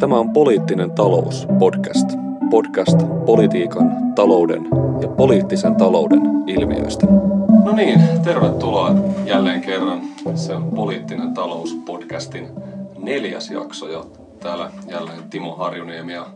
Tämä 0.00 0.18
on 0.18 0.32
Poliittinen 0.32 0.90
talous 0.90 1.46
podcast. 1.58 2.08
Podcast 2.50 2.98
politiikan, 3.26 4.14
talouden 4.14 4.68
ja 5.02 5.08
poliittisen 5.08 5.74
talouden 5.74 6.20
ilmiöistä. 6.46 7.06
No 7.64 7.72
niin, 7.72 8.00
tervetuloa 8.24 8.94
jälleen 9.24 9.60
kerran. 9.60 10.00
Se 10.34 10.54
on 10.54 10.70
Poliittinen 10.70 11.34
talous 11.34 11.74
podcastin 11.86 12.48
neljäs 12.98 13.50
jakso 13.50 13.88
ja 13.88 14.04
täällä 14.42 14.70
jälleen 14.86 15.30
Timo 15.30 15.56
Harjuniemi 15.56 16.12
ja 16.12 16.26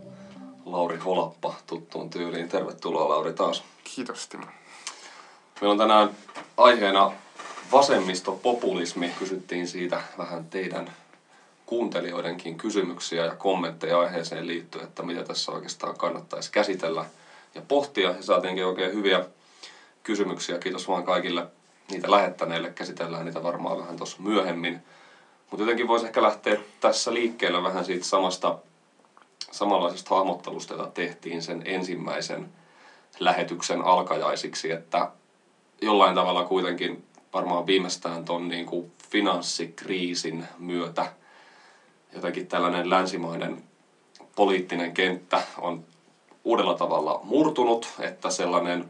Lauri 0.64 0.98
Holappa 0.98 1.54
tuttuun 1.66 2.10
tyyliin. 2.10 2.48
Tervetuloa 2.48 3.08
Lauri 3.08 3.32
taas. 3.32 3.62
Kiitos 3.96 4.28
Timo. 4.28 4.44
Meillä 5.60 5.72
on 5.72 5.78
tänään 5.78 6.10
aiheena 6.56 7.12
vasemmistopopulismi. 7.72 9.10
Kysyttiin 9.18 9.68
siitä 9.68 10.00
vähän 10.18 10.44
teidän 10.44 10.90
kuuntelijoidenkin 11.66 12.56
kysymyksiä 12.56 13.24
ja 13.24 13.34
kommentteja 13.34 14.00
aiheeseen 14.00 14.46
liittyen, 14.46 14.84
että 14.84 15.02
mitä 15.02 15.24
tässä 15.24 15.52
oikeastaan 15.52 15.96
kannattaisi 15.96 16.50
käsitellä 16.50 17.04
ja 17.54 17.62
pohtia. 17.68 18.10
Ja 18.10 18.22
saatiinkin 18.22 18.66
oikein 18.66 18.92
hyviä 18.92 19.22
kysymyksiä. 20.02 20.58
Kiitos 20.58 20.88
vaan 20.88 21.04
kaikille 21.04 21.46
niitä 21.90 22.10
lähettäneille. 22.10 22.70
Käsitellään 22.70 23.24
niitä 23.24 23.42
varmaan 23.42 23.78
vähän 23.78 23.96
tuossa 23.96 24.16
myöhemmin. 24.22 24.78
Mutta 25.50 25.62
jotenkin 25.62 25.88
voisi 25.88 26.06
ehkä 26.06 26.22
lähteä 26.22 26.56
tässä 26.80 27.14
liikkeelle 27.14 27.62
vähän 27.62 27.84
siitä 27.84 28.04
samasta, 28.04 28.54
samanlaisesta 29.50 30.14
hahmottelusta, 30.14 30.74
jota 30.74 30.88
tehtiin 30.94 31.42
sen 31.42 31.62
ensimmäisen 31.64 32.48
lähetyksen 33.18 33.82
alkajaisiksi, 33.82 34.70
että 34.70 35.08
jollain 35.82 36.14
tavalla 36.14 36.44
kuitenkin 36.44 37.04
varmaan 37.32 37.66
viimeistään 37.66 38.24
tuon 38.24 38.48
niin 38.48 38.66
kuin 38.66 38.90
finanssikriisin 39.10 40.44
myötä 40.58 41.06
jotenkin 42.14 42.46
tällainen 42.46 42.90
länsimainen 42.90 43.64
poliittinen 44.36 44.94
kenttä 44.94 45.40
on 45.60 45.82
uudella 46.44 46.74
tavalla 46.74 47.20
murtunut, 47.22 47.92
että 48.00 48.30
sellainen 48.30 48.88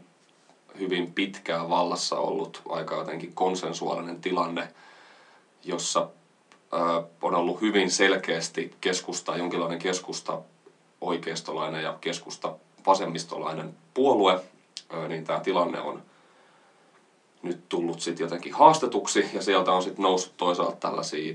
hyvin 0.79 1.11
pitkään 1.15 1.69
vallassa 1.69 2.15
ollut 2.15 2.61
aika 2.69 2.95
jotenkin 2.95 3.31
konsensuaalinen 3.35 4.19
tilanne, 4.19 4.67
jossa 5.63 6.05
on 7.21 7.35
ollut 7.35 7.61
hyvin 7.61 7.91
selkeästi 7.91 8.71
keskusta, 8.81 9.35
jonkinlainen 9.35 9.79
keskusta 9.79 10.39
oikeistolainen 11.01 11.83
ja 11.83 11.95
keskusta 12.01 12.51
vasemmistolainen 12.85 13.73
puolue, 13.93 14.39
niin 15.07 15.23
tämä 15.23 15.39
tilanne 15.39 15.79
on 15.81 16.01
nyt 17.41 17.59
tullut 17.69 17.99
sitten 17.99 18.23
jotenkin 18.23 18.53
haastetuksi 18.53 19.25
ja 19.33 19.41
sieltä 19.41 19.71
on 19.71 19.81
sitten 19.81 20.03
noussut 20.03 20.37
toisaalta 20.37 20.77
tällaisia 20.79 21.33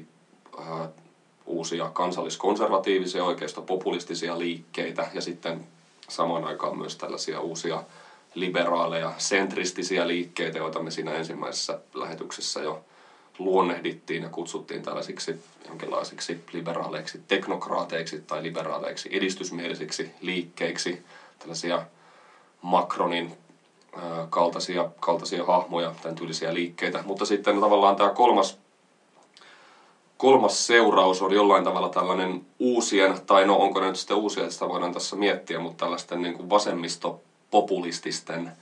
uusia 1.46 1.90
kansalliskonservatiivisia 1.92 3.24
oikeistopopulistisia 3.24 4.38
liikkeitä 4.38 5.06
ja 5.14 5.20
sitten 5.20 5.66
samaan 6.08 6.44
aikaan 6.44 6.78
myös 6.78 6.96
tällaisia 6.96 7.40
uusia 7.40 7.82
liberaaleja, 8.34 9.12
sentristisiä 9.18 10.06
liikkeitä, 10.06 10.58
joita 10.58 10.80
me 10.80 10.90
siinä 10.90 11.12
ensimmäisessä 11.12 11.78
lähetyksessä 11.94 12.60
jo 12.60 12.80
luonnehdittiin 13.38 14.22
ja 14.22 14.28
kutsuttiin 14.28 14.82
tällaisiksi 14.82 15.40
jonkinlaisiksi 15.68 16.40
liberaaleiksi 16.52 17.20
teknokraateiksi 17.28 18.22
tai 18.26 18.42
liberaaleiksi 18.42 19.08
edistysmielisiksi 19.12 20.10
liikkeiksi, 20.20 21.02
tällaisia 21.38 21.80
Macronin 22.62 23.32
kaltaisia, 24.30 24.86
kaltaisia 25.00 25.44
hahmoja, 25.44 25.92
tämän 26.02 26.14
tyylisiä 26.14 26.54
liikkeitä. 26.54 27.00
Mutta 27.04 27.24
sitten 27.24 27.60
tavallaan 27.60 27.96
tämä 27.96 28.10
kolmas, 28.10 28.58
kolmas 30.20 30.66
seuraus 30.66 31.22
on 31.22 31.32
jollain 31.32 31.64
tavalla 31.64 31.88
tällainen 31.88 32.46
uusien, 32.58 33.20
tai 33.26 33.46
no 33.46 33.56
onko 33.56 33.80
ne 33.80 33.86
nyt 33.86 33.96
sitten 33.96 34.16
uusia, 34.16 34.50
sitä 34.50 34.68
voidaan 34.68 34.92
tässä 34.92 35.16
miettiä, 35.16 35.60
mutta 35.60 35.84
tällaisten 35.84 36.22
niin 36.22 36.34
kuin 36.34 36.50
vasemmistopopulististen 36.50 38.52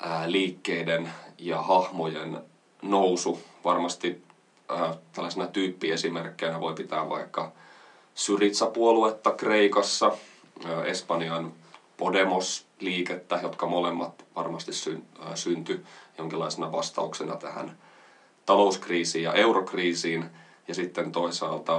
ää, 0.00 0.32
liikkeiden 0.32 1.12
ja 1.38 1.62
hahmojen 1.62 2.40
nousu. 2.82 3.40
Varmasti 3.64 4.22
ää, 4.68 4.94
tällaisena 5.12 5.46
tyyppiesimerkkeinä 5.46 6.60
voi 6.60 6.74
pitää 6.74 7.08
vaikka 7.08 7.52
Syritsa-puoluetta 8.14 9.30
Kreikassa, 9.30 10.12
ää, 10.64 10.84
Espanjan 10.84 11.52
Podemos-liikettä, 11.96 13.40
jotka 13.42 13.66
molemmat 13.66 14.24
varmasti 14.36 14.72
sy- 14.72 15.02
äh, 15.26 15.34
syntyi 15.34 15.80
jonkinlaisena 16.18 16.72
vastauksena 16.72 17.36
tähän 17.36 17.78
talouskriisiin 18.46 19.24
ja 19.24 19.32
eurokriisiin. 19.32 20.41
Ja 20.68 20.74
sitten 20.74 21.12
toisaalta 21.12 21.76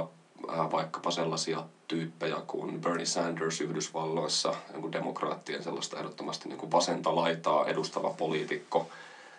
äh, 0.50 0.70
vaikkapa 0.70 1.10
sellaisia 1.10 1.64
tyyppejä 1.88 2.42
kuin 2.46 2.80
Bernie 2.80 3.06
Sanders 3.06 3.60
Yhdysvalloissa, 3.60 4.54
niin 4.72 4.92
demokraattien 4.92 5.62
sellaista 5.62 5.98
ehdottomasti 5.98 6.48
niin 6.48 6.58
kuin 6.58 6.72
vasenta 6.72 7.16
laitaa 7.16 7.66
edustava 7.66 8.10
poliitikko. 8.10 8.88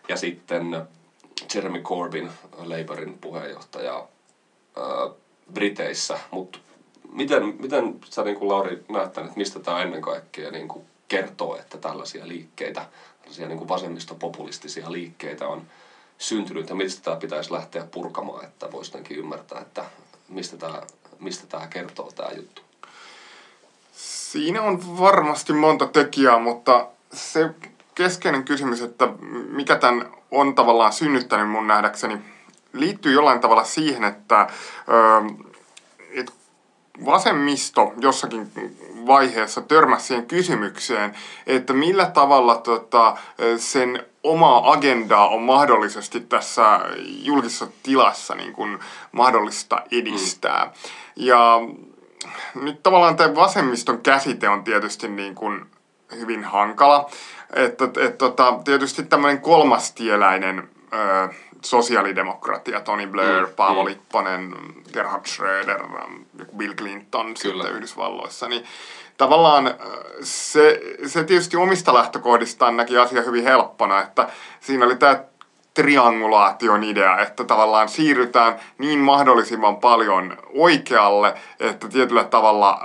Ja 0.10 0.18
sitten 0.18 0.88
Jeremy 1.54 1.80
Corbyn, 1.80 2.32
Labourin 2.58 3.18
puheenjohtaja 3.22 4.08
ää, 4.78 5.10
Briteissä. 5.54 6.18
Mutta 6.32 6.60
miten, 7.12 7.56
miten 7.60 8.00
sä 8.10 8.24
niin 8.24 8.36
kuin 8.36 8.50
Lauri 8.50 8.84
näet 8.90 9.08
että 9.08 9.32
mistä 9.36 9.60
tämä 9.60 9.82
ennen 9.82 10.02
kaikkea 10.02 10.52
niin 10.52 10.68
kuin 10.68 10.86
kertoo, 11.08 11.56
että 11.56 11.78
tällaisia 11.78 12.28
liikkeitä, 12.28 12.86
tällaisia 13.22 13.48
niin 13.48 13.58
kuin 13.58 13.68
vasemmistopopulistisia 13.68 14.92
liikkeitä 14.92 15.48
on 15.48 15.66
syntynyt 16.18 16.70
ja 16.70 16.76
mistä 16.76 17.02
tämä 17.02 17.16
pitäisi 17.16 17.54
lähteä 17.54 17.86
purkamaan, 17.92 18.46
että 18.46 18.72
voisi 18.72 18.92
ymmärtää, 19.10 19.62
että 19.62 19.86
mistä 20.30 20.58
tämä, 20.58 20.82
mistä 21.20 21.48
tämä 21.48 21.68
kertoo 21.68 22.12
tämä 22.12 22.30
juttu? 22.32 22.62
Siinä 23.92 24.62
on 24.62 25.00
varmasti 25.00 25.54
monta 25.54 25.86
tekijää, 25.86 26.40
mutta 26.40 26.88
se 27.14 27.50
keskeinen 27.96 28.44
kysymys, 28.44 28.82
että 28.82 29.08
mikä 29.50 29.76
tämän 29.76 30.12
on 30.32 30.56
tavallaan 30.56 30.94
synnyttänyt 30.94 31.50
mun 31.50 31.68
nähdäkseni, 31.68 32.18
liittyy 32.74 33.14
jollain 33.14 33.40
tavalla 33.40 33.64
siihen, 33.64 34.04
että, 34.04 34.48
että 36.12 36.32
vasemmisto 37.06 37.94
jossakin 38.00 38.52
vaiheessa 39.08 39.62
törmäsi 39.62 40.08
siihen 40.08 40.26
kysymykseen, 40.26 41.16
että 41.48 41.74
millä 41.74 42.06
tavalla 42.06 42.56
tota, 42.56 43.18
sen 43.58 44.06
omaa 44.24 44.72
agendaa 44.72 45.28
on 45.28 45.42
mahdollisesti 45.42 46.20
tässä 46.20 46.80
julkisessa 47.24 47.68
tilassa 47.84 48.36
niin 48.36 48.54
kuin 48.54 48.80
mahdollista 49.12 49.82
edistää. 49.92 50.66
Mm. 50.66 50.72
Ja 51.16 51.60
nyt 52.56 52.84
tavallaan 52.84 53.16
tämä 53.16 53.36
vasemmiston 53.36 54.02
käsite 54.02 54.50
on 54.50 54.64
tietysti 54.64 55.08
niin 55.08 55.36
kuin 55.36 55.66
hyvin 56.20 56.44
hankala. 56.44 57.10
Että, 57.54 57.86
et, 58.06 58.18
tota, 58.18 58.60
tietysti 58.66 59.04
tämmöinen 59.04 59.42
kolmastieläinen 59.42 60.70
ö, 60.94 61.34
sosiaalidemokratia, 61.66 62.82
Tony 62.82 63.08
Blair, 63.08 63.46
mm, 63.46 63.54
Paavo 63.56 63.84
mm. 63.84 63.90
Lipponen, 63.90 64.56
Gerhard 64.94 65.26
Schröder, 65.26 65.84
Bill 66.58 66.74
Clinton 66.74 67.34
Kyllä. 67.42 67.64
sitten 67.64 67.78
Yhdysvalloissa, 67.78 68.48
niin 68.48 68.66
tavallaan 69.18 69.74
se, 70.22 70.82
se 71.06 71.24
tietysti 71.24 71.58
omista 71.58 71.94
lähtökohdistaan 71.94 72.78
näki 72.78 72.98
asia 72.98 73.22
hyvin 73.22 73.44
helppona, 73.44 74.02
että 74.02 74.30
siinä 74.60 74.86
oli 74.86 74.96
tämä 74.96 75.24
triangulaation 75.76 76.84
idea, 76.84 77.20
että 77.20 77.44
tavallaan 77.44 77.90
siirrytään 77.90 78.56
niin 78.78 79.00
mahdollisimman 79.00 79.78
paljon 79.78 80.38
oikealle, 80.54 81.34
että 81.60 81.88
tietyllä 81.88 82.24
tavalla 82.24 82.70
äh, 82.70 82.78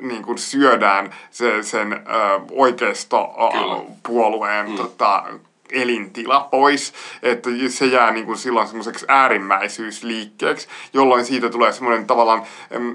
niin 0.00 0.22
kuin 0.22 0.38
syödään 0.38 1.14
se, 1.30 1.62
sen 1.62 1.92
äh, 1.92 2.00
oikeistopuolueen 2.50 4.70
mm. 4.70 4.76
tota, 4.76 5.24
elintila 5.72 6.40
pois, 6.40 6.92
että 7.22 7.50
se 7.68 7.86
jää 7.86 8.10
niin 8.10 8.26
kuin 8.26 8.38
silloin 8.38 8.66
semmoiseksi 8.66 9.04
äärimmäisyysliikkeeksi, 9.08 10.68
jolloin 10.92 11.24
siitä 11.24 11.50
tulee 11.50 11.72
semmoinen 11.72 12.06
tavallaan 12.06 12.42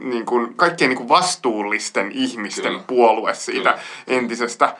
niin 0.03 0.25
kuin 0.25 0.53
kaikkien 0.55 0.89
niin 0.89 0.97
kuin 0.97 1.09
vastuullisten 1.09 2.11
ihmisten 2.11 2.71
Kyllä. 2.71 2.83
puolue 2.87 3.33
siitä 3.33 3.71
Kyllä. 3.71 4.19
entisestä 4.19 4.75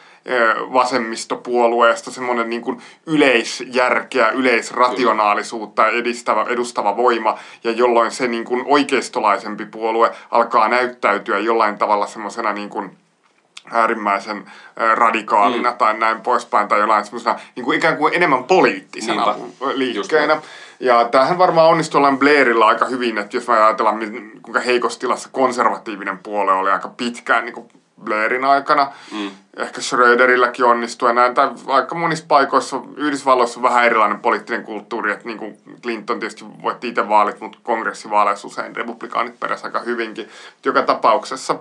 vasemmistopuolueesta, 0.74 2.12
semmoinen 2.12 2.50
niin 2.50 2.62
kuin 2.62 2.82
yleisjärkeä, 3.06 4.30
yleisrationaalisuutta 4.30 5.88
edistävä, 5.88 6.46
edustava 6.50 6.98
voima, 6.98 7.40
ja 7.64 7.72
jolloin 7.72 8.12
se 8.12 8.28
niin 8.28 8.46
kuin 8.46 8.64
oikeistolaisempi 8.66 9.66
puolue 9.66 10.12
alkaa 10.32 10.68
näyttäytyä 10.68 11.40
jollain 11.40 11.78
tavalla 11.78 12.08
semmoisena 12.08 12.54
niin 12.54 12.70
kuin 12.70 12.98
äärimmäisen 13.72 14.52
radikaalina 14.96 15.72
mm. 15.72 15.78
tai 15.78 15.94
näin 15.94 16.22
poispäin, 16.22 16.68
tai 16.68 16.80
jollain 16.80 17.06
semmoisena 17.06 17.40
niin 17.56 17.64
kuin 17.64 17.78
ikään 17.78 17.98
kuin 17.98 18.14
enemmän 18.14 18.44
poliittisena 18.44 19.36
Niinpä. 19.36 19.66
liikkeenä. 19.74 20.42
Ja 20.80 21.06
tämähän 21.06 21.38
varmaan 21.38 21.70
onnistui 21.70 21.98
ollaan 21.98 22.20
Blairilla 22.20 22.68
aika 22.68 22.86
hyvin, 22.86 23.18
että 23.18 23.38
jos 23.38 23.48
me 23.48 23.54
ajatellaan, 23.54 24.00
kuinka 24.42 24.60
heikossa 24.60 25.00
tilassa 25.00 25.30
konservatiivinen 25.32 26.18
puolue 26.18 26.54
oli 26.54 26.72
aika 26.72 26.88
pitkään 26.88 27.46
niin 27.46 27.54
kuin 27.54 27.68
Blairin 28.04 28.46
aikana. 28.46 28.92
Mm. 29.12 29.32
Ehkä 29.58 29.82
Schröderilläkin 29.82 30.66
onnistui 30.66 31.10
ja 31.10 31.14
näin. 31.14 31.34
Tai 31.34 31.50
aika 31.68 31.96
monissa 31.96 32.26
paikoissa 32.28 32.82
Yhdysvalloissa 32.98 33.60
on 33.60 33.64
vähän 33.64 33.86
erilainen 33.86 34.20
poliittinen 34.20 34.64
kulttuuri. 34.64 35.12
Että 35.12 35.26
niin 35.26 35.38
kuin 35.38 35.58
Clinton 35.82 36.20
tietysti 36.20 36.46
voitti 36.62 36.88
itse 36.88 37.10
vaalit, 37.10 37.40
mutta 37.40 37.58
kongressivaaleissa 37.64 38.48
usein 38.48 38.76
republikaanit 38.76 39.40
perässä 39.40 39.68
aika 39.68 39.80
hyvinkin. 39.80 40.30
Joka 40.66 40.82
tapauksessa 40.82 41.56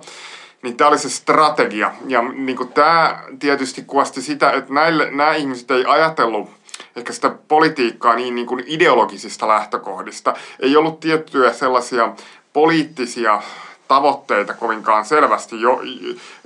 niin 0.63 0.77
tämä 0.77 0.87
oli 0.87 0.97
se 0.97 1.09
strategia. 1.09 1.91
Ja 2.07 2.21
niin 2.21 2.57
kuin 2.57 2.73
tämä 2.73 3.23
tietysti 3.39 3.83
kuvasti 3.87 4.21
sitä, 4.21 4.51
että 4.51 4.73
näille, 4.73 5.11
nämä 5.11 5.33
ihmiset 5.33 5.71
ei 5.71 5.85
ajatellut 5.85 6.49
ehkä 6.95 7.13
sitä 7.13 7.31
politiikkaa 7.47 8.15
niin, 8.15 8.35
niin 8.35 8.47
kuin 8.47 8.63
ideologisista 8.67 9.47
lähtökohdista. 9.47 10.33
Ei 10.59 10.77
ollut 10.77 10.99
tiettyjä 10.99 11.53
sellaisia 11.53 12.13
poliittisia 12.53 13.41
tavoitteita 13.87 14.53
kovinkaan 14.53 15.05
selvästi, 15.05 15.61
jo, 15.61 15.81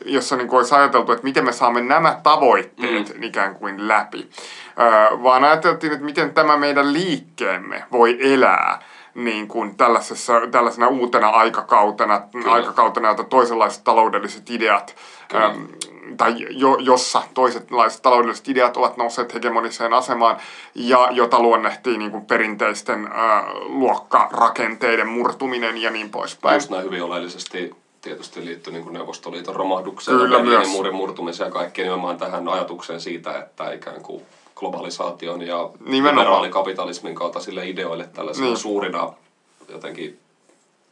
jossa 0.05 0.35
niin 0.35 0.51
olisi 0.51 0.75
ajateltu, 0.75 1.11
että 1.11 1.23
miten 1.23 1.45
me 1.45 1.51
saamme 1.51 1.81
nämä 1.81 2.19
tavoitteet 2.23 3.15
mm. 3.15 3.23
ikään 3.23 3.55
kuin 3.55 3.87
läpi. 3.87 4.29
Vaan 5.23 5.43
ajateltiin, 5.43 5.93
että 5.93 6.05
miten 6.05 6.33
tämä 6.33 6.57
meidän 6.57 6.93
liikkeemme 6.93 7.83
voi 7.91 8.33
elää 8.33 8.81
niin 9.17 9.47
kuin 9.47 9.77
tällaisessa, 9.77 10.33
tällaisena 10.51 10.87
uutena 10.87 11.29
aikakautena, 11.29 12.21
Kyllä. 12.31 12.51
aikakautena, 12.51 13.07
jota 13.07 13.23
toisenlaiset 13.23 13.83
taloudelliset 13.83 14.49
ideat 14.49 14.95
äm, 15.35 15.67
tai 16.17 16.35
jo, 16.49 16.77
jossa 16.79 17.21
toisenlaiset 17.33 18.01
taloudelliset 18.01 18.47
ideat 18.47 18.77
ovat 18.77 18.97
nousseet 18.97 19.33
hegemoniseen 19.33 19.93
asemaan 19.93 20.37
ja 20.75 21.09
jota 21.11 21.39
luonnehtii 21.39 21.97
niin 21.97 22.11
kuin 22.11 22.25
perinteisten 22.25 23.09
ää, 23.13 23.43
luokkarakenteiden 23.65 25.07
murtuminen 25.07 25.77
ja 25.77 25.91
niin 25.91 26.09
poispäin. 26.09 26.55
Just 26.55 26.69
näin 26.69 26.83
hyvin 26.83 27.03
oleellisesti 27.03 27.75
tietysti 28.01 28.45
liittyy 28.45 28.73
niin 28.73 28.83
kuin 28.83 28.93
Neuvostoliiton 28.93 29.55
romahdukseen 29.55 30.17
Kyllä, 30.17 30.37
ja 30.37 30.43
Berliinin 30.43 30.69
muurin 30.69 30.95
murtumiseen 30.95 31.47
ja 31.47 31.51
kaikkeen 31.51 31.85
nimenomaan 31.85 32.17
tähän 32.17 32.47
ajatukseen 32.47 33.01
siitä, 33.01 33.39
että 33.39 33.71
ikään 33.71 34.01
kuin 34.01 34.23
globalisaation 34.59 35.41
ja 35.41 35.69
liberaalikapitalismin 35.85 37.15
kaltaisille 37.15 37.69
ideoille 37.69 38.09
tällaisilla 38.13 38.47
niin. 38.47 38.57
suurina 38.57 39.13
jotenkin 39.69 40.19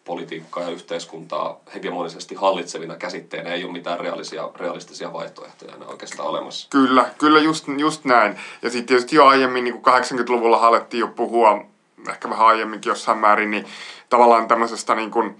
politiikkaa 0.05 0.63
ja 0.63 0.69
yhteiskuntaa 0.69 1.59
hegemonisesti 1.73 2.35
hallitsevina 2.35 2.95
käsitteinä 2.95 3.49
ei 3.49 3.63
ole 3.63 3.71
mitään 3.71 3.99
realisia, 3.99 4.49
realistisia 4.55 5.13
vaihtoehtoja 5.13 5.75
enää 5.75 5.87
oikeastaan 5.87 6.29
olemassa. 6.29 6.67
Kyllä, 6.69 7.09
kyllä 7.17 7.39
just, 7.39 7.65
just 7.77 8.05
näin. 8.05 8.39
Ja 8.61 8.69
sitten 8.69 8.85
tietysti 8.85 9.15
jo 9.15 9.25
aiemmin, 9.25 9.63
niin 9.63 9.81
kuin 9.81 9.95
80-luvulla 9.95 10.57
alettiin 10.57 10.99
jo 10.99 11.07
puhua, 11.07 11.65
ehkä 12.09 12.29
vähän 12.29 12.47
aiemminkin 12.47 12.89
jossain 12.89 13.17
määrin, 13.17 13.51
niin 13.51 13.65
tavallaan 14.09 14.47
tämmöisestä 14.47 14.95
niin 14.95 15.11
kuin, 15.11 15.37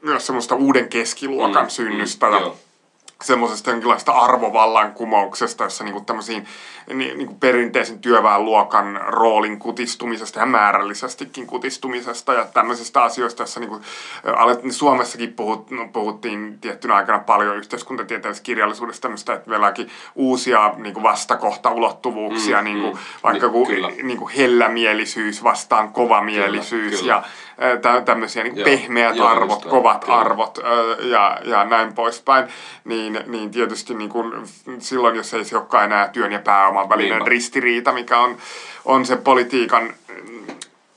myös 0.00 0.26
semmoista 0.26 0.54
uuden 0.54 0.88
keskiluokan 0.88 1.64
mm, 1.64 1.70
synnystä. 1.70 2.26
Mm, 2.26 2.32
ja, 2.32 2.40
joo 2.40 2.56
semmoisesta 3.22 3.70
jonkinlaista 3.70 4.12
arvovallankumouksesta, 4.12 5.64
jossa 5.64 5.84
niinku 5.84 6.00
tämmöisiin 6.00 6.46
niinku 6.94 7.34
perinteisen 7.34 7.98
työväenluokan 7.98 9.00
roolin 9.06 9.58
kutistumisesta 9.58 10.40
ja 10.40 10.46
määrällisestikin 10.46 11.46
kutistumisesta 11.46 12.34
ja 12.34 12.44
tämmöisistä 12.44 13.02
asioista, 13.02 13.42
joissa 13.42 13.60
niinku, 13.60 13.80
Suomessakin 14.70 15.32
puhut, 15.32 15.70
no, 15.70 15.88
puhuttiin 15.92 16.58
tiettynä 16.60 16.94
aikana 16.94 17.18
paljon 17.18 17.56
yhteiskuntatieteellisessä 17.56 18.44
kirjallisuudessa 18.44 19.02
tämmöistä, 19.02 19.34
että 19.34 19.50
meilläkin 19.50 19.90
uusia 20.14 20.74
niinku 20.76 21.02
vastakohtaulottuvuuksia, 21.02 22.58
mm, 22.58 22.64
niinku, 22.64 22.90
mm, 22.90 22.98
vaikka 23.22 23.46
niin, 23.46 23.52
ku, 23.52 23.66
niinku 24.02 24.30
hellämielisyys 24.36 25.44
vastaan 25.44 25.92
kovamielisyys 25.92 26.90
kyllä, 26.90 27.00
kyllä. 27.00 27.12
ja 27.12 27.22
tämmöisiä 28.04 28.42
niin 28.44 28.64
pehmeät 28.64 29.16
joo, 29.16 29.26
arvot, 29.26 29.50
just, 29.50 29.70
kovat 29.70 30.04
kyllä. 30.04 30.18
arvot 30.18 30.58
ja, 31.00 31.38
ja 31.44 31.64
näin 31.64 31.92
poispäin, 31.92 32.48
niin, 32.84 33.20
niin 33.26 33.50
tietysti 33.50 33.94
niin 33.94 34.10
kuin 34.10 34.32
silloin, 34.78 35.16
jos 35.16 35.34
ei 35.34 35.44
se 35.44 35.56
olekaan 35.56 35.84
enää 35.84 36.08
työn 36.08 36.32
ja 36.32 36.38
pääoman 36.38 36.88
välinen 36.88 37.10
Niinpä. 37.10 37.28
ristiriita, 37.28 37.92
mikä 37.92 38.18
on, 38.18 38.36
on 38.84 39.06
se 39.06 39.16
politiikan 39.16 39.94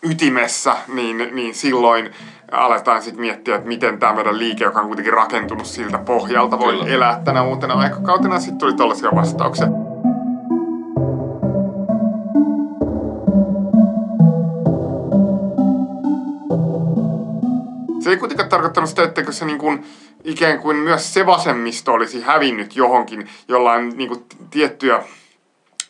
ytimessä, 0.03 0.75
niin, 0.87 1.29
niin 1.31 1.53
silloin 1.55 2.13
aletaan 2.51 3.01
sitten 3.01 3.21
miettiä, 3.21 3.55
että 3.55 3.67
miten 3.67 3.99
tämä 3.99 4.13
meidän 4.13 4.39
liike, 4.39 4.63
joka 4.63 4.79
on 4.79 4.87
kuitenkin 4.87 5.13
rakentunut 5.13 5.65
siltä 5.65 5.97
pohjalta, 5.97 6.59
voi 6.59 6.73
Kyllä. 6.73 6.87
elää 6.87 7.21
tänä 7.25 7.43
uutena 7.43 7.73
aikakautena. 7.73 8.39
Sitten 8.39 8.57
tuli 8.57 8.73
tällaisia 8.73 9.15
vastauksia. 9.15 9.84
Se 18.05 18.11
ei 18.11 18.17
kuitenkaan 18.17 18.49
tarkoittanut 18.49 18.89
sitä, 18.89 19.03
että 19.03 19.31
se 19.31 19.45
niin 19.45 19.57
kuin, 19.57 19.85
ikään 20.23 20.59
kuin 20.59 20.77
myös 20.77 21.13
se 21.13 21.25
vasemmisto 21.25 21.93
olisi 21.93 22.21
hävinnyt 22.21 22.75
johonkin 22.75 23.29
jollain 23.47 23.97
niin 23.97 24.07
kuin, 24.07 24.25
tiettyjä 24.49 25.03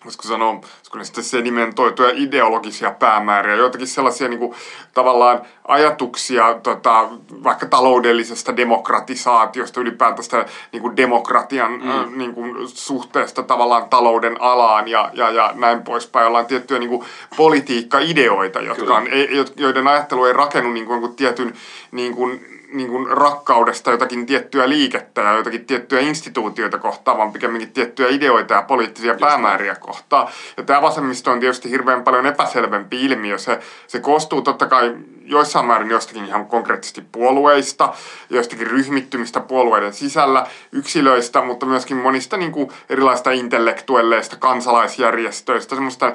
voisiko 0.06 0.24
sanoa, 0.24 0.50
olisiko 0.50 0.98
ne 0.98 1.04
sitten 1.04 1.24
sedimentoituja 1.24 2.12
ideologisia 2.16 2.92
päämääriä, 2.92 3.56
joitakin 3.56 3.88
sellaisia 3.88 4.28
niin 4.28 4.40
kuin, 4.40 4.54
tavallaan 4.94 5.42
ajatuksia 5.68 6.60
tota, 6.64 7.10
vaikka 7.44 7.66
taloudellisesta 7.66 8.58
demokratisaatiosta, 8.58 9.82
ylipäätästä 9.82 10.46
niin 10.72 10.82
kuin 10.82 10.98
demokratian 10.98 11.72
mm. 11.72 11.92
äh, 11.92 12.12
niin 12.12 12.34
kuin, 12.34 12.68
suhteesta 12.68 13.44
tavallaan 13.44 13.90
talouden 13.90 14.42
alaan 14.42 14.88
ja, 14.88 15.10
ja, 15.14 15.30
ja 15.30 15.52
näin 15.56 15.82
poispäin. 15.82 16.28
Ollaan 16.28 16.46
tiettyjä 16.46 16.80
niin 16.80 16.90
kuin, 16.90 17.06
politiikka-ideoita, 17.38 18.62
jotka 18.62 18.96
on, 18.98 19.08
joiden 19.56 19.88
ajattelu 19.88 20.26
ei 20.26 20.34
rakennu 20.34 20.72
niin 20.72 20.86
kuin, 20.86 21.16
tietyn 21.16 21.54
niin 21.92 22.16
kuin, 22.16 22.55
niin 22.78 22.90
kuin 22.90 23.08
rakkaudesta 23.08 23.92
jotakin 23.92 24.26
tiettyä 24.26 24.70
liikettä 24.70 25.22
ja 25.22 25.34
jotakin 25.34 25.66
tiettyjä 25.66 26.02
instituutioita 26.02 26.78
kohtaan, 26.78 27.18
vaan 27.18 27.34
pikemminkin 27.34 27.72
tiettyjä 27.72 28.10
ideoita 28.10 28.54
ja 28.54 28.62
poliittisia 28.62 29.12
Just 29.12 29.20
päämääriä 29.20 29.72
näin. 29.72 29.82
kohtaan. 29.82 30.28
Ja 30.58 30.64
tämä 30.64 30.82
vasemmisto 30.82 31.32
on 31.32 31.40
tietysti 31.40 31.70
hirveän 31.70 32.04
paljon 32.04 32.26
epäselvempi 32.26 33.06
ilmiö. 33.06 33.38
Se, 33.38 33.60
se 33.88 34.00
koostuu 34.00 34.42
totta 34.42 34.68
kai 34.68 34.96
joissain 35.26 35.66
määrin 35.66 35.90
jostakin 35.90 36.26
ihan 36.26 36.46
konkreettisesti 36.46 37.04
puolueista, 37.12 37.94
jostakin 38.30 38.68
ryhmittymistä 38.68 39.40
puolueiden 39.40 39.94
sisällä, 39.94 40.48
yksilöistä, 40.72 41.42
mutta 41.42 41.66
myöskin 41.66 41.98
monista 41.98 42.38
niin 42.38 42.52
kuin 42.52 42.70
erilaisista 42.90 43.32
intellektuelleista, 43.32 44.36
kansalaisjärjestöistä, 44.36 45.76
semmoista, 45.76 46.06
äh, 46.06 46.14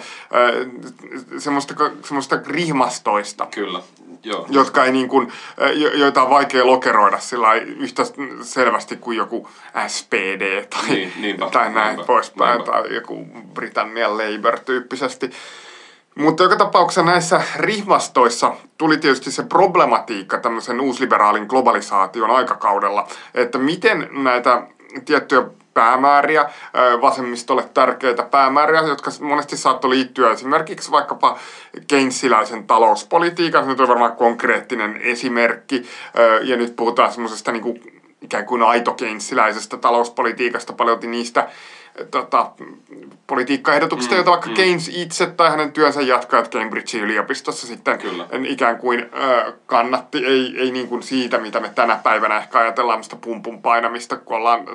semmoista, 1.38 1.74
semmoista 2.04 2.38
rihmastoista. 2.46 3.46
Kyllä. 3.46 3.82
Joo. 4.24 4.46
jotka 4.48 4.84
ei 4.84 4.92
niin 4.92 5.08
kuin, 5.08 5.32
joita 5.94 6.22
on 6.22 6.30
vaikea 6.50 6.66
lokeroida 6.66 7.18
sillä 7.18 7.54
yhtä 7.54 8.02
selvästi 8.42 8.96
kuin 8.96 9.16
joku 9.16 9.48
SPD 9.86 10.64
tai, 10.70 10.88
niin, 10.88 11.12
niinpä, 11.16 11.50
tai 11.50 11.72
näin 11.72 11.88
niinpä, 11.96 12.06
poispäin, 12.06 12.56
niinpä. 12.56 12.72
tai 12.72 12.94
joku 12.94 13.26
Britannian 13.54 14.18
Labour 14.18 14.58
tyyppisesti. 14.58 15.30
Mutta 16.14 16.42
joka 16.42 16.56
tapauksessa 16.56 17.02
näissä 17.02 17.42
rihmastoissa 17.56 18.52
tuli 18.78 18.96
tietysti 18.96 19.30
se 19.30 19.42
problematiikka 19.42 20.38
tämmöisen 20.38 20.80
uusliberaalin 20.80 21.46
globalisaation 21.46 22.30
aikakaudella, 22.30 23.08
että 23.34 23.58
miten 23.58 24.08
näitä 24.12 24.62
tiettyjä 25.04 25.42
päämääriä, 25.80 26.50
vasemmistolle 27.00 27.64
tärkeitä 27.74 28.22
päämääriä, 28.22 28.80
jotka 28.80 29.10
monesti 29.20 29.56
saattoi 29.56 29.90
liittyä 29.90 30.30
esimerkiksi 30.30 30.90
vaikkapa 30.90 31.38
Keynesiläisen 31.86 32.66
talouspolitiikan, 32.66 33.64
se 33.64 33.82
on 33.82 33.88
varmaan 33.88 34.16
konkreettinen 34.16 35.00
esimerkki, 35.02 35.86
ja 36.42 36.56
nyt 36.56 36.76
puhutaan 36.76 37.12
semmoisesta 37.12 37.52
niin 37.52 37.99
ikään 38.22 38.46
kuin 38.46 38.62
aito 38.62 38.94
Keynesiläisestä 38.94 39.76
talouspolitiikasta, 39.76 40.72
paljon 40.72 40.98
niistä 41.02 41.48
tota, 42.10 42.50
politiikkaehdotuksista, 43.26 44.14
mm, 44.14 44.16
joita 44.16 44.30
vaikka 44.30 44.48
mm. 44.48 44.54
Keynes 44.54 44.88
itse 44.88 45.26
tai 45.26 45.50
hänen 45.50 45.72
työnsä 45.72 46.02
jatkajat 46.02 46.50
Cambridgein 46.50 47.04
yliopistossa 47.04 47.66
sitten 47.66 47.98
Kyllä. 47.98 48.28
ikään 48.48 48.78
kuin 48.78 49.00
ö, 49.00 49.52
kannatti, 49.66 50.26
ei, 50.26 50.54
ei 50.58 50.70
niin 50.70 50.88
kuin 50.88 51.02
siitä, 51.02 51.38
mitä 51.38 51.60
me 51.60 51.68
tänä 51.74 52.00
päivänä 52.02 52.38
ehkä 52.38 52.58
ajatellaan 52.58 52.98
mistä 52.98 53.16
pumpun 53.16 53.62
painamista, 53.62 54.16
kun 54.16 54.36
ollaan 54.36 54.66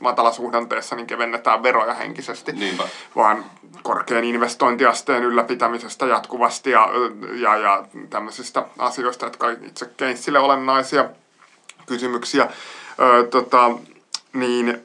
matalasuhdanteessa, 0.00 0.96
niin 0.96 1.06
kevennetään 1.06 1.62
veroja 1.62 1.94
henkisesti, 1.94 2.52
Niinpä. 2.52 2.82
vaan 3.16 3.44
korkean 3.82 4.24
investointiasteen 4.24 5.22
ylläpitämisestä 5.22 6.06
jatkuvasti 6.06 6.70
ja, 6.70 6.88
ja, 7.40 7.56
ja 7.56 7.84
tämmöisistä 8.10 8.64
asioista, 8.78 9.26
jotka 9.26 9.50
itse 9.50 9.90
Keynesille 9.96 10.38
olennaisia 10.38 11.04
kysymyksiä. 11.86 12.48
Ö, 13.02 13.26
tota, 13.26 13.70
niin 14.32 14.78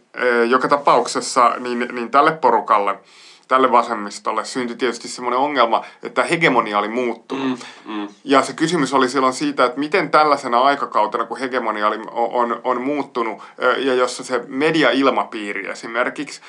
joka 0.47 0.67
tapauksessa 0.67 1.53
niin, 1.59 1.87
niin 1.91 2.11
tälle 2.11 2.31
porukalle, 2.31 2.99
tälle 3.47 3.71
vasemmistolle 3.71 4.45
syntyi 4.45 4.75
tietysti 4.75 5.07
semmoinen 5.07 5.39
ongelma, 5.39 5.85
että 6.03 6.23
hegemonia 6.23 6.79
oli 6.79 6.87
muuttunut. 6.87 7.59
Mm, 7.85 7.93
mm. 7.93 8.07
Ja 8.23 8.41
se 8.41 8.53
kysymys 8.53 8.93
oli 8.93 9.09
silloin 9.09 9.33
siitä, 9.33 9.65
että 9.65 9.79
miten 9.79 10.09
tällaisena 10.11 10.59
aikakautena, 10.59 11.25
kun 11.25 11.37
hegemonia 11.37 11.87
oli, 11.87 11.99
on, 12.11 12.61
on 12.63 12.81
muuttunut, 12.81 13.41
ja 13.77 13.93
jossa 13.93 14.23
se 14.23 14.41
media-ilmapiiri 14.47 15.67
esimerkiksi 15.67 16.41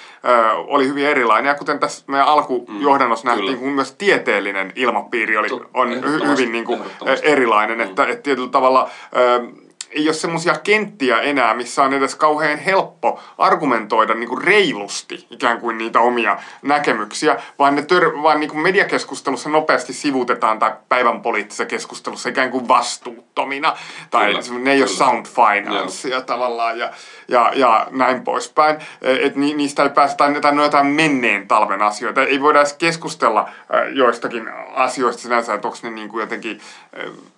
oli 0.67 0.89
hyvin 0.89 1.07
erilainen. 1.07 1.49
Ja 1.49 1.55
kuten 1.55 1.79
tässä 1.79 2.05
meidän 2.07 2.27
alkujohdannossa 2.27 3.29
mm, 3.29 3.31
nähtiin, 3.31 3.59
kun 3.59 3.73
myös 3.73 3.93
tieteellinen 3.93 4.73
ilmapiiri 4.75 5.37
oli, 5.37 5.49
on 5.75 5.91
hy, 5.91 6.21
hyvin 6.27 6.53
niin 6.53 6.65
kuin 6.65 6.81
erilainen. 7.23 7.79
Mm. 7.79 7.85
Että, 7.85 8.07
että 8.07 8.23
tietyllä 8.23 8.51
tavalla 8.51 8.91
ei 9.91 10.09
ole 10.09 10.15
semmoisia 10.15 10.55
kenttiä 10.55 11.21
enää, 11.21 11.55
missä 11.55 11.83
on 11.83 11.93
edes 11.93 12.15
kauhean 12.15 12.59
helppo 12.59 13.21
argumentoida 13.39 14.15
niin 14.15 14.29
kuin 14.29 14.43
reilusti 14.43 15.27
ikään 15.31 15.61
kuin 15.61 15.79
niitä 15.79 16.01
omia 16.01 16.39
näkemyksiä, 16.63 17.37
vaan 17.59 17.75
ne 17.75 17.83
tör, 17.83 18.23
vaan 18.23 18.41
niin 18.41 18.51
kuin 18.51 18.63
mediakeskustelussa 18.63 19.49
nopeasti 19.49 19.93
sivutetaan 19.93 20.59
tai 20.59 20.73
päivän 20.89 21.23
poliittisessa 21.23 21.67
keskustelussa 21.67 22.29
ikään 22.29 22.51
kuin 22.51 22.69
vastuuttomina. 22.69 23.77
Tai 24.11 24.27
kyllä, 24.27 24.59
ne 24.59 24.73
ei 24.73 24.77
kyllä. 24.77 24.91
ole 24.91 24.97
sound 24.97 25.27
financea 25.27 26.21
tavallaan 26.21 26.79
ja, 26.79 26.91
ja, 27.29 27.53
ja 27.55 27.87
näin 27.91 28.23
poispäin. 28.23 28.77
Et 29.03 29.37
ni, 29.37 29.55
niistä 29.55 29.83
ei 29.83 29.91
päästä, 29.91 30.17
tai, 30.17 30.41
tai 30.41 30.53
ne 30.53 30.61
on 30.61 30.65
jotain 30.65 30.87
menneen 30.87 31.49
talven 31.49 31.83
asioita. 31.83 32.23
Ei 32.23 32.41
voida 32.41 32.59
edes 32.59 32.73
keskustella 32.73 33.51
joistakin 33.93 34.51
asioista 34.75 35.23
sinänsä, 35.23 35.55
että 35.55 35.69
onko 35.69 35.79
ne 35.83 35.91
niin 35.91 36.09
kuin 36.09 36.21
jotenkin 36.21 36.61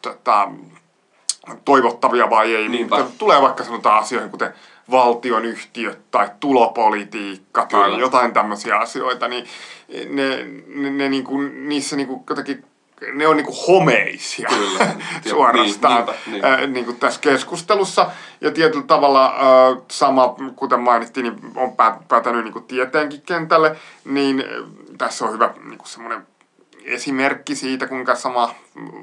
tota, 0.02 0.49
toivottavia 1.64 2.30
vai 2.30 2.54
ei. 2.54 2.68
Niinpä. 2.68 2.97
Mutta 2.97 3.18
tulee 3.18 3.42
vaikka 3.42 3.64
sanotaan 3.64 4.02
asioihin, 4.02 4.30
kuten 4.30 4.54
valtion 4.90 5.44
yhtiöt 5.44 6.11
tai 6.11 6.28
tulopolitiikka 6.40 7.66
Kyllä. 7.66 7.88
tai 7.88 8.00
jotain 8.00 8.32
tämmöisiä 8.32 8.76
asioita, 8.76 9.28
niin 9.28 9.47
ne, 10.09 10.47
ne, 10.66 10.90
ne 10.90 11.09
niinku, 11.09 11.38
niissä 11.38 11.97
niinku 11.97 12.25
jotenkin 12.30 12.64
ne 13.12 13.26
on 13.26 13.37
niinku 13.37 13.54
homeisia 13.68 14.49
Kyllä. 14.49 14.87
suorastaan 15.30 16.06
niin, 16.06 16.16
niin. 16.26 16.44
Äh, 16.44 16.66
niinku 16.66 16.92
tässä 16.92 17.20
keskustelussa. 17.20 18.11
Ja 18.40 18.50
tietyllä 18.50 18.85
tavalla 18.87 19.26
äh, 19.26 19.82
sama, 19.90 20.35
kuten 20.56 20.80
mainittiin, 20.80 21.25
niin 21.25 21.38
on 21.56 21.73
päätänyt 22.09 22.44
niinku 22.44 22.61
tieteenkin 22.61 23.23
kentälle, 23.23 23.76
niin 24.04 24.44
tässä 24.99 25.25
on 25.25 25.32
hyvä 25.32 25.54
niinku 25.64 25.87
semmoinen 25.87 26.26
esimerkki 26.85 27.54
siitä, 27.54 27.87
kuinka 27.87 28.14
sama 28.14 28.54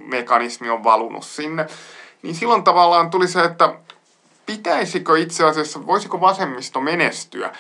mekanismi 0.06 0.70
on 0.70 0.84
valunut 0.84 1.26
sinne 1.26 1.68
niin 2.28 2.36
silloin 2.36 2.64
tavallaan 2.64 3.10
tuli 3.10 3.28
se, 3.28 3.44
että 3.44 3.74
pitäisikö 4.46 5.20
itse 5.20 5.44
asiassa, 5.44 5.88
voisiko 5.88 6.22
vasemmisto 6.22 6.82
menestyä 6.82 7.52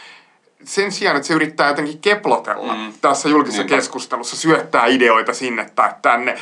sen 0.63 0.91
sijaan, 0.91 1.17
että 1.17 1.27
se 1.27 1.33
yrittää 1.33 1.69
jotenkin 1.69 1.99
keplotella 1.99 2.75
mm. 2.75 2.93
tässä 3.01 3.29
julkisessa 3.29 3.63
Niinpä. 3.63 3.75
keskustelussa, 3.75 4.35
syöttää 4.35 4.85
ideoita 4.85 5.33
sinne 5.33 5.69
tai 5.75 5.93
tänne, 6.01 6.37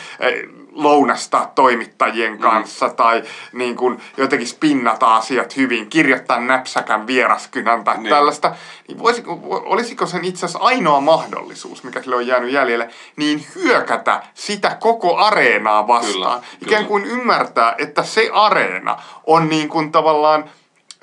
lounastaa 0.76 1.52
toimittajien 1.56 2.34
mm. 2.34 2.40
kanssa 2.40 2.88
mm. 2.88 2.96
tai 2.96 3.24
niin 3.54 3.76
kuin 3.76 4.02
jotenkin 4.18 4.48
spinnata 4.48 5.16
asiat 5.16 5.56
hyvin, 5.58 5.90
kirjoittaa 5.90 6.40
näpsäkän 6.40 7.08
vieraskynän 7.08 7.84
tai 7.84 7.98
niin. 7.98 8.10
tällaista, 8.10 8.56
niin 8.88 9.00
voisiko, 9.00 9.40
olisiko 9.66 10.06
sen 10.06 10.26
itse 10.26 10.46
asiassa 10.46 10.66
ainoa 10.66 11.02
mahdollisuus, 11.02 11.84
mikä 11.84 12.02
sille 12.02 12.16
on 12.16 12.28
jäänyt 12.28 12.52
jäljelle, 12.52 12.90
niin 13.16 13.46
hyökätä 13.56 14.22
sitä 14.34 14.78
koko 14.80 15.18
areenaa 15.18 15.88
vastaan. 15.88 16.42
Kyllä, 16.42 16.62
Ikään 16.62 16.86
kuin 16.86 17.04
kyllä. 17.04 17.18
ymmärtää, 17.18 17.76
että 17.78 18.04
se 18.04 18.30
areena 18.34 18.98
on 19.24 19.50
niin 19.50 19.70
kuin 19.70 19.92
tavallaan 19.92 20.50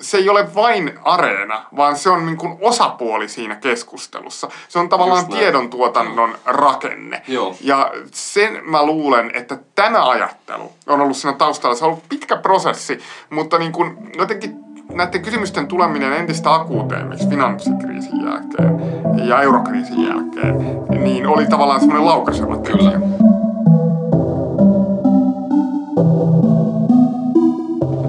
se 0.03 0.17
ei 0.17 0.29
ole 0.29 0.55
vain 0.55 0.99
areena, 1.03 1.65
vaan 1.75 1.95
se 1.95 2.09
on 2.09 2.25
niin 2.25 2.37
kuin 2.37 2.57
osapuoli 2.61 3.29
siinä 3.29 3.55
keskustelussa. 3.55 4.49
Se 4.67 4.79
on 4.79 4.89
tavallaan 4.89 5.25
tiedontuotannon 5.25 6.35
rakenne. 6.45 7.21
Joo. 7.27 7.55
Ja 7.61 7.91
sen 8.11 8.61
mä 8.65 8.85
luulen, 8.85 9.31
että 9.33 9.57
tämä 9.75 10.09
ajattelu 10.09 10.71
on 10.87 11.01
ollut 11.01 11.17
siinä 11.17 11.37
taustalla. 11.37 11.75
Se 11.75 11.85
on 11.85 11.91
ollut 11.91 12.09
pitkä 12.09 12.37
prosessi, 12.37 12.99
mutta 13.29 13.57
niin 13.57 13.71
kuin 13.71 13.97
jotenkin 14.17 14.55
näiden 14.91 15.21
kysymysten 15.21 15.67
tuleminen 15.67 16.13
entistä 16.13 16.53
akuuteimmiksi 16.53 17.29
finanssikriisin 17.29 18.25
jälkeen 18.25 19.27
ja 19.27 19.41
eurokriisin 19.41 20.03
jälkeen, 20.07 20.55
niin 21.03 21.27
oli 21.27 21.45
tavallaan 21.45 21.79
semmoinen 21.79 22.05
laukaiseva 22.05 22.57
Kyllä. 22.57 22.99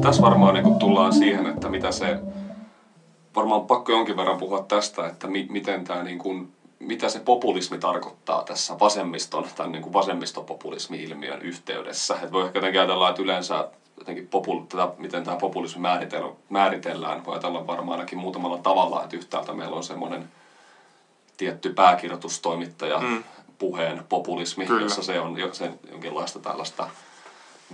Tässä 0.00 0.23
varmaan 0.23 0.54
niin 0.54 0.78
tullaan 0.78 1.12
siihen, 1.12 1.47
että 1.47 1.69
mitä 1.69 1.93
se, 1.93 2.19
varmaan 3.37 3.66
pakko 3.66 3.93
jonkin 3.93 4.16
verran 4.16 4.38
puhua 4.38 4.64
tästä, 4.69 5.07
että 5.07 5.26
mi, 5.26 5.47
miten 5.50 5.85
tämä 5.85 6.02
niin 6.02 6.19
kuin, 6.19 6.52
mitä 6.78 7.09
se 7.09 7.21
populismi 7.21 7.78
tarkoittaa 7.78 8.43
tässä 8.43 8.78
vasemmiston, 8.78 9.47
tämän 9.57 9.73
niin 9.73 9.83
kuin 9.83 9.93
vasemmistopopulismi-ilmiön 9.93 11.43
yhteydessä. 11.43 12.16
Et 12.23 12.33
voi 12.33 12.45
ehkä 12.45 12.59
jotenkin 12.59 12.81
ajatella, 12.81 13.09
että 13.09 13.23
yleensä 13.23 13.69
jotenkin 13.99 14.28
popul, 14.28 14.61
tätä, 14.61 14.88
miten 14.99 15.25
tämä 15.25 15.37
populismi 15.37 15.83
määritellään, 16.49 17.26
voi 17.26 17.35
ajatella 17.35 17.66
varmaan 17.66 17.99
ainakin 17.99 18.19
muutamalla 18.19 18.59
tavalla, 18.59 19.04
että 19.04 19.16
yhtäältä 19.16 19.52
meillä 19.52 19.76
on 19.76 19.85
semmoinen 19.85 20.28
tietty 21.37 21.73
pääkirjoitustoimittaja, 21.73 23.00
mm. 23.00 23.25
puheen 23.59 24.04
populismi, 24.09 24.66
Kyllä. 24.66 24.83
jossa 24.83 25.02
se 25.02 25.21
on 25.21 25.37
se 25.52 25.71
jonkinlaista 25.90 26.38
tällaista 26.38 26.88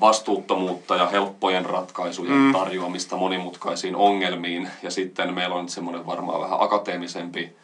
vastuuttomuutta 0.01 0.97
ja 0.97 1.07
helppojen 1.07 1.67
ratkaisujen 1.67 2.35
mm. 2.35 2.53
tarjoamista 2.53 3.17
monimutkaisiin 3.17 3.97
ongelmiin. 3.97 4.71
Ja 4.83 4.91
sitten 4.91 5.35
meillä 5.35 5.55
on 5.55 5.69
semmoinen 5.69 6.07
varmaan 6.07 6.41
vähän 6.41 6.63
akateemisempi 6.63 7.57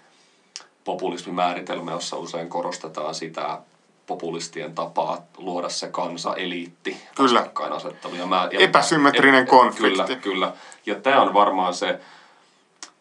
populismimääritelmä, 0.85 1.91
jossa 1.91 2.17
usein 2.17 2.49
korostetaan 2.49 3.15
sitä 3.15 3.61
populistien 4.07 4.75
tapaa 4.75 5.19
luoda 5.37 5.69
se 5.69 5.89
kansa, 5.89 6.35
eliitti, 6.35 6.97
kyllä. 7.15 7.47
asetteluja. 7.71 8.27
Mä, 8.27 8.49
ja, 8.53 8.61
Epäsymmetrinen 8.61 9.35
et, 9.35 9.43
et, 9.43 9.51
konflikti. 9.51 10.03
Kyllä, 10.05 10.21
kyllä. 10.21 10.53
Ja 10.87 10.95
tämä 10.95 11.23
on 11.23 11.35
varmaan 11.35 11.75
se, 11.75 12.01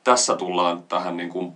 tässä 0.04 0.36
tullaan 0.36 0.84
tähän 0.84 1.18
niin 1.18 1.30
kuin 1.30 1.54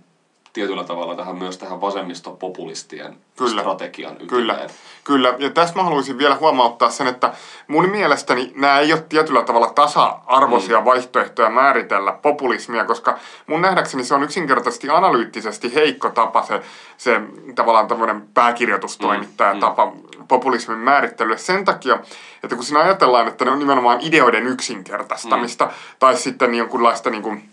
tietyllä 0.52 0.84
tavalla 0.84 1.14
tähän 1.14 1.36
myös 1.36 1.58
tähän 1.58 1.80
vasemmistopopulistien 1.80 3.16
kyllä, 3.36 3.60
strategian 3.62 4.12
ytimeen. 4.12 4.28
Kyllä, 4.28 4.66
kyllä. 5.04 5.34
Ja 5.38 5.50
tässä 5.50 5.74
mä 5.74 5.82
haluaisin 5.82 6.18
vielä 6.18 6.36
huomauttaa 6.36 6.90
sen, 6.90 7.06
että 7.06 7.32
mun 7.68 7.88
mielestäni 7.88 8.52
nämä 8.54 8.78
ei 8.78 8.92
ole 8.92 9.04
tietyllä 9.08 9.42
tavalla 9.42 9.70
tasa-arvoisia 9.70 10.78
mm. 10.78 10.84
vaihtoehtoja 10.84 11.50
määritellä 11.50 12.12
populismia, 12.12 12.84
koska 12.84 13.18
mun 13.46 13.62
nähdäkseni 13.62 14.04
se 14.04 14.14
on 14.14 14.22
yksinkertaisesti 14.22 14.90
analyyttisesti 14.90 15.74
heikko 15.74 16.10
tapa 16.10 16.42
se, 16.42 16.62
se 16.96 17.20
tavallaan 17.54 17.88
tämmöinen 17.88 18.22
pääkirjoitustoimittaja 18.34 19.54
mm. 19.54 19.60
tapa 19.60 19.86
mm. 19.86 20.26
populismin 20.28 20.78
määrittelyä 20.78 21.36
sen 21.36 21.64
takia, 21.64 21.98
että 22.44 22.56
kun 22.56 22.64
siinä 22.64 22.80
ajatellaan, 22.80 23.28
että 23.28 23.44
ne 23.44 23.50
on 23.50 23.58
nimenomaan 23.58 23.98
ideoiden 24.00 24.46
yksinkertaistamista 24.46 25.64
mm. 25.64 25.70
tai 25.98 26.16
sitten 26.16 26.54
jonkunlaista 26.54 27.10
niin 27.10 27.22
kuin, 27.22 27.50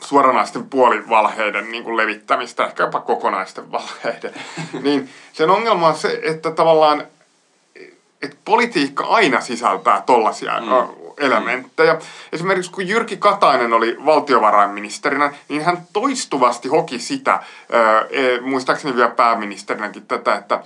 suoranaisten 0.00 0.64
puolivalheiden 0.64 1.70
niin 1.70 1.84
kuin 1.84 1.96
levittämistä, 1.96 2.64
ehkä 2.64 2.82
jopa 2.82 3.00
kokonaisten 3.00 3.72
valheiden, 3.72 4.34
niin 4.82 5.08
sen 5.32 5.50
ongelma 5.50 5.88
on 5.88 5.96
se, 5.96 6.20
että 6.22 6.50
tavallaan 6.50 7.06
että 8.22 8.36
politiikka 8.44 9.04
aina 9.04 9.40
sisältää 9.40 10.02
tollaisia 10.06 10.60
mm. 10.60 10.66
elementtejä. 11.18 11.96
Esimerkiksi 12.32 12.70
kun 12.70 12.88
Jyrki 12.88 13.16
Katainen 13.16 13.72
oli 13.72 13.96
valtiovarainministerinä, 14.04 15.32
niin 15.48 15.64
hän 15.64 15.78
toistuvasti 15.92 16.68
hoki 16.68 16.98
sitä, 16.98 17.42
e, 18.10 18.40
muistaakseni 18.40 18.96
vielä 18.96 19.10
pääministerinäkin 19.10 20.06
tätä, 20.06 20.34
että 20.34 20.60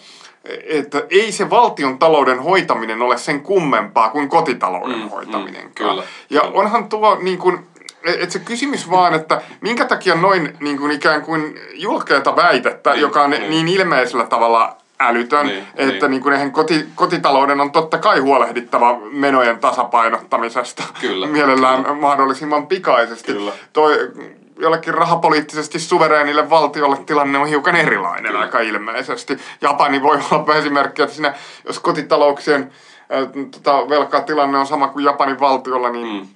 että 0.67 1.03
ei 1.11 1.33
se 1.33 1.51
valtion 1.51 1.99
talouden 1.99 2.43
hoitaminen 2.43 3.03
ole 3.03 3.19
sen 3.19 3.41
kummempaa 3.41 4.11
kuin 4.11 4.29
kotitalouden 4.29 4.99
mm, 4.99 5.09
hoitaminen. 5.09 5.65
Mm, 5.65 5.75
kyllä, 5.75 6.03
ja 6.31 6.43
onhan 6.43 6.89
tuo 6.89 7.19
niin 7.23 7.39
kuin, 7.39 7.67
et 8.05 8.31
se 8.31 8.39
kysymys 8.39 8.91
vaan, 8.91 9.15
että 9.15 9.43
minkä 9.61 9.85
takia 9.85 10.15
noin 10.15 10.57
niin 10.61 10.79
kuin 10.79 10.93
ikään 10.93 11.23
kuin 11.23 11.61
julkeata 11.75 12.37
väitettä, 12.37 12.91
niin, 12.91 13.01
joka 13.01 13.23
on 13.23 13.31
niin. 13.31 13.51
niin 13.51 13.69
ilmeisellä 13.69 14.27
tavalla 14.27 14.77
älytön, 15.01 15.47
niin, 15.47 15.67
että 15.77 16.09
niin. 16.09 16.11
Niin 16.11 16.23
kuin 16.23 16.53
koti, 16.53 16.87
kotitalouden 16.95 17.61
on 17.61 17.73
totta 17.73 17.99
kai 17.99 18.19
huolehdittava 18.19 18.99
menojen 19.13 19.59
tasapainottamisesta 19.59 20.83
Kyllä. 21.01 21.27
mielellään 21.27 21.85
Kyllä. 21.85 21.97
mahdollisimman 21.97 22.67
pikaisesti. 22.67 23.33
Kyllä. 23.33 23.53
Toi, 23.73 24.11
jollekin 24.59 24.95
rahapoliittisesti 24.95 25.79
suvereenille 25.79 26.51
valtiolle 26.51 26.97
tilanne 26.97 27.39
on 27.39 27.47
hiukan 27.47 27.77
erilainen 27.77 28.27
Kyllä. 28.27 28.41
aika 28.41 28.61
ilmeisesti. 28.61 29.39
Japani 29.61 30.03
voi 30.03 30.19
olla 30.31 30.55
esimerkki, 30.61 31.03
että 31.03 31.15
siinä, 31.15 31.35
jos 31.67 31.79
kotitalouksien 31.79 32.73
äh, 33.13 33.49
tota, 33.51 33.89
velkatilanne 33.89 34.59
on 34.59 34.67
sama 34.67 34.89
kuin 34.89 35.05
Japanin 35.05 35.41
valtiolla, 35.41 35.91
niin 35.91 36.07
mm 36.07 36.29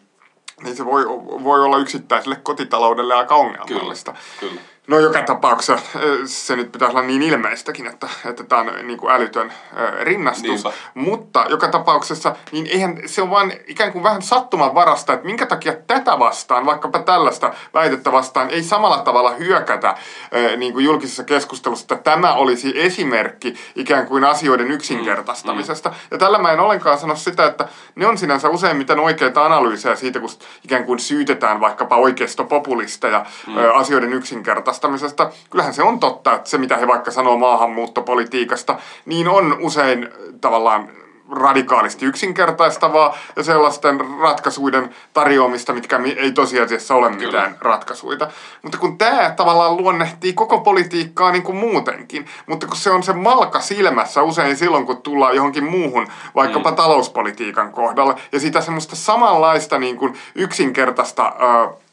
niin 0.64 0.76
se 0.76 0.84
voi, 0.84 1.08
voi 1.44 1.64
olla 1.64 1.78
yksittäiselle 1.78 2.36
kotitaloudelle 2.36 3.14
aika 3.14 3.34
ongelmallista. 3.34 4.14
Kyllä, 4.40 4.52
kyllä. 4.52 4.60
No 4.88 4.98
joka 4.98 5.22
tapauksessa 5.22 5.78
se 6.24 6.56
nyt 6.56 6.72
pitäisi 6.72 6.96
olla 6.96 7.06
niin 7.06 7.22
ilmeistäkin, 7.22 7.86
että, 7.86 8.08
että 8.24 8.44
tämä 8.44 8.60
on 8.60 8.86
niin 8.86 8.98
kuin 8.98 9.12
älytön 9.12 9.52
rinnastus. 10.00 10.42
Niinpä. 10.42 10.72
Mutta 10.94 11.46
joka 11.48 11.68
tapauksessa, 11.68 12.36
niin 12.52 12.66
eihän 12.66 12.98
se 13.06 13.22
on 13.22 13.30
vain 13.30 13.52
ikään 13.66 13.92
kuin 13.92 14.02
vähän 14.02 14.22
sattuman 14.22 14.74
varasta, 14.74 15.12
että 15.12 15.26
minkä 15.26 15.46
takia 15.46 15.72
tätä 15.86 16.18
vastaan, 16.18 16.66
vaikkapa 16.66 16.98
tällaista 16.98 17.54
väitettä 17.74 18.12
vastaan, 18.12 18.50
ei 18.50 18.62
samalla 18.62 18.98
tavalla 18.98 19.30
hyökätä 19.30 19.94
niin 20.56 20.72
kuin 20.72 20.84
julkisessa 20.84 21.24
keskustelussa, 21.24 21.94
että 21.94 22.10
tämä 22.10 22.34
olisi 22.34 22.72
esimerkki 22.74 23.54
ikään 23.76 24.06
kuin 24.06 24.24
asioiden 24.24 24.70
yksinkertaistamisesta. 24.70 25.88
Mm, 25.88 25.94
mm. 25.94 26.00
Ja 26.10 26.18
tällä 26.18 26.38
mä 26.38 26.52
en 26.52 26.60
ollenkaan 26.60 26.98
sano 26.98 27.16
sitä, 27.16 27.46
että 27.46 27.68
ne 27.94 28.06
on 28.06 28.18
sinänsä 28.18 28.48
useimmiten 28.48 29.00
oikeita 29.00 29.46
analyysejä 29.46 29.96
siitä, 29.96 30.20
kun 30.20 30.30
ikään 30.64 30.84
kuin 30.84 30.98
syytetään 30.98 31.60
vaikkapa 31.60 31.96
oikeistopopulisteja 31.96 33.26
mm. 33.46 33.54
asioiden 33.74 34.12
yksinkertaistamisesta 34.12 34.77
harrastamisesta. 34.78 35.30
Kyllähän 35.50 35.74
se 35.74 35.82
on 35.82 36.00
totta, 36.00 36.34
että 36.34 36.50
se 36.50 36.58
mitä 36.58 36.76
he 36.76 36.86
vaikka 36.86 37.10
sanoo 37.10 37.36
maahanmuuttopolitiikasta, 37.36 38.78
niin 39.06 39.28
on 39.28 39.56
usein 39.60 40.08
tavallaan 40.40 40.88
radikaalisti 41.30 42.06
yksinkertaistavaa 42.06 43.16
ja 43.36 43.42
sellaisten 43.42 44.00
ratkaisuiden 44.20 44.94
tarjoamista, 45.12 45.72
mitkä 45.72 46.00
ei 46.16 46.32
tosiasiassa 46.32 46.94
ole 46.94 47.10
Kyllä. 47.10 47.26
mitään 47.26 47.56
ratkaisuja. 47.60 48.28
Mutta 48.62 48.78
kun 48.78 48.98
tämä 48.98 49.34
tavallaan 49.36 49.76
luonnehtii 49.76 50.32
koko 50.32 50.60
politiikkaa 50.60 51.32
niin 51.32 51.42
kuin 51.42 51.56
muutenkin, 51.56 52.26
mutta 52.46 52.66
kun 52.66 52.76
se 52.76 52.90
on 52.90 53.02
se 53.02 53.12
malka 53.12 53.60
silmässä 53.60 54.22
usein 54.22 54.56
silloin, 54.56 54.86
kun 54.86 55.02
tullaan 55.02 55.36
johonkin 55.36 55.64
muuhun, 55.64 56.06
vaikkapa 56.34 56.70
mm. 56.70 56.76
talouspolitiikan 56.76 57.72
kohdalle, 57.72 58.14
ja 58.32 58.40
sitä 58.40 58.60
semmoista 58.60 58.96
samanlaista 58.96 59.78
niin 59.78 59.96
kuin 59.96 60.14
yksinkertaista... 60.34 61.26
Äh, 61.26 61.87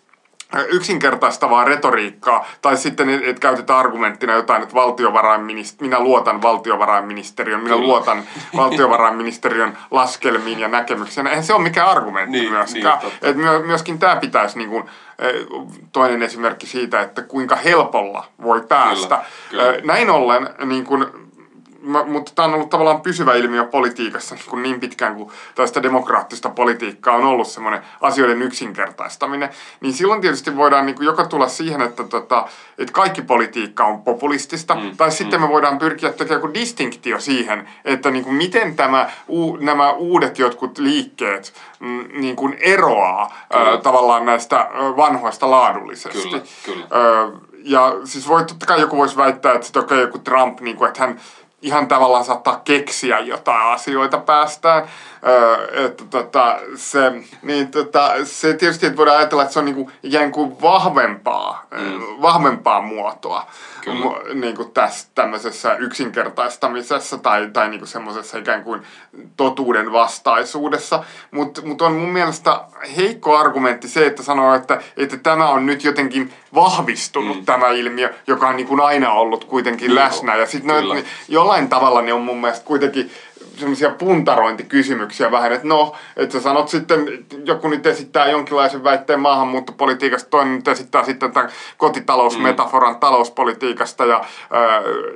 yksinkertaistavaa 0.68 1.64
retoriikkaa, 1.64 2.46
tai 2.62 2.78
sitten 2.78 3.10
että 3.10 3.40
käytetään 3.40 3.80
argumenttina 3.80 4.34
jotain, 4.34 4.64
että 4.64 4.76
valtiovarainministeri, 4.76 5.88
minä 5.88 6.00
luotan 6.00 6.42
valtiovarainministeriön, 6.42 7.60
minä 7.60 7.76
Kyllä. 7.76 7.88
luotan 7.88 8.24
valtiovarainministeriön 8.58 9.78
laskelmiin 9.92 10.60
ja 10.60 10.68
näkemyksiin. 10.68 11.28
Eihän 11.28 11.44
se 11.44 11.54
ole 11.54 11.64
mikään 11.64 11.90
argumentti 11.90 12.40
niin, 12.40 12.52
myöskään. 12.52 13.00
Niin, 13.00 13.14
että 13.22 13.66
myöskin 13.66 14.00
tämä 14.00 14.16
pitäisi 14.16 14.58
niin 14.58 14.70
kuin, 14.70 14.84
toinen 15.92 16.24
esimerkki 16.24 16.68
siitä, 16.68 17.02
että 17.02 17.22
kuinka 17.22 17.56
helpolla 17.56 18.26
voi 18.42 18.62
päästä. 18.62 19.24
Kyllä, 19.50 19.64
kyllä. 19.64 19.82
Näin 19.84 20.10
ollen 20.10 20.50
niin 20.66 20.86
kuin, 20.86 21.25
mä, 21.86 22.04
mutta 22.04 22.32
tämä 22.36 22.48
on 22.48 22.54
ollut 22.54 22.70
tavallaan 22.70 23.02
pysyvä 23.02 23.34
ilmiö 23.34 23.66
politiikassa 23.66 24.36
niin, 24.36 24.46
kuin 24.50 24.64
niin 24.64 24.80
pitkään 24.80 25.16
kuin 25.16 25.32
tästä 25.56 25.84
demokraattista 25.84 26.50
politiikkaa 26.50 27.16
on 27.16 27.24
ollut 27.24 27.48
semmoinen 27.48 27.82
asioiden 28.02 28.42
yksinkertaistaminen, 28.42 29.50
niin 29.82 29.94
silloin 29.94 30.22
tietysti 30.22 30.56
voidaan 30.56 30.86
niin 30.86 30.96
kuin 30.96 31.06
joko 31.06 31.24
tulla 31.24 31.48
siihen, 31.48 31.82
että, 31.82 32.04
tota, 32.04 32.48
että 32.78 32.94
kaikki 32.94 33.22
politiikka 33.22 33.86
on 33.86 34.02
populistista, 34.02 34.76
mm, 34.76 34.98
tai 34.98 35.08
mm. 35.08 35.12
sitten 35.12 35.42
me 35.42 35.50
voidaan 35.50 35.78
pyrkiä 35.78 36.12
tekemään 36.12 36.42
joku 36.42 36.54
distinktio 36.54 37.20
siihen, 37.20 37.70
että 37.86 38.12
niin 38.12 38.24
kuin 38.24 38.36
miten 38.36 38.76
tämä, 38.76 39.10
u, 39.30 39.56
nämä 39.56 39.92
uudet 39.92 40.40
jotkut 40.40 40.78
liikkeet 40.78 41.54
mm, 41.80 42.08
niin 42.14 42.36
kuin 42.36 42.58
eroaa 42.60 43.34
ö, 43.56 43.78
tavallaan 43.78 44.26
näistä 44.26 44.70
vanhoista 44.98 45.52
laadullisesti. 45.52 46.30
Kyllä, 46.30 46.44
kyllä. 46.66 46.86
Ö, 46.92 47.32
ja 47.66 47.96
siis 48.04 48.28
voi, 48.28 48.46
totta 48.46 48.66
kai 48.66 48.82
joku 48.82 48.98
voisi 48.98 49.18
väittää, 49.18 49.54
että 49.54 49.80
okay, 49.80 50.02
joku 50.02 50.20
Trump, 50.20 50.60
niin 50.62 50.78
kuin, 50.78 50.88
että 50.88 51.00
hän 51.00 51.20
ihan 51.66 51.88
tavallaan 51.88 52.26
saattaa 52.26 52.62
keksiä 52.64 53.20
jotain 53.20 53.74
asioita 53.74 54.18
päästään. 54.18 54.88
Öö, 55.28 55.86
että 55.86 56.04
tota, 56.10 56.60
se, 56.76 57.12
niin 57.42 57.68
tota, 57.68 58.12
se 58.24 58.54
tietysti 58.54 58.86
että 58.86 58.98
voidaan 58.98 59.18
ajatella, 59.18 59.44
että 59.44 59.54
se 59.54 59.60
on 59.60 59.66
niinku 59.66 59.92
ikään 60.04 60.32
kuin 60.32 60.62
vahvempaa, 60.62 61.66
mm. 61.72 62.02
vahvempaa 62.22 62.82
muotoa 62.82 63.48
Kyllä. 63.82 64.34
niin 64.34 64.56
kuin 64.56 64.72
tässä 64.72 65.08
tämmöisessä 65.16 65.74
yksinkertaistamisessa 65.74 67.18
tai, 67.18 67.50
tai 67.54 67.70
niin 67.70 67.80
kuin 67.80 67.88
semmoisessa 67.88 68.38
ikään 68.38 68.64
kuin 68.64 68.82
totuuden 69.38 69.92
vastaisuudessa. 69.92 71.04
Mutta 71.32 71.62
mut 71.62 71.82
on 71.82 71.94
mun 71.94 72.10
mielestä 72.10 72.62
heikko 72.98 73.38
argumentti 73.38 73.88
se, 73.88 74.06
että 74.06 74.24
sanoo, 74.24 74.56
että, 74.56 74.82
että 74.98 75.18
tämä 75.18 75.50
on 75.50 75.66
nyt 75.66 75.84
jotenkin 75.84 76.34
vahvistunut 76.56 77.38
mm. 77.38 77.46
tämä 77.46 77.70
ilmiö, 77.70 78.14
joka 78.28 78.48
on 78.48 78.56
niin 78.56 78.68
kuin 78.68 78.82
aina 78.82 79.12
ollut 79.12 79.46
kuitenkin 79.46 79.92
Joo, 79.92 79.96
läsnä. 79.96 80.36
Ja 80.36 80.46
sitten 80.46 80.76
jollain 81.28 81.55
tavalla 81.70 82.02
ne 82.02 82.14
on 82.14 82.22
mun 82.22 82.42
mielestä 82.42 82.66
kuitenkin 82.66 83.12
semmoisia 83.58 83.90
puntarointikysymyksiä 83.90 85.32
vähän, 85.32 85.52
että 85.52 85.68
no, 85.68 85.96
että 86.18 86.34
sä 86.34 86.42
sanot 86.42 86.70
sitten, 86.70 87.26
joku 87.46 87.68
nyt 87.68 87.86
esittää 87.86 88.30
jonkinlaisen 88.30 88.84
väitteen 88.84 89.20
maahanmuuttopolitiikasta, 89.20 90.30
toinen 90.30 90.56
nyt 90.56 90.68
esittää 90.68 91.04
sitten 91.04 91.32
tämän 91.32 91.50
kotitalousmetaforan 91.78 92.94
mm. 92.94 93.00
talouspolitiikasta 93.00 94.06
ja, 94.06 94.26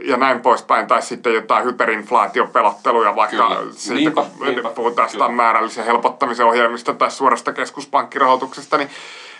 ja 0.02 0.18
näin 0.18 0.40
poispäin, 0.40 0.88
tai 0.88 1.02
sitten 1.02 1.34
jotain 1.34 1.66
hyperinflaatiopelotteluja 1.66 3.16
vaikka 3.16 3.48
Kyllä. 3.48 3.72
siitä, 3.72 3.96
niinpä, 3.96 4.24
kun 4.38 4.48
niinpä. 4.48 4.70
puhutaan 4.70 5.10
sitä 5.10 5.28
määrällisen 5.28 5.86
helpottamisen 5.86 6.46
ohjelmista 6.46 6.94
tai 6.94 7.12
suorasta 7.12 7.54
keskuspankkirahoituksesta, 7.54 8.78
niin 8.78 8.90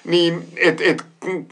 niin, 0.06 0.48
et, 0.58 0.82
et, 0.82 1.06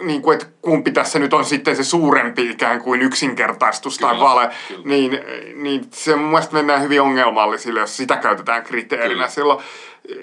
niin 0.04 0.22
kuin, 0.22 0.36
et 0.38 0.48
kumpi 0.62 0.92
tässä 0.92 1.20
nyt 1.20 1.34
on 1.34 1.46
sitten 1.46 1.76
se 1.76 1.84
suurempi 1.84 2.50
ikään 2.50 2.82
kuin 2.82 3.02
yksinkertaistus 3.02 3.98
kyllä, 3.98 4.12
tai 4.12 4.20
vale, 4.20 4.50
kyllä. 4.68 4.82
Niin, 4.86 5.20
niin 5.56 5.88
se 5.92 6.16
mun 6.16 6.30
mielestä 6.30 6.54
mennään 6.54 6.82
hyvin 6.82 7.02
ongelmallisille, 7.02 7.80
jos 7.80 7.98
sitä 7.98 8.18
käytetään 8.18 8.64
kriteerinä. 8.64 9.14
Kyllä. 9.14 9.28
Silloin 9.28 9.64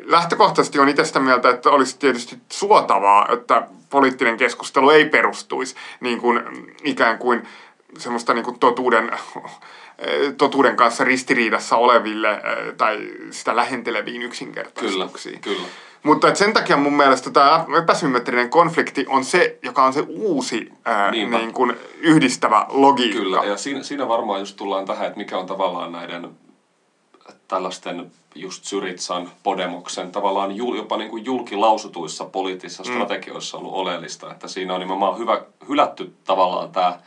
lähtökohtaisesti 0.04 0.78
on 0.78 0.88
itse 0.88 1.04
sitä 1.04 1.20
mieltä, 1.20 1.50
että 1.50 1.70
olisi 1.70 1.98
tietysti 1.98 2.36
suotavaa, 2.52 3.28
että 3.32 3.66
poliittinen 3.90 4.36
keskustelu 4.36 4.90
ei 4.90 5.04
perustuisi 5.04 5.74
niin 6.00 6.20
kuin, 6.20 6.42
ikään 6.84 7.18
kuin 7.18 7.42
semmoista 7.98 8.34
niin 8.34 8.44
kuin 8.44 8.58
totuuden 8.58 9.10
totuuden 10.36 10.76
kanssa 10.76 11.04
ristiriidassa 11.04 11.76
oleville 11.76 12.42
tai 12.76 12.98
sitä 13.30 13.56
lähenteleviin 13.56 14.22
yksinkertaistuksiin. 14.22 15.40
Kyllä, 15.40 15.56
kyllä. 15.56 15.68
Mutta 16.04 16.34
sen 16.34 16.52
takia 16.52 16.76
mun 16.76 16.92
mielestä 16.92 17.30
tämä 17.30 17.64
epäsymmetrinen 17.82 18.50
konflikti 18.50 19.06
on 19.08 19.24
se, 19.24 19.58
joka 19.62 19.84
on 19.84 19.92
se 19.92 20.04
uusi 20.08 20.72
ää, 20.84 21.10
niin 21.10 21.52
kuin 21.52 21.76
yhdistävä 22.00 22.66
logiikka. 22.68 23.18
Kyllä, 23.18 23.44
ja 23.44 23.56
siinä, 23.56 23.82
siinä 23.82 24.08
varmaan 24.08 24.40
just 24.40 24.56
tullaan 24.56 24.84
tähän, 24.84 25.06
että 25.06 25.18
mikä 25.18 25.38
on 25.38 25.46
tavallaan 25.46 25.92
näiden 25.92 26.30
tällaisten 27.48 28.12
just 28.34 28.64
Syritsan, 28.64 29.30
Podemoksen, 29.42 30.12
tavallaan 30.12 30.56
jul, 30.56 30.76
jopa 30.76 30.96
niin 30.96 31.10
kuin 31.10 31.24
julkilausutuissa 31.24 32.24
poliittisissa 32.24 32.82
mm. 32.82 32.92
strategioissa 32.92 33.58
ollut 33.58 33.74
oleellista, 33.74 34.32
että 34.32 34.48
siinä 34.48 34.74
on 34.74 34.80
nimenomaan 34.80 35.18
hyvä, 35.18 35.42
hylätty 35.68 36.12
tavallaan 36.24 36.72
tämä 36.72 36.98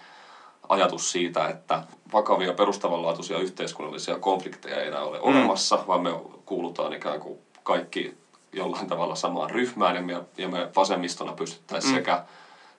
ajatus 0.70 1.12
siitä, 1.12 1.48
että 1.48 1.84
vakavia 2.14 2.54
perustavanlaatuisia 2.54 3.40
yhteiskunnallisia 3.40 4.20
konflikteja 4.20 4.82
ei 4.82 4.88
enää 4.88 5.04
ole 5.04 5.18
mm. 5.18 5.24
olemassa, 5.24 5.80
vaan 5.88 6.02
me 6.02 6.10
kuulutaan 6.46 6.94
ikään 6.94 7.20
kuin 7.20 7.40
kaikki 7.64 8.18
jollain 8.58 8.88
tavalla 8.88 9.16
samaan 9.16 9.50
ryhmään 9.50 9.96
ja 9.96 10.02
me, 10.02 10.22
ja 10.38 10.48
me 10.48 10.70
vasemmistona 10.76 11.34
pystyttäisiin 11.34 11.94
mm. 11.94 11.98
sekä 11.98 12.24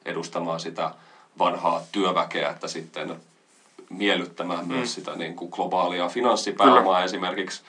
edustamaan 0.04 0.60
sitä 0.60 0.94
vanhaa 1.38 1.82
työväkeä 1.92 2.50
että 2.50 2.68
sitten 2.68 3.16
miellyttämään 3.90 4.66
mm. 4.68 4.72
myös 4.72 4.94
sitä 4.94 5.16
niin 5.16 5.36
kuin 5.36 5.50
globaalia 5.50 6.08
finanssipääomaa 6.08 6.82
Kyllä. 6.82 7.04
esimerkiksi. 7.04 7.62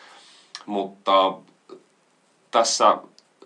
Mutta 0.66 1.34
tässä 2.52 2.98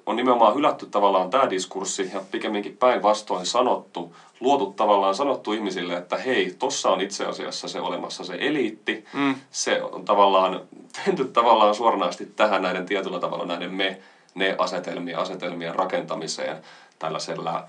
on 0.06 0.15
nimenomaan 0.15 0.56
hylätty 0.56 0.86
tavallaan 0.86 1.30
tämä 1.30 1.49
diskurssi 1.49 2.12
ja 2.13 2.21
pikemminkin 2.32 2.78
päinvastoin 2.78 3.45
sanottu, 3.45 4.15
luotu 4.39 4.73
tavallaan 4.73 5.15
sanottu 5.15 5.54
ihmisille, 5.54 5.97
että 5.97 6.17
hei, 6.17 6.56
tossa 6.60 6.89
on 6.89 7.02
itse 7.02 7.26
asiassa 7.26 7.67
se 7.67 7.82
olemassa 7.82 8.23
se 8.23 8.38
eliitti, 8.39 9.06
mm. 9.13 9.36
se 9.52 9.84
on 9.84 10.06
tavallaan 10.06 10.62
tehty 11.06 11.26
tavallaan 11.26 11.76
suoranaisesti 11.76 12.26
tähän 12.26 12.62
näiden 12.62 12.86
tietyllä 12.86 13.19
tavalla 13.19 13.45
näiden 13.45 13.73
me 13.73 14.02
ne 14.36 14.56
asetelmia, 14.58 15.19
asetelmien 15.19 15.76
rakentamiseen 15.76 16.58
tällaisella 17.00 17.63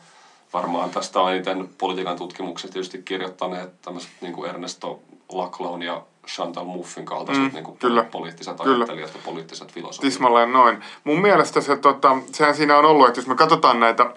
varmaan 0.53 0.90
tästä 0.90 1.20
on 1.20 1.33
eniten 1.33 1.68
politiikan 1.79 2.16
tutkimukset 2.16 2.70
tietysti 2.70 3.03
kirjoittaneet 3.03 3.83
tämmöiset 3.83 4.11
niin 4.20 4.33
kuin 4.33 4.50
Ernesto 4.50 5.03
Lacloun 5.33 5.83
ja 5.83 6.03
Chantal 6.27 6.64
Mouffin 6.64 7.05
kaltaiset 7.05 7.44
mm, 7.44 7.50
niin 7.53 7.64
kuin 7.64 7.79
kyllä, 7.79 8.03
poliittiset 8.03 8.57
kyllä. 8.57 8.77
ajattelijat 8.77 9.14
ja 9.14 9.20
poliittiset 9.24 9.72
filosofit. 9.72 10.11
Tismalleen 10.11 10.53
noin. 10.53 10.85
Mun 11.05 11.20
mielestä 11.20 11.61
se, 11.61 11.77
tota, 11.77 12.16
sehän 12.33 12.55
siinä 12.55 12.79
on 12.79 12.85
ollut, 12.85 13.09
että 13.09 13.20
jos 13.20 13.27
me 13.27 13.35
katsotaan 13.35 13.81
näitä 13.81 14.11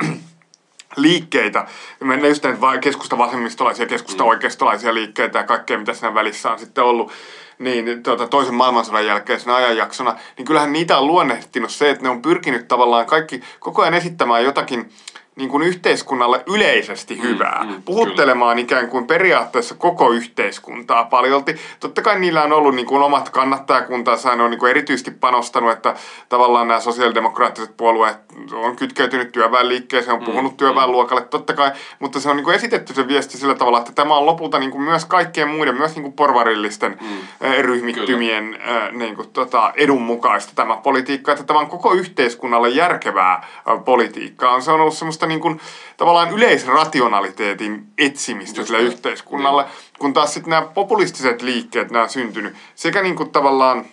liikkeitä, 0.98 1.68
ne 2.02 2.28
just 2.28 2.44
näitä 2.44 2.80
keskusta 2.82 3.18
vasemmistolaisia, 3.18 3.86
keskusta 3.86 4.24
mm. 4.24 4.30
oikeistolaisia 4.30 4.94
liikkeitä 4.94 5.40
ja 5.40 5.44
kaikkea, 5.44 5.78
mitä 5.78 5.94
siinä 5.94 6.14
välissä 6.14 6.52
on 6.52 6.60
sitten 6.60 6.84
ollut, 6.84 7.12
niin 7.60 8.04
tuota, 8.04 8.28
toisen 8.28 8.56
maailmansodan 8.56 9.06
jälkeisenä 9.06 9.56
ajanjaksona, 9.56 10.16
niin 10.38 10.46
kyllähän 10.46 10.74
niitä 10.74 10.98
on 10.98 11.08
luonnehtinut 11.08 11.72
se, 11.72 11.90
että 11.90 12.04
ne 12.04 12.10
on 12.10 12.22
pyrkinyt 12.22 12.68
tavallaan 12.68 13.06
kaikki 13.06 13.42
koko 13.60 13.82
ajan 13.82 13.94
esittämään 13.94 14.44
jotakin 14.44 14.90
niin 15.38 15.50
kuin 15.50 15.64
yhteiskunnalle 15.64 16.44
yleisesti 16.48 17.16
mm, 17.16 17.22
hyvää. 17.22 17.64
Mm, 17.64 17.72
mm, 17.72 17.84
puhuttelemaan 17.84 18.56
kyllä. 18.56 18.64
ikään 18.64 18.90
kuin 18.90 19.08
periaatteessa 19.08 19.76
koko 19.76 20.12
yhteiskuntaa 20.12 21.06
paljolti. 21.06 21.56
Totta 21.80 22.02
kai 22.02 22.20
niillä 22.20 22.44
on 22.44 22.54
ollut 22.54 22.76
niin 22.76 22.86
kuin 22.86 23.04
omat 23.04 23.30
kannattajakuntansa, 23.30 24.36
ne 24.36 24.44
on 24.44 24.52
niin 24.52 24.60
kuin 24.60 24.70
erityisesti 24.70 25.12
panostanut, 25.12 25.72
että 25.72 25.96
tavallaan 26.30 26.68
nämä 26.68 26.80
sosiaalidemokraattiset 26.80 27.78
puolueet 27.78 28.18
on 28.54 28.76
kytkeytynyt 28.76 29.32
työväenliikkeeseen, 29.32 30.14
on 30.14 30.20
mm, 30.20 30.26
puhunut 30.26 30.52
mm, 30.52 30.58
työväenluokalle 30.58 31.22
totta 31.22 31.54
kai, 31.54 31.72
mutta 32.00 32.20
se 32.20 32.30
on 32.30 32.36
niin 32.36 32.44
kuin 32.44 32.56
esitetty 32.56 32.94
se 32.94 33.08
viesti 33.08 33.38
sillä 33.38 33.56
tavalla, 33.56 33.80
että 33.80 33.92
tämä 33.92 34.18
on 34.18 34.26
lopulta 34.26 34.60
niin 34.60 34.72
kuin 34.72 34.82
myös 34.82 35.06
kaikkien 35.06 35.48
muiden, 35.48 35.78
myös 35.78 35.96
niin 35.96 36.04
kuin 36.04 36.14
porvarillisten 36.14 36.98
mm, 37.02 37.48
ryhmittymien 37.62 38.58
kyllä. 38.64 38.92
niin 38.92 39.16
kuin, 39.16 39.30
tota, 39.30 39.74
edun 39.76 40.02
mukaista 40.02 40.52
tämä 40.56 40.78
politiikka, 40.78 41.32
että 41.32 41.44
tämä 41.44 41.60
on 41.60 41.68
koko 41.68 41.94
yhteiskunnalle 41.94 42.70
järkevää 42.70 43.48
politiikkaa. 43.86 44.62
Se 44.62 44.72
on 44.72 44.82
ollut 44.82 44.98
semmoista 44.98 45.27
niin 45.28 45.40
kuin, 45.40 45.62
tavallaan 45.98 46.32
yleisrationaliteetin 46.32 47.88
etsimistä 47.98 48.64
sille 48.64 48.80
yhteiskunnalle, 48.80 49.64
niin. 49.64 49.74
kun 50.00 50.14
taas 50.14 50.34
sitten 50.34 50.50
nämä 50.50 50.62
populistiset 50.74 51.42
liikkeet, 51.42 51.92
nämä 51.92 52.08
syntynyt 52.08 52.56
sekä 52.76 53.02
niin 53.02 53.16
kuin 53.16 53.32
tavallaan 53.32 53.86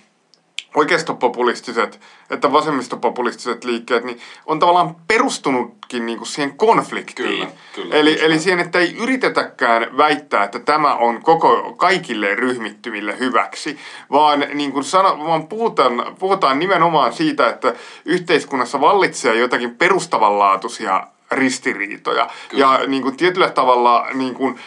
oikeistopopulistiset 0.74 2.00
että 2.30 2.52
vasemmistopopulistiset 2.52 3.64
liikkeet, 3.64 4.04
niin 4.04 4.20
on 4.46 4.58
tavallaan 4.58 4.96
perustunutkin 5.08 6.06
niin 6.06 6.18
kuin 6.18 6.28
siihen 6.28 6.56
konfliktiin. 6.56 7.28
Kyllä, 7.28 7.46
kyllä, 7.74 7.94
eli, 7.94 8.14
kyllä. 8.14 8.26
eli 8.26 8.38
siihen, 8.38 8.60
että 8.60 8.78
ei 8.78 8.96
yritetäkään 8.96 9.96
väittää, 9.96 10.44
että 10.44 10.58
tämä 10.58 10.94
on 10.94 11.22
koko 11.22 11.74
kaikille 11.76 12.34
ryhmittymille 12.34 13.18
hyväksi, 13.18 13.78
vaan, 14.12 14.46
niin 14.54 14.72
kuin 14.72 14.84
sano, 14.84 15.18
vaan 15.26 15.48
puhutaan, 15.48 16.16
puhutaan 16.18 16.58
nimenomaan 16.58 17.12
siitä, 17.12 17.48
että 17.48 17.74
yhteiskunnassa 18.04 18.80
vallitsee 18.80 19.34
jotakin 19.34 19.74
perustavanlaatuisia 19.74 21.06
ristiriitoja. 21.34 22.30
Kyllä. 22.48 22.64
Ja 22.64 22.86
niin 22.86 23.02
kuin 23.02 23.16
tietyllä 23.16 23.50
tavalla 23.50 24.06
niin 24.14 24.34
kuin, 24.34 24.58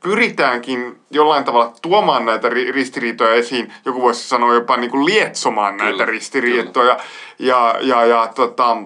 pyritäänkin 0.00 1.00
jollain 1.10 1.44
tavalla 1.44 1.72
tuomaan 1.82 2.24
näitä 2.26 2.48
ri- 2.48 2.72
ristiriitoja 2.72 3.34
esiin. 3.34 3.72
Joku 3.84 4.02
voisi 4.02 4.28
sanoa 4.28 4.54
jopa 4.54 4.76
niin 4.76 4.90
kuin 4.90 5.04
lietsomaan 5.04 5.74
Kyllä, 5.76 5.90
näitä 5.90 6.04
ristiriitoja. 6.04 6.96
Ja, 7.38 7.74
ja, 7.80 8.04
ja 8.04 8.32
tota, 8.34 8.76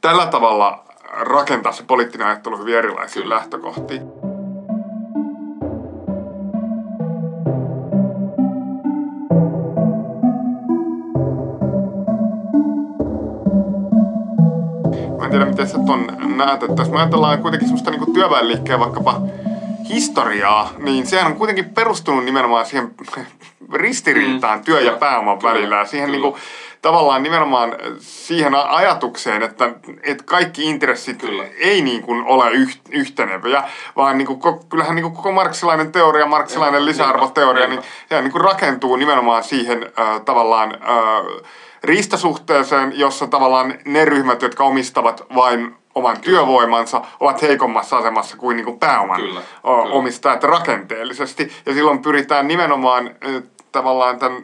tällä 0.00 0.26
tavalla 0.26 0.84
rakentaa 1.10 1.72
se 1.72 1.82
poliittinen 1.82 2.26
ajattelu 2.26 2.58
hyvin 2.58 2.74
erilaisiin 2.74 3.22
Kyllä. 3.22 3.34
lähtökohtiin. 3.34 4.27
En 15.28 15.32
tiedä, 15.32 15.44
miten 15.50 15.68
sä 15.68 15.78
ton 15.86 16.06
näet, 16.36 16.62
että 16.62 16.82
jos 16.82 16.90
me 16.90 16.98
ajatellaan 16.98 17.42
kuitenkin 17.42 17.68
semmoista 17.68 17.90
niinku 17.90 18.12
työväenliikkeen 18.12 18.80
vaikkapa 18.80 19.20
historiaa, 19.88 20.70
niin 20.78 21.06
sehän 21.06 21.26
on 21.26 21.38
kuitenkin 21.38 21.64
perustunut 21.64 22.24
nimenomaan 22.24 22.66
siihen 22.66 22.90
ristiriitaan 23.72 24.58
Mm. 24.58 24.64
työ- 24.64 24.80
ja 24.80 24.92
pääoman 24.92 25.38
kyllä, 25.38 25.54
välillä. 25.54 25.84
Siihen 25.84 26.10
kyllä. 26.10 26.22
niinku, 26.22 26.38
tavallaan 26.82 27.22
nimenomaan 27.22 27.76
siihen 27.98 28.54
ajatukseen, 28.54 29.42
että, 29.42 29.70
että 30.02 30.24
kaikki 30.24 30.64
intressit 30.70 31.18
Kyllä. 31.20 31.44
ei 31.58 31.82
niin 31.82 32.02
kuin 32.02 32.24
ole 32.24 32.50
yht, 32.50 32.80
yhteneviä, 32.90 33.62
vaan 33.96 34.18
niin 34.18 34.26
kuin, 34.26 34.40
kyllähän 34.68 34.96
niin 34.96 35.02
kuin 35.02 35.14
koko 35.14 35.32
marksilainen 35.32 35.92
teoria, 35.92 36.26
marksilainen 36.26 36.86
lisäarvoteoria, 36.86 37.66
niinpä, 37.66 37.82
niin 37.84 37.92
sehän 38.08 38.24
niin 38.24 38.32
kuin 38.32 38.44
rakentuu 38.44 38.96
nimenomaan 38.96 39.44
siihen 39.44 39.92
äh, 39.98 40.20
tavallaan 40.24 40.74
äh, 40.74 41.42
riistasuhteeseen, 41.84 42.98
jossa 42.98 43.26
tavallaan 43.26 43.74
ne 43.84 44.04
ryhmät, 44.04 44.42
jotka 44.42 44.64
omistavat 44.64 45.26
vain 45.34 45.74
oman 45.94 46.20
työvoimansa, 46.20 47.02
ovat 47.20 47.42
heikommassa 47.42 47.96
asemassa 47.96 48.36
kuin, 48.36 48.56
niin 48.56 48.64
kuin 48.64 48.78
pääoman 48.78 49.20
Kyllä, 49.20 49.40
o- 49.64 49.82
kyllä. 49.82 49.94
omistajat 49.94 50.44
rakenteellisesti. 50.44 51.52
Ja 51.66 51.74
silloin 51.74 52.02
pyritään 52.02 52.48
nimenomaan 52.48 53.10
tavallaan 53.72 54.18
tämän 54.18 54.42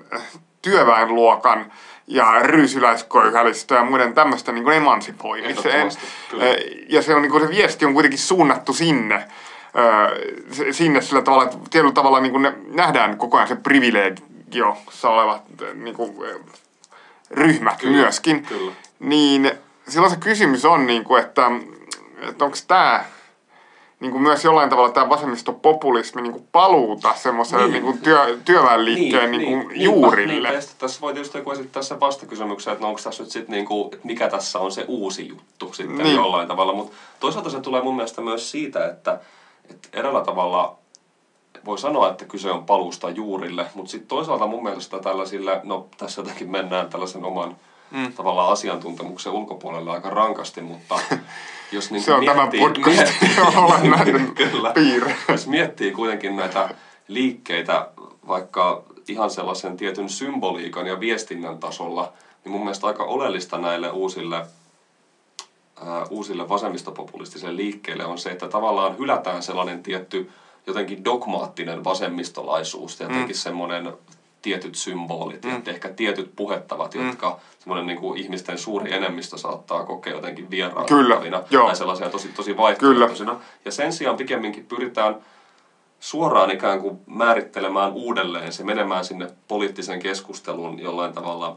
työväenluokan 0.62 1.73
ja 2.07 2.38
ryysyläisköyhälistö 2.42 3.75
ja 3.75 3.85
muiden 3.85 4.14
tämmöisten 4.14 4.55
niin 4.55 4.64
kuin 4.64 4.77
emansipoimiseen. 4.77 5.88
Kyllä. 6.31 6.44
Ja 6.88 7.03
se, 7.03 7.14
on, 7.14 7.23
niin 7.23 7.31
kuin 7.31 7.42
se 7.42 7.51
viesti 7.51 7.87
on 7.87 7.92
kuitenkin 7.92 8.18
suunnattu 8.18 8.73
sinne, 8.73 9.25
sinne 10.70 11.01
sillä 11.01 11.23
tavalla, 11.23 11.44
että 11.44 11.57
tietyllä 11.70 11.94
tavalla 11.94 12.20
niin 12.20 12.33
kuin 12.33 12.42
ne, 12.42 12.53
nähdään 12.66 13.18
koko 13.18 13.37
ajan 13.37 13.49
se 13.49 13.57
privilegiossa 13.57 15.11
olevat 15.11 15.42
niin 15.75 15.94
kuin, 15.97 16.14
ryhmät 17.35 17.81
Kyllä, 17.81 17.97
myöskin. 17.97 18.42
kyllä. 18.42 18.73
Niin 19.01 19.53
silloin 19.88 20.12
se 20.12 20.18
kysymys 20.20 20.64
on, 20.64 20.87
niin 20.87 21.05
kuin, 21.05 21.23
että, 21.23 21.51
että 22.29 22.44
onko 22.44 22.57
tämä 22.66 23.05
niin 24.01 24.12
kuin 24.12 24.23
myös 24.23 24.44
jollain 24.44 24.70
tavalla 24.70 24.88
tämä 24.90 25.09
vasemmistopopulismi 25.09 26.23
niin 26.23 26.33
kuin 26.33 26.49
paluuta 26.53 27.14
semmoiselle 27.14 27.64
niin. 27.64 27.73
Niin. 27.73 27.85
niin 27.85 27.99
työ, 27.99 28.38
työväenliikkeen 28.44 29.31
niin, 29.31 29.40
niin, 29.42 29.59
niinpä, 29.59 29.75
juurille. 29.75 30.61
Sitten 30.61 30.81
tässä 30.81 31.01
voi 31.01 31.12
tietysti 31.14 31.38
joku 31.38 31.51
esittää 31.51 31.83
sen 31.83 32.01
vastakysymyksen, 32.01 32.73
että 32.73 32.83
no 32.83 32.88
onko 32.88 33.01
tässä 33.05 33.23
nyt 33.23 33.33
sitten 33.33 33.53
niinku, 33.53 33.90
että 33.92 34.07
mikä 34.07 34.29
tässä 34.29 34.59
on 34.59 34.73
se 34.73 34.85
uusi 34.88 35.29
juttu 35.29 35.73
sitten 35.73 35.97
Niin. 35.97 36.05
niin. 36.05 36.16
jollain 36.16 36.49
tavalla. 36.49 36.73
Mutta 36.73 36.97
toisaalta 37.20 37.51
se 37.51 37.61
tulee 37.61 37.83
mun 37.83 37.97
mielestä 37.97 38.20
myös 38.20 38.51
siitä, 38.51 38.87
että, 38.87 39.20
että 39.70 39.88
eräällä 39.92 40.25
tavalla 40.25 40.77
voi 41.64 41.79
sanoa, 41.79 42.11
että 42.11 42.24
kyse 42.24 42.50
on 42.50 42.66
paluusta 42.66 43.11
juurille, 43.11 43.66
mutta 43.74 43.90
sitten 43.90 44.09
toisaalta 44.09 44.46
mun 44.46 44.62
mielestä 44.62 44.98
tällaisille, 44.98 45.61
no 45.64 45.88
tässä 45.96 46.20
jotenkin 46.20 46.50
mennään 46.50 46.88
tällaisen 46.88 47.24
oman 47.24 47.57
mm. 47.90 48.12
tavallaan 48.12 48.53
asiantuntemuksen 48.53 49.33
ulkopuolelle 49.33 49.90
aika 49.90 50.11
rankasti, 50.11 50.61
mutta 50.61 51.00
jos 51.72 51.90
niin 51.90 52.03
Se 52.03 52.12
on 52.12 52.24
tämän 52.24 52.50
podcastin 52.59 53.31
olennainen 53.64 54.35
Kyllä. 54.35 54.72
piirre. 54.72 55.16
Jos 55.29 55.46
miettii 55.46 55.92
kuitenkin 55.92 56.37
näitä 56.37 56.74
liikkeitä 57.09 57.88
vaikka 58.29 58.83
ihan 59.09 59.31
sellaisen 59.31 59.77
tietyn 59.77 60.09
symboliikan 60.09 60.87
ja 60.87 61.00
viestinnän 61.00 61.59
tasolla, 61.59 62.12
niin 62.44 62.53
mun 62.53 62.61
mielestä 62.61 62.87
aika 62.87 63.05
oleellista 63.05 63.59
näille 63.59 63.90
uusille, 63.90 64.37
ää, 65.87 66.07
uusille 66.11 66.48
vasemmistopopulistisille 66.48 67.57
liikkeille 67.57 68.05
on 68.05 68.18
se, 68.18 68.31
että 68.31 68.48
tavallaan 68.48 68.98
hylätään 68.98 69.42
sellainen 69.42 69.83
tietty 69.83 70.31
jotenkin 70.66 71.05
dogmaattinen 71.05 71.85
vasemmistolaisuus, 71.85 73.00
jotenkin 73.00 73.37
mm. 73.37 73.40
semmoinen 73.40 73.92
tietyt 74.42 74.74
symbolit, 74.74 75.44
mm. 75.44 75.57
että 75.57 75.70
ehkä 75.70 75.88
tietyt 75.88 76.31
puhettavat, 76.37 76.94
Mm. 76.94 77.07
jotka 77.07 77.40
semmoinen 77.59 77.87
niin 77.87 77.98
kuin 77.98 78.18
ihmisten 78.18 78.59
suuri 78.59 78.94
enemmistö 78.94 79.38
saattaa 79.38 79.85
kokea 79.85 80.14
jotenkin 80.14 80.50
vieraannuttavina 80.50 81.42
joo. 81.50 81.66
tai 81.66 81.77
sellaisia 81.77 82.11
tosi, 82.11 82.29
tosi 82.29 82.57
vaihtoehtoisina. 82.57 83.40
Ja 83.64 83.72
sen 83.72 83.92
sijaan 83.92 84.16
pikemminkin 84.16 84.66
pyritään 84.66 85.16
suoraan 86.00 86.50
ikään 86.50 86.81
kuin 86.81 86.98
määrittelemään 87.07 87.92
uudelleen 87.92 88.53
se, 88.53 88.64
menemään 88.64 89.05
sinne 89.05 89.29
poliittisen 89.48 89.98
keskustelun 89.98 90.79
jollain 90.79 91.12
tavalla 91.12 91.57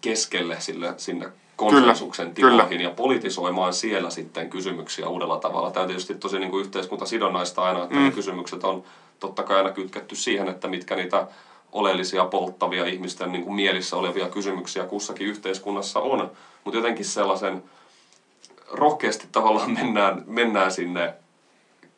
keskelle 0.00 0.60
sille, 0.60 0.94
sinne 0.96 1.28
konsensuksen 1.56 2.34
Kyllä, 2.34 2.50
tiloihin 2.50 2.78
kyllä. 2.78 2.90
ja 2.90 2.94
politisoimaan 2.94 3.74
siellä 3.74 4.10
sitten 4.10 4.50
kysymyksiä 4.50 5.08
uudella 5.08 5.38
tavalla. 5.38 5.70
Tämä 5.70 5.82
on 5.82 5.88
tietysti 5.88 6.14
tosi 6.14 6.38
niin 6.38 6.50
kuin 6.50 6.60
yhteiskuntasidonnaista 6.60 7.62
aina, 7.62 7.82
että 7.82 7.96
mm. 7.96 8.02
ne 8.02 8.10
kysymykset 8.10 8.64
on 8.64 8.82
totta 9.20 9.42
kai 9.42 9.56
aina 9.56 9.70
kytketty 9.70 10.14
siihen, 10.14 10.48
että 10.48 10.68
mitkä 10.68 10.96
niitä 10.96 11.26
oleellisia 11.72 12.24
polttavia 12.24 12.86
ihmisten 12.86 13.32
niin 13.32 13.44
kuin 13.44 13.54
mielissä 13.54 13.96
olevia 13.96 14.28
kysymyksiä 14.28 14.84
kussakin 14.84 15.26
yhteiskunnassa 15.26 16.00
on. 16.00 16.30
Mutta 16.64 16.78
jotenkin 16.78 17.04
sellaisen 17.04 17.62
rohkeasti 18.70 19.28
tavallaan 19.32 19.70
mennään, 19.70 20.22
mennään 20.26 20.72
sinne 20.72 21.14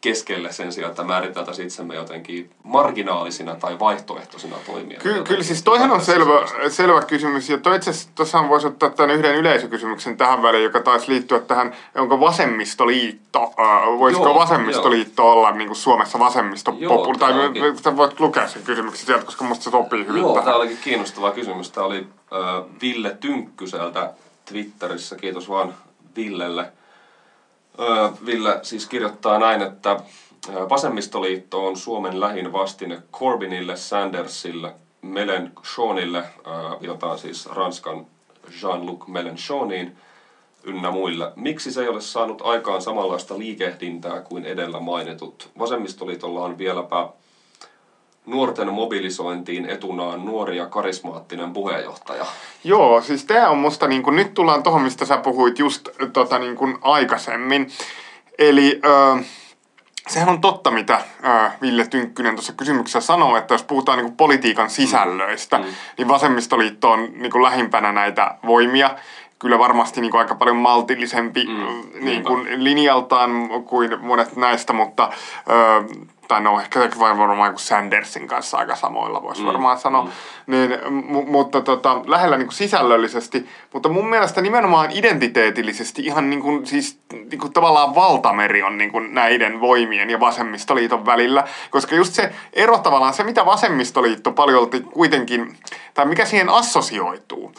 keskelle 0.00 0.52
sen 0.52 0.72
sijaan, 0.72 0.90
että 0.90 1.04
määriteltäisiin 1.04 1.66
itsemme 1.68 1.94
jotenkin 1.94 2.50
marginaalisina 2.62 3.54
tai 3.54 3.78
vaihtoehtoisina 3.78 4.56
toimijoina. 4.66 5.02
Kyllä, 5.02 5.16
Jotenkin 5.16 5.24
kyllä 5.24 5.42
siis 5.42 5.62
toihan 5.62 5.90
on 5.90 6.00
selvä, 6.00 6.32
selvä 6.68 7.02
kysymys. 7.02 7.50
Ja 7.50 7.58
toi 7.58 7.76
itse 7.76 7.90
asiassa 7.90 8.48
voisi 8.48 8.66
ottaa 8.66 8.90
tämän 8.90 9.16
yhden 9.16 9.34
yleisökysymyksen 9.34 10.16
tähän 10.16 10.42
väliin, 10.42 10.64
joka 10.64 10.80
taisi 10.80 11.12
liittyä 11.12 11.40
tähän, 11.40 11.74
onko 11.94 12.20
vasemmistoliitto, 12.20 13.42
äh, 13.60 13.98
voisiko 13.98 14.24
Joo, 14.24 14.34
vasemmistoliitto 14.34 15.32
olla 15.32 15.50
niin 15.50 15.68
kuin 15.68 15.76
Suomessa 15.76 16.18
Joo, 16.18 16.26
vasemmistopopuli, 16.26 17.18
tai 17.18 17.46
onkin. 17.46 17.78
sä 17.78 17.96
voit 17.96 18.20
lukea 18.20 18.48
sen 18.48 18.62
kysymyksen 18.62 19.06
sieltä, 19.06 19.24
koska 19.24 19.44
musta 19.44 19.64
se 19.64 19.70
sopii 19.70 20.06
hyvin 20.06 20.20
Joo, 20.20 20.30
tähän. 20.32 20.44
tämä 20.44 20.56
olikin 20.56 20.78
kiinnostava 20.84 21.30
kysymys. 21.30 21.70
Tämä 21.70 21.86
oli 21.86 21.98
äh, 21.98 22.64
Ville 22.82 23.16
Tynkkyseltä 23.20 24.12
Twitterissä. 24.44 25.16
Kiitos 25.16 25.48
vaan 25.48 25.74
Villelle. 26.16 26.72
Ville 28.26 28.58
siis 28.62 28.86
kirjoittaa 28.86 29.38
näin, 29.38 29.62
että 29.62 30.00
vasemmistoliitto 30.68 31.66
on 31.66 31.76
Suomen 31.76 32.20
lähin 32.20 32.52
vastine 32.52 33.02
Corbynille, 33.12 33.76
Sandersille, 33.76 34.74
Mélenchonille, 35.02 36.18
äh, 36.18 36.80
viitataan 36.80 37.18
siis 37.18 37.46
Ranskan 37.46 38.06
Jean-Luc 38.62 39.06
Mélenchoniin 39.08 39.90
ynnä 40.64 40.90
muille. 40.90 41.32
Miksi 41.36 41.72
se 41.72 41.82
ei 41.82 41.88
ole 41.88 42.00
saanut 42.00 42.42
aikaan 42.44 42.82
samanlaista 42.82 43.38
liikehdintää 43.38 44.20
kuin 44.20 44.44
edellä 44.44 44.80
mainitut? 44.80 45.50
Vasemmistoliitolla 45.58 46.40
on 46.40 46.58
vieläpä 46.58 47.08
nuorten 48.28 48.72
mobilisointiin 48.72 49.66
etunaan 49.66 50.24
nuori 50.24 50.56
ja 50.56 50.66
karismaattinen 50.66 51.52
puheenjohtaja. 51.52 52.26
Joo, 52.64 53.00
siis 53.00 53.24
tämä 53.24 53.48
on 53.48 53.58
musta, 53.58 53.88
niin 53.88 54.02
kun, 54.02 54.16
nyt 54.16 54.34
tullaan 54.34 54.62
tuohon, 54.62 54.82
mistä 54.82 55.04
sä 55.04 55.16
puhuit 55.16 55.58
just 55.58 55.88
tota, 56.12 56.38
niin 56.38 56.56
kun 56.56 56.78
aikaisemmin. 56.82 57.68
Eli 58.38 58.80
ö, 58.84 59.22
sehän 60.08 60.28
on 60.28 60.40
totta, 60.40 60.70
mitä 60.70 61.00
ö, 61.24 61.50
Ville 61.60 61.86
Tynkkynen 61.86 62.34
tuossa 62.34 62.52
kysymyksessä 62.52 63.00
sanoo, 63.00 63.36
että 63.36 63.54
jos 63.54 63.62
puhutaan 63.62 63.98
niin 63.98 64.06
kun, 64.06 64.16
politiikan 64.16 64.70
sisällöistä, 64.70 65.58
mm. 65.58 65.64
niin 65.98 66.08
vasemmistoliitto 66.08 66.90
on 66.90 67.08
niin 67.14 67.32
kun, 67.32 67.42
lähimpänä 67.42 67.92
näitä 67.92 68.34
voimia. 68.46 68.90
Kyllä 69.38 69.58
varmasti 69.58 70.00
niin 70.00 70.16
aika 70.16 70.34
paljon 70.34 70.56
maltillisempi 70.56 71.44
mm, 71.44 72.04
niin 72.04 72.24
kuin 72.24 72.64
linjaltaan 72.64 73.30
kuin 73.64 73.90
monet 74.00 74.36
näistä, 74.36 74.72
mutta 74.72 75.10
ö, 75.50 75.84
tai 76.28 76.40
no 76.40 76.60
ehkä 76.60 76.80
varmaan 77.00 77.50
kuin 77.50 77.60
Sandersin 77.60 78.28
kanssa 78.28 78.58
aika 78.58 78.76
samoilla 78.76 79.22
voisi 79.22 79.40
mm. 79.40 79.46
varmaan 79.46 79.78
sanoa, 79.78 80.02
mm. 80.02 80.10
niin, 80.46 80.70
m- 80.90 81.30
mutta 81.30 81.60
tota, 81.60 82.02
lähellä 82.06 82.36
niin 82.36 82.46
kuin 82.46 82.56
sisällöllisesti, 82.56 83.48
mutta 83.72 83.88
mun 83.88 84.10
mielestä 84.10 84.40
nimenomaan 84.40 84.90
identiteetillisesti 84.90 86.02
ihan 86.02 86.30
niin 86.30 86.42
kuin, 86.42 86.66
siis 86.66 86.98
niin 87.12 87.38
kuin 87.38 87.52
tavallaan 87.52 87.94
valtameri 87.94 88.62
on 88.62 88.78
niin 88.78 88.92
kuin 88.92 89.14
näiden 89.14 89.60
voimien 89.60 90.10
ja 90.10 90.20
vasemmistoliiton 90.20 91.06
välillä, 91.06 91.44
koska 91.70 91.94
just 91.94 92.14
se 92.14 92.32
ero 92.52 92.78
tavallaan, 92.78 93.14
se 93.14 93.24
mitä 93.24 93.46
vasemmistoliitto 93.46 94.32
paljon 94.32 94.70
kuitenkin, 94.92 95.56
tai 95.94 96.06
mikä 96.06 96.24
siihen 96.24 96.48
assosioituu, 96.48 97.52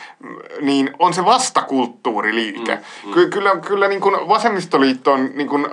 niin 0.61 0.91
on 0.99 1.13
se 1.13 1.25
vastakulttuuriliike. 1.25 2.75
Mm, 2.75 3.09
mm. 3.09 3.13
Ky- 3.13 3.29
kyllä 3.29 3.55
kyllä 3.55 3.87
niin 3.87 4.01
kuin 4.01 4.29
vasemmistoliitto 4.29 5.13
on, 5.13 5.29
niin 5.33 5.47
kuin, 5.47 5.67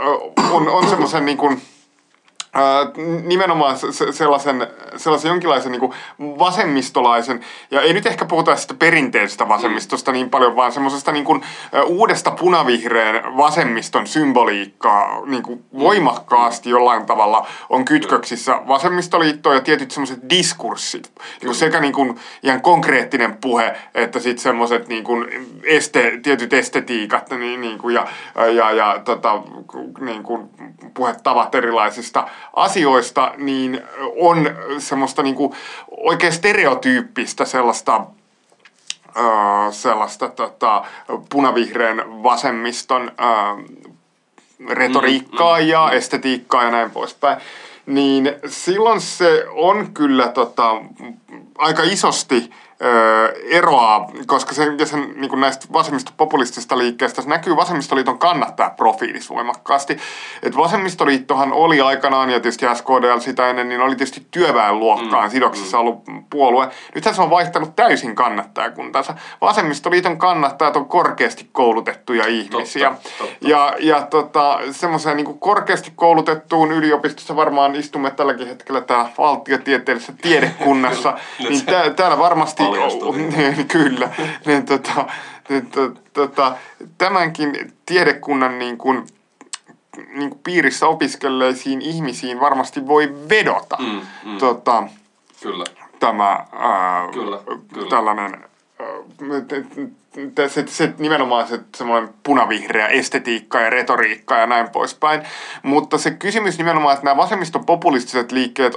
on, 0.52 0.68
on 0.68 0.88
semmoisen 0.88 1.24
niin 1.24 1.38
kuin, 1.38 1.62
nimenomaan 3.24 3.76
sellaisen, 4.10 4.66
sellaisen 4.96 5.28
jonkinlaisen 5.28 5.72
niin 5.72 5.94
vasemmistolaisen, 6.18 7.40
ja 7.70 7.80
ei 7.80 7.92
nyt 7.92 8.06
ehkä 8.06 8.24
puhuta 8.24 8.56
sitä 8.56 8.74
perinteisestä 8.74 9.48
vasemmistosta 9.48 10.12
niin 10.12 10.30
paljon, 10.30 10.56
vaan 10.56 10.72
semmoisesta 10.72 11.12
niin 11.12 11.24
kuin, 11.24 11.42
uudesta 11.86 12.30
punavihreän 12.30 13.36
vasemmiston 13.36 14.06
symboliikkaa 14.06 15.26
niin 15.26 15.42
kuin 15.42 15.64
voimakkaasti 15.78 16.70
jollain 16.70 17.06
tavalla 17.06 17.46
on 17.68 17.84
kytköksissä 17.84 18.60
vasemmistoliittoon 18.68 19.54
ja 19.54 19.60
tietyt 19.60 19.90
semmoiset 19.90 20.18
diskurssit, 20.30 21.12
niin 21.16 21.46
kuin 21.46 21.54
sekä 21.54 21.80
niin 21.80 21.92
kuin 21.92 22.18
ihan 22.42 22.60
konkreettinen 22.60 23.36
puhe, 23.36 23.76
että 23.94 24.20
sitten 24.20 24.42
semmoiset 24.42 24.88
niin 24.88 25.04
kuin 25.04 25.28
este, 25.62 26.18
tietyt 26.22 26.52
estetiikat 26.52 27.30
niin, 27.30 27.60
niin 27.60 27.78
kuin, 27.78 27.94
ja, 27.94 28.06
ja, 28.54 28.70
ja 28.70 29.00
tota, 29.04 29.42
niin 30.00 30.22
kuin 30.22 30.48
puhetavat 30.94 31.54
erilaisista 31.54 32.28
asioista, 32.52 33.32
niin 33.36 33.82
on 34.20 34.50
semmoista 34.78 35.22
niinku 35.22 35.54
oikein 35.90 36.32
stereotyyppistä 36.32 37.44
sellaista 37.44 38.06
sellaista 39.70 40.28
tota, 40.28 40.84
punavihreän 41.30 42.22
vasemmiston 42.22 43.12
retoriikkaa 44.68 45.60
mm, 45.60 45.66
ja 45.66 45.86
mm. 45.86 45.96
estetiikkaa 45.96 46.64
ja 46.64 46.70
näin 46.70 46.90
poispäin. 46.90 47.40
Niin 47.86 48.34
silloin 48.46 49.00
se 49.00 49.44
on 49.50 49.92
kyllä 49.94 50.28
tota, 50.28 50.70
aika 51.58 51.82
isosti 51.82 52.50
eroaa, 53.50 54.10
koska 54.26 54.54
sen, 54.54 54.78
ja 54.78 54.86
sen, 54.86 55.12
niin 55.16 55.28
kuin 55.28 55.40
näistä 55.40 55.66
vasemmistopopulistisista 55.72 56.78
liikkeistä 56.78 57.22
se 57.22 57.28
näkyy 57.28 57.56
vasemmistoliiton 57.56 58.18
kannattaa 58.18 58.70
profiilissa 58.70 59.34
voimakkaasti. 59.34 59.98
Et 60.42 60.56
vasemmistoliittohan 60.56 61.52
oli 61.52 61.80
aikanaan, 61.80 62.30
ja 62.30 62.40
tietysti 62.40 62.66
SKDL 62.74 63.18
sitä 63.18 63.50
ennen, 63.50 63.68
niin 63.68 63.80
oli 63.80 63.96
tietysti 63.96 64.26
työväenluokkaan 64.30 65.24
mm, 65.24 65.30
sidoksissa 65.30 65.76
mm. 65.76 65.80
ollut 65.80 66.04
puolue. 66.30 66.68
Nythän 66.94 67.14
se 67.14 67.22
on 67.22 67.30
vaihtanut 67.30 67.76
täysin 67.76 68.14
kannattajakuntansa. 68.14 69.14
Vasemmistoliiton 69.40 70.18
kannattajat 70.18 70.76
on 70.76 70.86
korkeasti 70.86 71.48
koulutettuja 71.52 72.26
ihmisiä. 72.26 72.90
Totta, 72.90 73.08
totta. 73.18 73.48
Ja, 73.48 73.74
ja 73.78 74.00
tota, 74.00 74.58
semmoiseen 74.70 75.16
niin 75.16 75.38
korkeasti 75.38 75.92
koulutettuun 75.96 76.72
yliopistossa 76.72 77.36
varmaan 77.36 77.74
istumme 77.74 78.10
tälläkin 78.10 78.48
hetkellä 78.48 78.80
täällä 78.80 79.10
valtiotieteellisessä 79.18 80.12
tiedekunnassa, 80.22 81.18
niin 81.48 81.62
täällä 81.96 82.18
varmasti 82.18 82.65
niin, 83.36 83.68
kyllä. 83.68 84.10
Niin, 84.46 84.66
tota, 84.66 85.06
niin, 85.48 85.66
to, 85.66 85.92
tota, 86.12 86.56
tämänkin 86.98 87.72
tiedekunnan 87.86 88.58
niin 88.58 88.78
kuin, 88.78 89.06
niin 90.14 90.30
kuin 90.30 90.40
piirissä 90.44 90.86
opiskelleisiin 90.86 91.82
ihmisiin 91.82 92.40
varmasti 92.40 92.86
voi 92.86 93.14
vedota 93.28 93.76
mm, 93.80 94.00
mm. 94.24 94.38
Tota, 94.38 94.82
kyllä. 95.42 95.64
tämä 95.98 96.46
ää, 96.52 97.08
kyllä, 97.12 97.40
kyllä. 97.74 97.88
tällainen 97.90 98.44
ää, 98.80 98.86
se, 100.48 100.64
se 100.66 100.94
nimenomaan 100.98 101.48
se 101.48 101.60
semmoinen 101.76 102.10
punavihreä 102.22 102.86
estetiikka 102.86 103.60
ja 103.60 103.70
retoriikka 103.70 104.38
ja 104.38 104.46
näin 104.46 104.68
poispäin. 104.70 105.22
Mutta 105.62 105.98
se 105.98 106.10
kysymys 106.10 106.58
nimenomaan, 106.58 106.94
että 106.94 107.04
nämä 107.04 107.16
vasemmistopopulistiset 107.16 108.32
liikkeet 108.32 108.76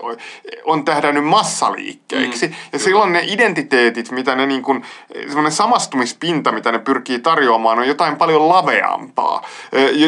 on 0.66 0.86
tähdännyt 0.86 1.26
massaliikkeiksi. 1.26 2.48
Mm, 2.48 2.54
ja 2.54 2.58
kyllä. 2.72 2.84
silloin 2.84 3.14
ne 3.14 3.24
identiteetit, 3.28 4.12
mitä 4.12 4.36
ne 4.36 4.46
niin 4.46 4.62
kuin, 4.62 4.86
semmoinen 5.28 5.52
samastumispinta, 5.52 6.52
mitä 6.52 6.72
ne 6.72 6.80
pyrkii 6.80 7.20
tarjoamaan, 7.20 7.80
on 7.80 7.88
jotain 7.88 8.16
paljon 8.16 8.50
laveampaa. 8.50 9.46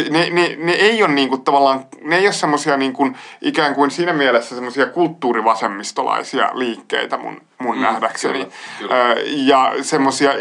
Ne, 0.10 0.30
ne, 0.30 0.56
ne 0.58 0.72
ei 0.72 1.04
ole 1.04 1.14
niin 1.14 1.30
kuin 1.30 1.42
tavallaan, 1.42 1.86
ne 2.02 2.18
ei 2.18 2.26
ole 2.26 2.34
semmoisia 2.34 2.78
niin 2.78 2.94
kuin, 2.94 3.18
ikään 3.42 3.76
kuin 3.76 3.92
siinä 3.92 4.14
mielessä 4.14 4.56
semmoisia 4.56 4.86
kulttuurivasemmistolaisia 4.86 6.50
liikkeitä 6.54 7.18
mun, 7.18 7.42
mun 7.62 7.76
mm, 7.76 7.82
nähdäkseni. 7.82 8.34
Kyllä, 8.40 8.54
kyllä. 8.80 9.16
Ja 9.26 9.74
semmoisia 9.82 10.32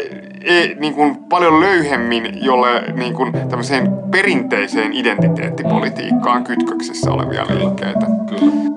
e, 0.43 0.67
niin 0.79 0.93
kuin 0.93 1.15
paljon 1.15 1.59
löyhemmin 1.59 2.43
jolle 2.43 2.81
niin 2.93 3.13
kuin 3.13 3.31
tämmöiseen 3.31 3.87
perinteiseen 4.11 4.93
identiteettipolitiikkaan 4.93 6.43
kytköksissä 6.43 7.11
olevia 7.11 7.45
liikkeitä. 7.49 8.05
Kyllä. 8.29 8.71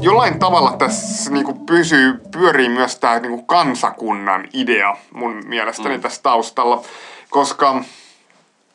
Jollain 0.00 0.38
tavalla 0.38 0.72
tässä 0.72 1.30
niin 1.30 1.44
kuin 1.44 1.66
pysyy, 1.66 2.20
pyörii 2.30 2.68
myös 2.68 2.98
tämä 2.98 3.18
niin 3.18 3.32
kuin 3.32 3.46
kansakunnan 3.46 4.48
idea 4.52 4.96
mun 5.12 5.42
mielestäni 5.46 5.96
mm. 5.96 6.02
tässä 6.02 6.22
taustalla, 6.22 6.82
koska 7.30 7.84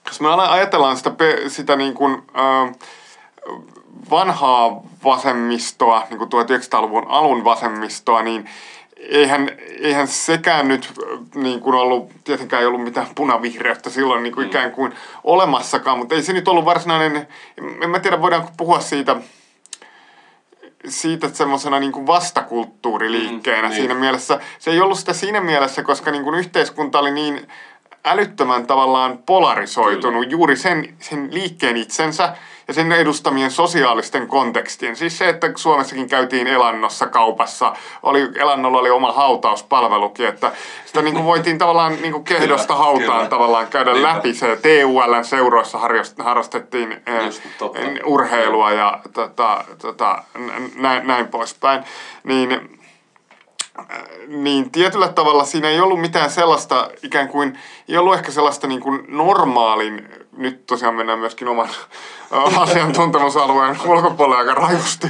jos 0.08 0.22
me 0.22 0.28
ajatellaan 0.30 0.98
sitä, 0.98 1.12
sitä 1.48 1.76
niin 1.76 1.94
kuin, 1.94 2.14
äh, 2.14 2.76
vanhaa 4.10 4.82
vasemmistoa, 5.04 6.08
niin 6.10 6.18
kuin 6.18 6.30
1900-luvun 6.30 7.08
alun 7.08 7.44
vasemmistoa, 7.44 8.22
niin 8.22 8.50
eihän, 8.98 9.50
eihän 9.82 10.08
sekään 10.08 10.68
nyt 10.68 10.94
niin 11.36 11.60
kuin 11.60 11.76
ollut, 11.76 12.12
tietenkään 12.24 12.62
ei 12.62 12.68
ollut 12.68 12.84
mitään 12.84 13.08
punavihreyttä 13.16 13.90
silloin 13.90 14.24
niin 14.24 14.34
kuin 14.34 14.46
mm. 14.46 14.50
ikään 14.50 14.72
kuin 14.72 14.94
olemassakaan, 15.24 15.98
mutta 15.98 16.16
ei 16.16 16.24
se 16.24 16.34
nyt 16.34 16.48
ollut 16.48 16.66
varsinainen, 16.66 17.28
en 17.82 17.90
mä 17.90 18.00
tiedä 18.00 18.22
voidaanko 18.22 18.52
puhua 18.58 18.80
siitä, 18.80 19.16
siitä 20.88 21.30
semmoisena 21.30 21.80
niin 21.80 22.08
vastakulttuuriliikkeenä 22.08 23.68
mm, 23.68 23.70
niin. 23.70 23.82
siinä 23.82 23.94
mielessä. 23.94 24.40
Se 24.60 24.72
ei 24.72 24.82
ollut 24.82 25.00
sitä 25.00 25.14
siinä 25.14 25.42
mielessä, 25.42 25.84
koska 25.84 26.12
niin 26.12 26.24
kuin 26.24 26.40
yhteiskunta 26.40 27.00
oli 27.00 27.12
niin 27.12 27.48
älyttömän 28.10 28.68
tavallaan 28.68 29.18
polarisoitunut 29.18 30.24
Kyllä. 30.24 30.32
juuri 30.32 30.56
sen, 30.56 30.96
sen 31.00 31.34
liikkeen 31.34 31.78
itsensä 31.78 32.34
ja 32.70 32.74
sen 32.74 32.92
edustamien 32.92 33.52
sosiaalisten 33.52 34.28
kontekstien. 34.28 34.96
Siis 34.96 35.18
se, 35.18 35.30
että 35.30 35.52
Suomessakin 35.56 36.10
käytiin 36.10 36.48
elannossa 36.48 37.08
kaupassa, 37.08 37.74
oli, 38.04 38.30
elannolla 38.36 38.80
oli 38.80 38.90
oma 38.90 39.12
hautauspalvelukin, 39.12 40.28
että 40.28 40.52
sitä 40.86 41.02
niin 41.02 41.14
kuin 41.14 41.26
voitiin 41.26 41.58
tavallaan 41.58 42.02
niin 42.02 42.12
kuin 42.12 42.24
kehdosta 42.24 42.74
kyllä, 42.74 42.86
hautaan 42.86 43.18
kyllä. 43.18 43.30
tavallaan 43.30 43.68
käydä 43.68 43.94
Niinpä. 43.94 44.16
läpi. 44.16 44.34
Se 44.34 44.60
TULn 44.62 45.26
seuroissa 45.26 45.80
harrastettiin 46.20 46.92
eh, 46.92 47.26
Just, 47.26 47.42
urheilua 48.06 48.72
ja 48.72 49.00
tota, 49.14 49.64
tota, 49.82 50.24
näin, 50.76 51.08
näin 51.08 51.28
poispäin. 51.28 51.84
Niin 52.24 52.79
niin 54.28 54.72
tietyllä 54.72 55.08
tavalla 55.08 55.46
siinä 55.46 55.70
ei 55.70 55.80
ollut 55.80 56.02
mitään 56.02 56.30
sellaista 56.30 56.90
ikään 57.04 57.28
kuin, 57.28 57.60
ei 57.90 57.98
ollut 57.98 58.14
ehkä 58.14 58.32
sellaista 58.32 58.68
niin 58.68 58.82
kuin 58.82 59.04
normaalin, 59.08 60.10
nyt 60.38 60.66
tosiaan 60.66 60.96
mennään 60.96 61.20
myöskin 61.20 61.48
oman 61.48 61.70
asiantuntemusalueen 62.64 63.78
ulkopuolelle 63.86 64.38
aika 64.38 64.54
rajusti, 64.54 65.08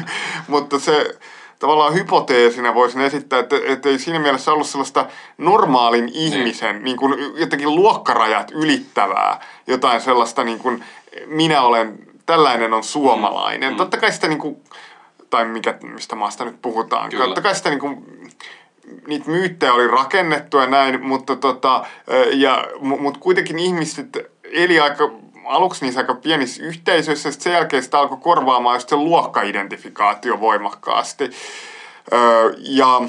mutta 0.48 0.80
se 0.80 1.19
tavallaan 1.60 1.93
hypoteesina 1.93 2.74
voisin 2.74 3.02
esittää, 3.02 3.39
että, 3.39 3.56
että 3.65 3.89
ei 3.89 4.00
siinä 4.00 4.19
mielessä 4.19 4.52
ollut 4.52 4.67
sellaista 4.67 5.06
normaalin 5.38 6.10
ihmisen 6.13 6.76
niin. 6.76 6.84
niin 6.84 6.98
kuin 6.98 7.15
jotenkin 7.36 7.76
luokkarajat 7.76 8.52
ylittävää, 8.52 9.39
jotain 9.67 10.02
sellaista 10.02 10.43
niin 10.43 10.60
kuin 10.60 10.84
minä 11.26 11.62
olen, 11.62 12.00
tällainen 12.26 12.74
on 12.74 12.84
suomalainen. 12.84 13.72
Mm. 13.72 13.78
Totta 13.78 13.98
kai 13.98 14.12
sitä 14.12 14.28
niin 14.28 14.39
kuin, 14.39 14.58
tai 15.30 15.46
mikä, 15.46 15.78
mistä 15.82 16.15
maasta 16.15 16.46
nyt 16.46 16.62
puhutaan, 16.62 17.10
Kyllä. 17.10 17.26
totta 17.26 17.42
kai 17.42 17.56
sitä 17.56 17.70
niin 17.70 17.80
kuin, 17.80 18.06
niitä 19.08 19.30
myyttejä 19.30 19.74
oli 19.74 19.88
rakennettu 19.88 20.58
ja 20.58 20.68
näin, 20.68 21.06
mutta 21.06 21.36
tota, 21.36 21.86
ja, 22.32 22.65
mutta 22.80 23.20
kuitenkin 23.20 23.60
ihmiset 23.60 24.18
eli 24.44 24.80
aika 24.80 25.12
aluksi 25.46 25.86
niissä 25.86 26.02
aika 26.02 26.13
pienissä 26.13 26.63
yhteisöissä, 26.63 27.30
ja 27.30 27.34
sen 27.34 27.54
jälkeen 27.54 27.84
sitä 27.84 28.00
alkoi 28.00 28.18
korvaamaan 28.22 28.76
just 28.76 28.89
se 28.89 28.96
luokkaidentifikaatio 28.96 30.39
voimakkaasti. 30.39 31.30
Öö, 32.13 32.54
ja 32.60 33.02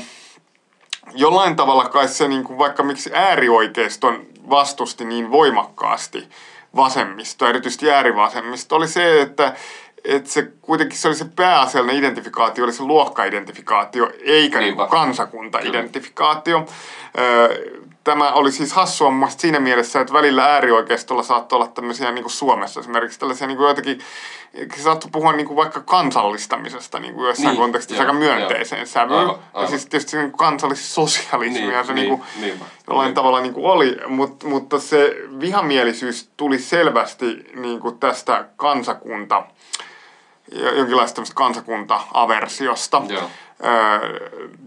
jollain 1.15 1.57
tavalla 1.57 1.89
kai 1.89 2.09
se, 2.09 2.29
niin 2.29 2.45
kuin 2.45 2.59
vaikka 2.59 2.83
miksi 2.83 3.11
äärioikeiston 3.15 4.27
vastusti 4.51 5.05
niin 5.05 5.31
voimakkaasti 5.31 6.29
vasemmisto, 6.77 7.47
erityisesti 7.47 7.91
äärivasemmisto, 7.91 8.77
oli 8.77 8.89
se, 8.89 9.21
että 9.21 9.55
että 10.05 10.31
se 10.31 10.53
kuitenkin 10.61 10.99
se 10.99 11.09
oli 11.09 11.15
se 11.15 11.27
pääasiallinen 11.37 11.99
identifikaatio, 11.99 12.65
oli 12.65 12.73
se 12.73 12.83
luokkaidentifikaatio, 12.83 14.11
eikä 14.25 14.61
niin 14.61 14.77
kansakunta-identifikaatio. 14.77 16.67
Öö, 17.19 17.81
tämä 18.05 18.33
oli 18.33 18.53
siis 18.53 18.73
hassua 18.73 19.11
mun 19.11 19.31
siinä 19.31 19.61
mielessä, 19.61 20.01
että 20.01 20.13
välillä 20.13 20.45
äärioikeistolla 20.45 21.23
saattoi 21.23 21.57
olla 21.57 21.69
tämmöisiä 21.69 22.13
niin 22.13 22.23
kuin 22.23 22.33
Suomessa 22.33 22.81
esimerkiksi 22.81 23.19
tällaisia 23.19 23.47
niin 23.47 23.57
kuin 23.57 23.65
joitakin, 23.65 24.01
saattoi 24.77 25.11
puhua 25.11 25.33
niin 25.33 25.47
kuin 25.47 25.57
vaikka 25.57 25.81
kansallistamisesta 25.81 26.99
niin 26.99 27.15
kuin 27.15 27.29
jossain 27.29 27.49
niin, 27.49 27.57
kontekstissa 27.57 28.03
aika 28.03 28.13
myönteiseen 28.13 28.87
sävyyn. 28.87 29.31
Ja 29.55 29.67
siis 29.67 29.87
tietysti 29.87 30.17
niin 30.17 30.33
kansallissosialismia 30.33 31.71
niin, 31.71 31.87
se 31.87 31.93
niin, 31.93 32.09
kuin 32.09 32.23
niin, 32.41 32.61
jollain 32.89 33.07
niin. 33.07 33.15
tavalla 33.15 33.41
niin 33.41 33.55
kuin 33.55 33.67
oli, 33.67 33.97
mutta, 34.09 34.47
mutta 34.47 34.79
se 34.79 35.17
vihamielisyys 35.41 36.31
tuli 36.37 36.59
selvästi 36.59 37.51
niin 37.55 37.81
kuin 37.81 37.99
tästä 37.99 38.45
kansakunta, 38.57 39.43
jonkinlaista 40.53 41.23
kansakunta-aversiosta. 41.35 43.03
Joo 43.09 43.31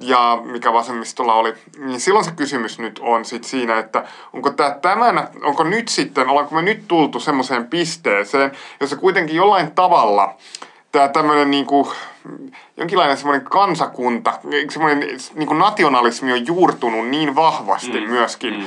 ja 0.02 0.42
mikä 0.44 0.74
vasemmistolla 0.74 1.34
oli, 1.34 1.54
niin 1.78 2.00
silloin 2.00 2.26
se 2.26 2.32
kysymys 2.32 2.80
nyt 2.80 3.00
on 3.04 3.26
sit 3.26 3.44
siinä, 3.44 3.80
että 3.80 4.04
onko, 4.34 4.50
tää 4.50 4.80
tämän, 4.82 5.28
onko 5.44 5.64
nyt 5.64 5.88
sitten, 5.88 6.30
ollaanko 6.30 6.56
me 6.56 6.62
nyt 6.62 6.88
tultu 6.88 7.20
semmoiseen 7.20 7.68
pisteeseen, 7.68 8.52
jossa 8.80 8.96
kuitenkin 8.96 9.36
jollain 9.36 9.72
tavalla 9.72 10.36
tämä 10.92 11.08
tämmöinen 11.08 11.52
niinku, 11.52 11.94
jonkinlainen 12.78 13.18
semmoinen 13.18 13.46
kansakunta, 13.46 14.40
semmoinen 14.70 15.10
niinku 15.36 15.54
nationalismi 15.54 16.34
on 16.34 16.48
juurtunut 16.48 17.08
niin 17.08 17.36
vahvasti 17.36 18.00
mm. 18.00 18.10
myöskin 18.10 18.54
mm. 18.54 18.66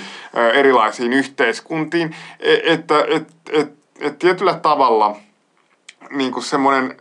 erilaisiin 0.54 1.12
yhteiskuntiin, 1.12 2.16
e, 2.40 2.72
että 2.72 3.04
et, 3.08 3.28
et, 3.52 3.72
et 4.00 4.18
tietyllä 4.18 4.54
tavalla 4.54 5.16
niinku 6.10 6.40
semmoinen 6.40 6.96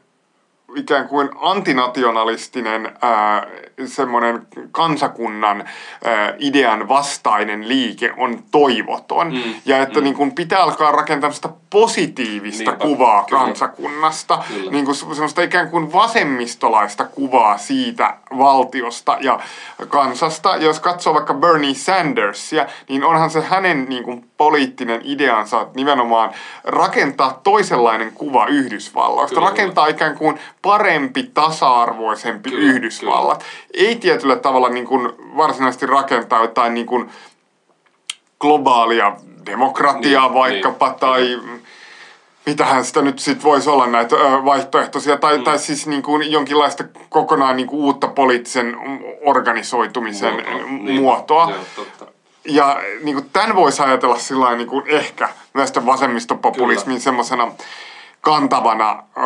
ikään 0.75 1.08
kuin 1.08 1.30
antinationalistinen 1.36 2.97
ää, 3.01 3.47
semmoinen 3.86 4.47
kansakunnan 4.71 5.63
ää, 6.04 6.34
idean 6.39 6.88
vastainen 6.88 7.67
liike 7.67 8.13
on 8.17 8.43
toivoton. 8.51 9.34
Mm, 9.34 9.56
ja 9.65 9.82
että 9.82 9.99
mm. 9.99 10.04
niin 10.04 10.15
kuin 10.15 10.32
pitää 10.32 10.63
alkaa 10.63 10.91
rakentaa 10.91 11.32
sitä 11.32 11.49
positiivista 11.69 12.71
Niinpä, 12.71 12.86
kuvaa 12.86 13.23
kyllä. 13.23 13.41
kansakunnasta, 13.41 14.43
kyllä. 14.47 14.71
Niin 14.71 14.86
kuin 14.86 14.95
semmoista 14.95 15.41
ikään 15.41 15.69
kuin 15.69 15.93
vasemmistolaista 15.93 17.06
kuvaa 17.06 17.58
siitä 17.58 18.17
valtiosta 18.38 19.17
ja 19.21 19.39
kansasta. 19.88 20.56
Jos 20.56 20.80
katsoo 20.80 21.13
vaikka 21.13 21.34
Bernie 21.34 21.73
Sandersia, 21.73 22.65
niin 22.89 23.04
onhan 23.04 23.30
se 23.30 23.41
hänen 23.41 23.86
niin 23.89 24.04
kuin 24.04 24.25
poliittinen 24.38 25.01
ideansa 25.04 25.67
nimenomaan 25.75 26.32
rakentaa 26.63 27.39
toisenlainen 27.43 28.12
kuva 28.12 28.45
Yhdysvalloista. 28.45 29.36
Kyllä, 29.36 29.49
rakentaa 29.49 29.88
ikään 29.88 30.17
kuin 30.17 30.39
parempi, 30.65 31.23
tasa-arvoisempi 31.23 32.49
kyllä, 32.49 32.73
Yhdysvallat. 32.73 33.38
Kyllä. 33.38 33.88
Ei 33.88 33.95
tietyllä 33.95 34.36
tavalla 34.36 34.69
niin 34.69 34.86
kuin 34.86 35.10
varsinaisesti 35.38 35.86
rakentaa 35.86 36.41
jotain 36.41 36.73
niin 36.73 36.86
kuin 36.86 37.10
globaalia 38.39 39.15
demokratiaa 39.45 40.28
niin, 40.28 40.34
vaikkapa 40.34 40.88
niin, 40.88 40.99
tai 40.99 41.21
niin. 41.21 41.63
mitähän 42.45 42.86
sitä 42.86 43.01
nyt 43.01 43.19
sitten 43.19 43.43
voisi 43.43 43.69
olla 43.69 43.88
näitä 43.88 44.15
vaihtoehtoisia 44.45 45.17
tai, 45.17 45.38
mm. 45.38 45.43
tai 45.43 45.60
siis 45.60 45.88
niin 45.88 46.04
kuin 46.04 46.32
jonkinlaista 46.32 46.84
kokonaan 47.10 47.56
niin 47.56 47.67
kuin 47.67 47.80
uutta 47.80 48.08
poliittisen 48.08 48.78
organisoitumisen 49.25 50.34
Muoto. 50.34 51.01
muotoa. 51.01 51.45
Niin. 51.45 51.58
Joo, 51.78 52.10
ja 52.45 52.80
niin 53.04 53.15
kuin 53.15 53.30
tämän 53.34 53.56
voisi 53.56 53.82
ajatella 53.82 54.19
sillä 54.19 54.56
niin 54.56 54.67
kuin 54.67 54.84
ehkä 54.88 55.30
myös 55.54 55.73
vasemmistopopulismin 55.86 57.01
semmoisena 57.01 57.51
kantavana 58.25 59.03
ö, 59.17 59.21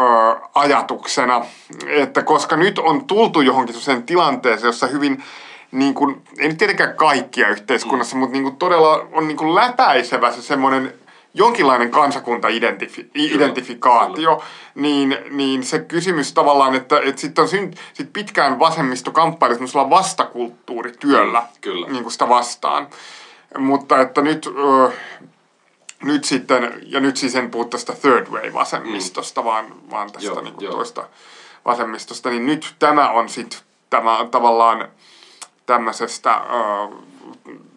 ajatuksena, 0.56 1.46
että 1.88 2.24
koska 2.24 2.56
nyt 2.56 2.80
on 2.80 3.06
tultu 3.06 3.42
johonkin 3.42 3.76
sen 3.76 4.04
tilanteeseen, 4.04 4.68
jossa 4.68 4.88
hyvin 4.88 5.24
niin 5.72 5.94
kuin, 5.94 6.22
ei 6.38 6.48
nyt 6.48 6.58
tietenkään 6.58 6.96
kaikkia 6.96 7.50
yhteiskunnassa, 7.50 8.16
mm. 8.16 8.20
mutta 8.20 8.34
niin 8.34 8.44
kuin 8.44 8.56
todella 8.56 9.08
on 9.12 9.28
niin 9.28 9.38
kuin 9.38 9.56
läpäisevä 9.56 10.32
se 10.32 10.42
semmoinen 10.42 10.94
jonkinlainen 11.34 11.92
kansakunta-identifikaatio, 11.92 14.44
niin, 14.76 15.18
niin 15.32 15.64
se 15.64 15.80
kysymys 15.80 16.34
tavallaan, 16.34 16.76
että, 16.76 17.02
että 17.06 17.22
sitten 17.22 17.42
on 17.42 17.48
synt, 17.48 17.76
sit 17.94 18.14
pitkään 18.14 18.60
vasemmisto 18.60 19.12
kamppailu 19.12 19.54
semmoisella 19.54 19.90
vastakulttuurityöllä 19.90 21.44
Kyllä. 21.62 21.88
Niin 21.88 22.04
kuin 22.04 22.12
sitä 22.12 22.30
vastaan. 22.30 22.88
Mutta 23.58 24.02
että 24.02 24.22
nyt, 24.22 24.48
ö, 24.48 24.92
nyt 26.04 26.24
sitten, 26.24 26.82
ja 26.86 27.00
nyt 27.00 27.18
siis 27.18 27.36
en 27.36 27.52
puhu 27.52 27.66
tästä 27.66 27.94
third 27.94 28.28
way 28.28 28.54
vasemmistosta, 28.54 29.42
mm. 29.42 29.46
vaan, 29.46 29.90
vaan 29.90 30.12
tästä 30.12 30.28
joo, 30.28 30.42
niin 30.42 30.54
kuin 30.54 30.72
toista 30.72 31.08
vasemmistosta, 31.66 32.30
niin 32.30 32.46
nyt 32.46 32.76
tämä 32.80 33.10
on 33.10 33.30
sitten 33.30 33.60
tämä 33.90 34.28
tavallaan 34.32 34.88
tämmöisestä 35.66 36.34
ö, 36.34 36.96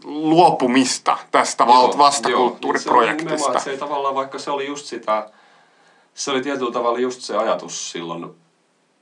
luopumista 0.04 1.18
tästä 1.30 1.64
joo, 1.64 1.98
vastakulttuuriprojektista. 1.98 3.50
Joo, 3.50 3.58
se, 3.58 3.64
se 3.64 3.70
ei 3.70 3.78
tavallaan, 3.78 4.14
vaikka 4.14 4.38
se 4.38 4.50
oli 4.50 4.66
just 4.66 4.86
sitä, 4.86 5.30
se 6.14 6.30
oli 6.30 6.42
tietyllä 6.42 6.72
tavalla 6.72 6.98
just 6.98 7.20
se 7.20 7.36
ajatus 7.36 7.90
silloin 7.90 8.41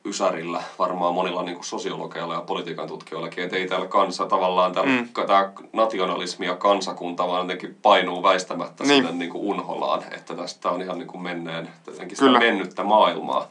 Ysärillä, 0.04 0.62
varmaan 0.78 1.14
monilla 1.14 1.42
niin 1.42 1.64
sosiologeilla 1.64 2.34
ja 2.34 2.40
politiikan 2.40 2.88
tutkijoillakin, 2.88 3.44
että 3.44 3.56
ei 3.56 3.68
täällä 3.68 3.86
kansa 3.86 4.26
tavallaan 4.26 4.72
täällä, 4.72 4.90
mm. 4.90 5.08
tämä 5.26 5.52
nationalismi 5.72 6.46
ja 6.46 6.56
kansakunta 6.56 7.28
vaan 7.28 7.40
jotenkin 7.40 7.76
painuu 7.82 8.22
väistämättä 8.22 8.84
niin. 8.84 9.04
sinne 9.04 9.18
niin 9.18 9.30
kuin 9.30 9.44
unholaan, 9.44 10.02
että 10.14 10.34
tästä 10.34 10.70
on 10.70 10.82
ihan 10.82 10.98
niin 10.98 11.08
kuin 11.08 11.22
menneen, 11.22 11.70
jotenkin 11.86 12.16
sitä 12.16 12.38
mennyttä 12.38 12.84
maailmaa. 12.84 13.46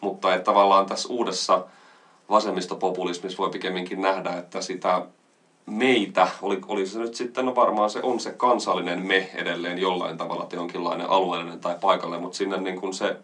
Mutta 0.00 0.34
että 0.34 0.44
tavallaan 0.44 0.86
tässä 0.86 1.08
uudessa 1.08 1.64
vasemmistopopulismissa 2.30 3.38
voi 3.38 3.50
pikemminkin 3.50 4.00
nähdä, 4.00 4.32
että 4.32 4.60
sitä 4.60 5.02
meitä, 5.66 6.28
oli, 6.42 6.60
oli 6.68 6.86
se 6.86 6.98
nyt 6.98 7.14
sitten, 7.14 7.46
no 7.46 7.54
varmaan 7.54 7.90
se 7.90 8.00
on 8.02 8.20
se 8.20 8.30
kansallinen 8.30 9.06
me 9.06 9.30
edelleen 9.34 9.78
jollain 9.78 10.16
tavalla, 10.16 10.42
että 10.42 10.56
jonkinlainen 10.56 11.10
alueellinen 11.10 11.60
tai 11.60 11.76
paikallinen, 11.80 12.22
mutta 12.22 12.38
sinne 12.38 12.56
niin 12.56 12.80
kuin 12.80 12.94
se, 12.94 13.16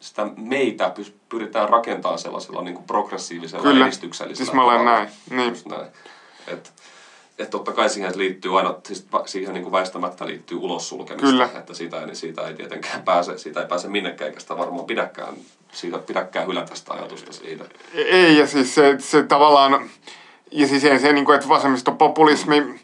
sitä 0.00 0.26
meitä 0.36 0.94
pyritään 1.28 1.68
rakentamaan 1.68 2.18
sellaisella 2.18 2.62
niin 2.62 2.74
kuin 2.74 2.86
progressiivisella 2.86 3.62
Kyllä. 3.62 3.84
edistyksellisellä 3.84 4.46
siis 4.46 4.54
mä 4.54 4.64
olen 4.64 4.84
näin. 4.84 5.08
Niin. 5.30 5.56
näin. 5.68 5.86
Et, 6.46 6.72
että 7.38 7.50
totta 7.50 7.72
kai 7.72 7.90
siihen 7.90 8.18
liittyy 8.18 8.58
aina, 8.58 8.74
siis 8.86 9.06
siihen 9.26 9.54
niin 9.54 9.62
kuin 9.62 9.72
väistämättä 9.72 10.26
liittyy 10.26 10.58
ulos 10.58 10.88
sulkemista, 10.88 11.26
Kyllä. 11.26 11.48
että 11.58 11.74
siitä, 11.74 12.06
niin 12.06 12.16
siitä 12.16 12.48
ei 12.48 12.54
tietenkään 12.54 13.02
pääse, 13.02 13.38
siitä 13.38 13.60
ei 13.60 13.66
pääse 13.66 13.88
minnekään, 13.88 14.28
eikä 14.28 14.40
sitä 14.40 14.56
varmaan 14.56 14.84
pidäkään, 14.84 15.34
siitä 15.72 15.98
pidäkään 15.98 16.46
hylätä 16.46 16.74
sitä 16.74 16.94
ajatusta 16.94 17.32
siitä. 17.32 17.64
Ei, 17.94 18.38
ja 18.38 18.46
siis 18.46 18.74
se, 18.74 18.96
se 18.98 19.22
tavallaan, 19.22 19.90
ja 20.52 20.66
siis 20.66 20.82
se, 20.82 20.98
se 20.98 21.12
niin 21.12 21.24
kuin, 21.24 21.36
että 21.36 21.48
vasemmistopopulismi, 21.48 22.60
mm. 22.60 22.78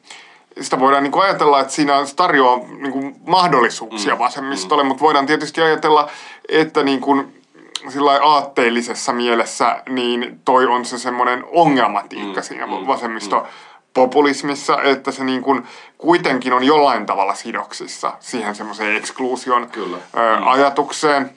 Sitä 0.61 0.81
voidaan 0.81 1.03
niin 1.03 1.12
kuin 1.12 1.25
ajatella, 1.25 1.61
että 1.61 1.73
siinä 1.73 1.95
tarjoaa 2.17 2.59
niin 2.79 2.93
kuin 2.93 3.17
mahdollisuuksia 3.27 4.14
mm. 4.14 4.19
vasemmistolle, 4.19 4.83
mm. 4.83 4.87
mutta 4.87 5.03
voidaan 5.03 5.27
tietysti 5.27 5.62
ajatella, 5.62 6.11
että 6.49 6.83
niin 6.83 7.01
kuin, 7.01 7.43
sillä 7.88 8.21
aatteellisessa 8.23 9.12
mielessä, 9.12 9.83
niin 9.88 10.40
toi 10.45 10.67
on 10.67 10.85
se 10.85 10.99
semmoinen 10.99 11.45
ongelmatiikka 11.53 12.40
mm. 12.40 12.45
siinä 12.45 12.67
mm. 12.67 12.87
vasemmisto 12.87 13.40
mm 13.40 13.47
populismissa, 13.95 14.83
että 14.83 15.12
se 15.12 15.25
niin 15.25 15.43
kuin 15.43 15.62
kuitenkin 15.99 16.53
on 16.53 16.64
jollain 16.64 17.07
tavalla 17.07 17.35
sidoksissa 17.35 18.12
siihen 18.21 18.55
semmoiseen 18.55 18.97
ekskluusion 18.97 19.69
Kyllä. 19.71 19.97
Ö, 19.97 20.40
mm. 20.40 20.47
ajatukseen. 20.47 21.31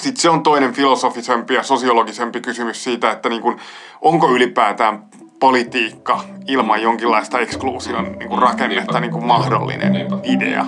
Sitten 0.00 0.22
se 0.22 0.30
on 0.30 0.42
toinen 0.42 0.72
filosofisempi 0.72 1.54
ja 1.54 1.62
sosiologisempi 1.62 2.40
kysymys 2.40 2.84
siitä, 2.84 3.10
että 3.10 3.28
niin 3.28 3.42
kuin, 3.42 3.60
onko 4.00 4.28
ylipäätään 4.28 5.04
politiikka 5.44 6.20
ilman 6.48 6.82
jonkinlaista 6.82 7.38
ekskluusion 7.38 8.12
niin 8.18 8.28
kuin 8.28 8.42
rakennetta 8.42 9.00
niin 9.00 9.10
kuin 9.10 9.26
mahdollinen 9.26 9.92
Niinpä. 9.92 10.16
idea. 10.22 10.66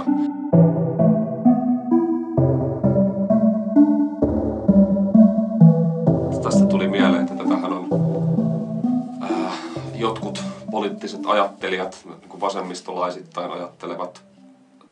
Tästä 6.42 6.66
tuli 6.66 6.88
mieleen, 6.88 7.22
että 7.22 7.34
tätähän 7.34 7.72
on 7.72 7.88
äh, 9.22 9.52
jotkut 9.94 10.42
poliittiset 10.70 11.20
ajattelijat, 11.26 12.02
niin 12.04 12.28
kuin 12.28 12.40
vasemmistolaisittain 12.40 13.50
ajattelevat 13.50 14.24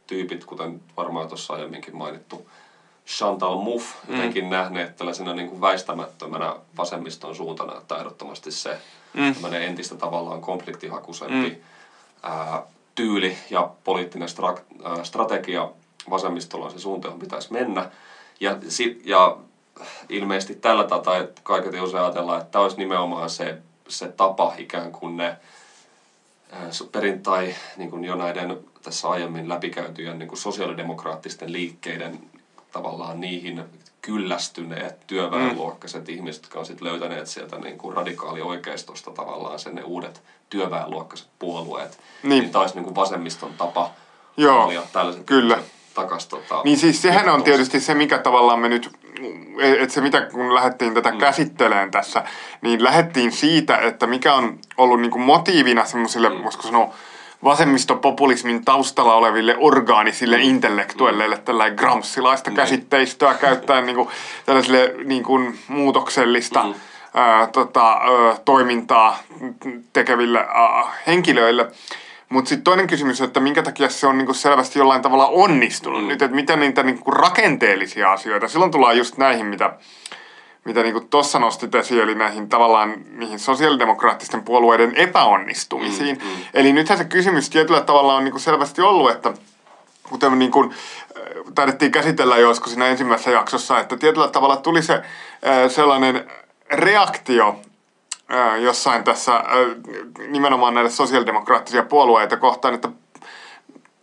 tyypit, 0.07 0.45
kuten 0.45 0.81
varmaan 0.97 1.29
tuossa 1.29 1.55
aiemminkin 1.55 1.97
mainittu 1.97 2.51
Chantal 3.07 3.57
Mouffe, 3.57 3.95
mm. 4.09 4.15
jotenkin 4.15 4.51
nähneet 4.51 4.97
tällaisena 4.97 5.35
niin 5.35 5.49
kuin 5.49 5.61
väistämättömänä 5.61 6.57
vasemmiston 6.77 7.37
suuntana, 7.37 7.79
että 7.79 7.97
ehdottomasti 7.97 8.53
se 8.53 8.79
mm. 9.15 9.35
entistä 9.55 9.95
tavallaan 9.95 10.41
konfliktihakuisempi 10.41 11.49
mm. 11.51 11.57
ää, 12.23 12.63
tyyli 12.95 13.39
ja 13.51 13.71
poliittinen 13.85 14.29
stra- 14.29 14.85
ää, 14.85 15.05
strategia 15.05 15.69
vasemmistolla 16.11 16.65
on 16.65 16.73
se 16.73 16.79
suunta, 16.79 17.07
johon 17.07 17.21
pitäisi 17.21 17.53
mennä. 17.53 17.91
Ja, 18.41 18.57
sit, 18.69 19.03
ja 19.05 19.37
ilmeisesti 20.09 20.55
tällä 20.55 21.01
tai 21.01 21.29
kaiketi 21.43 21.81
usein 21.81 22.03
ajatellaan, 22.03 22.41
että 22.41 22.53
tämä 22.53 22.63
olisi 22.63 22.77
nimenomaan 22.77 23.31
se, 23.31 23.59
se 23.89 24.09
tapa 24.09 24.55
ikään 24.59 24.93
kuin 24.93 25.17
ne 25.17 25.37
perintai 26.93 27.55
niin 27.77 27.91
kuin 27.91 28.05
jo 28.05 28.17
näiden 28.17 28.59
tässä 28.83 29.09
aiemmin 29.09 29.49
läpikäytyjen 29.49 30.19
niin 30.19 30.29
kuin 30.29 30.39
sosiaalidemokraattisten 30.39 31.53
liikkeiden 31.53 32.19
tavallaan 32.75 33.21
niihin 33.21 33.65
kyllästyneet 34.03 35.07
työväenluokkaiset 35.07 36.09
mm. 36.09 36.15
ihmiset, 36.15 36.43
jotka 36.43 36.59
on 36.59 36.67
sitten 36.67 36.89
löytäneet 36.89 37.27
sieltä 37.27 37.59
niin 37.59 37.79
kuin 37.79 37.97
radikaali 37.97 38.43
oikeistosta 38.43 39.11
tavallaan 39.11 39.59
sen 39.59 39.75
ne 39.75 39.83
uudet 39.83 40.23
työväenluokkaiset 40.51 41.29
puolueet. 41.39 41.99
Niin, 42.23 42.41
niin 42.41 42.53
taisi 42.53 42.75
niin 42.75 42.85
kuin 42.85 42.95
vasemmiston 42.95 43.55
tapa 43.59 43.91
Joo, 44.37 44.73
tällaiset 44.93 45.25
kyllä. 45.25 45.59
Takas, 45.95 46.27
tota, 46.27 46.61
niin 46.65 46.79
siis 46.79 47.03
sehän 47.03 47.29
on 47.29 47.43
tietysti 47.43 47.81
se, 47.81 47.95
mikä 47.95 48.19
tavallaan 48.19 48.59
me 48.59 48.69
nyt, 48.69 48.91
että 49.59 49.95
se 49.95 50.01
mitä 50.01 50.21
kun 50.21 50.55
lähdettiin 50.55 50.95
tätä 50.95 51.11
mm. 51.11 51.19
käsittelemään 51.19 51.91
tässä, 51.91 52.25
niin 52.63 52.85
lähdettiin 52.85 53.33
siitä, 53.33 53.77
että 53.77 54.07
mikä 54.07 54.35
on 54.35 54.59
ollut 54.77 55.01
niin 55.01 55.11
kuin 55.11 55.23
motiivina 55.23 55.85
semmoisille, 55.85 56.29
mm. 56.29 56.43
voisiko 56.45 56.63
sanoa, 56.63 56.95
vasemmistopopulismin 57.45 58.65
taustalla 58.65 59.15
oleville 59.15 59.57
orgaanisille 59.59 60.39
intellektuelleille 60.41 61.39
tällainen 61.39 61.77
gramsilaista 61.77 62.51
mm. 62.51 62.57
käsitteistöä 62.57 63.35
käyttäen 63.35 63.87
niin 63.87 63.97
kuin, 63.97 64.09
tällaisille 64.47 64.95
niin 65.05 65.23
kuin, 65.23 65.59
muutoksellista 65.69 66.63
mm. 66.63 66.75
ää, 67.15 67.47
tota, 67.47 67.93
ää, 67.93 68.37
toimintaa 68.45 69.19
tekeville 69.93 70.39
ää, 70.39 70.93
henkilöille. 71.07 71.71
Mutta 72.29 72.49
sitten 72.49 72.65
toinen 72.65 72.87
kysymys 72.87 73.21
on, 73.21 73.27
että 73.27 73.41
minkä 73.41 73.63
takia 73.63 73.89
se 73.89 74.07
on 74.07 74.19
niinku 74.19 74.35
selvästi 74.35 74.79
jollain 74.79 75.03
tavalla 75.03 75.27
onnistunut 75.27 76.03
mm. 76.03 76.09
nyt, 76.09 76.23
että 76.23 76.35
miten 76.35 76.61
niitä 76.61 76.83
niinku 76.83 77.11
rakenteellisia 77.11 78.13
asioita, 78.13 78.49
silloin 78.49 78.71
tullaan 78.71 78.99
just 78.99 79.17
näihin, 79.19 79.47
mitä 79.47 79.73
mitä 80.65 80.83
niin 80.83 80.93
kuin 80.93 81.09
tuossa 81.09 81.39
nostit 81.39 81.75
esiin, 81.75 82.03
eli 82.03 82.15
näihin 82.15 82.49
tavallaan 82.49 82.95
niihin 83.11 83.39
sosiaalidemokraattisten 83.39 84.43
puolueiden 84.43 84.97
epäonnistumisiin. 84.97 86.17
Mm, 86.17 86.29
mm. 86.29 86.37
Eli 86.55 86.73
nythän 86.73 86.99
se 86.99 87.05
kysymys 87.05 87.51
tietyllä 87.51 87.81
tavalla 87.81 88.15
on 88.15 88.25
niin 88.25 88.33
kuin 88.33 88.43
selvästi 88.43 88.83
ollut, 88.83 89.11
että 89.11 89.33
kuten 90.03 90.39
niin 90.39 90.51
kuin, 90.51 90.71
äh, 90.71 91.53
taidettiin 91.55 91.93
käsitellä 91.93 92.37
joskus 92.37 92.73
siinä 92.73 92.87
ensimmäisessä 92.87 93.31
jaksossa, 93.31 93.81
että 93.81 93.97
tietyllä 93.97 94.29
tavalla 94.29 94.57
tuli 94.57 94.83
se 94.83 94.95
äh, 94.95 95.03
sellainen 95.69 96.31
reaktio 96.71 97.61
äh, 98.33 98.63
jossain 98.63 99.05
tässä 99.05 99.45
nimenomaan 100.29 100.75
näille 100.75 100.91
sosiaalidemokraattisia 100.91 101.83
puolueita 101.83 102.37
kohtaan, 102.37 102.75
että 102.75 102.89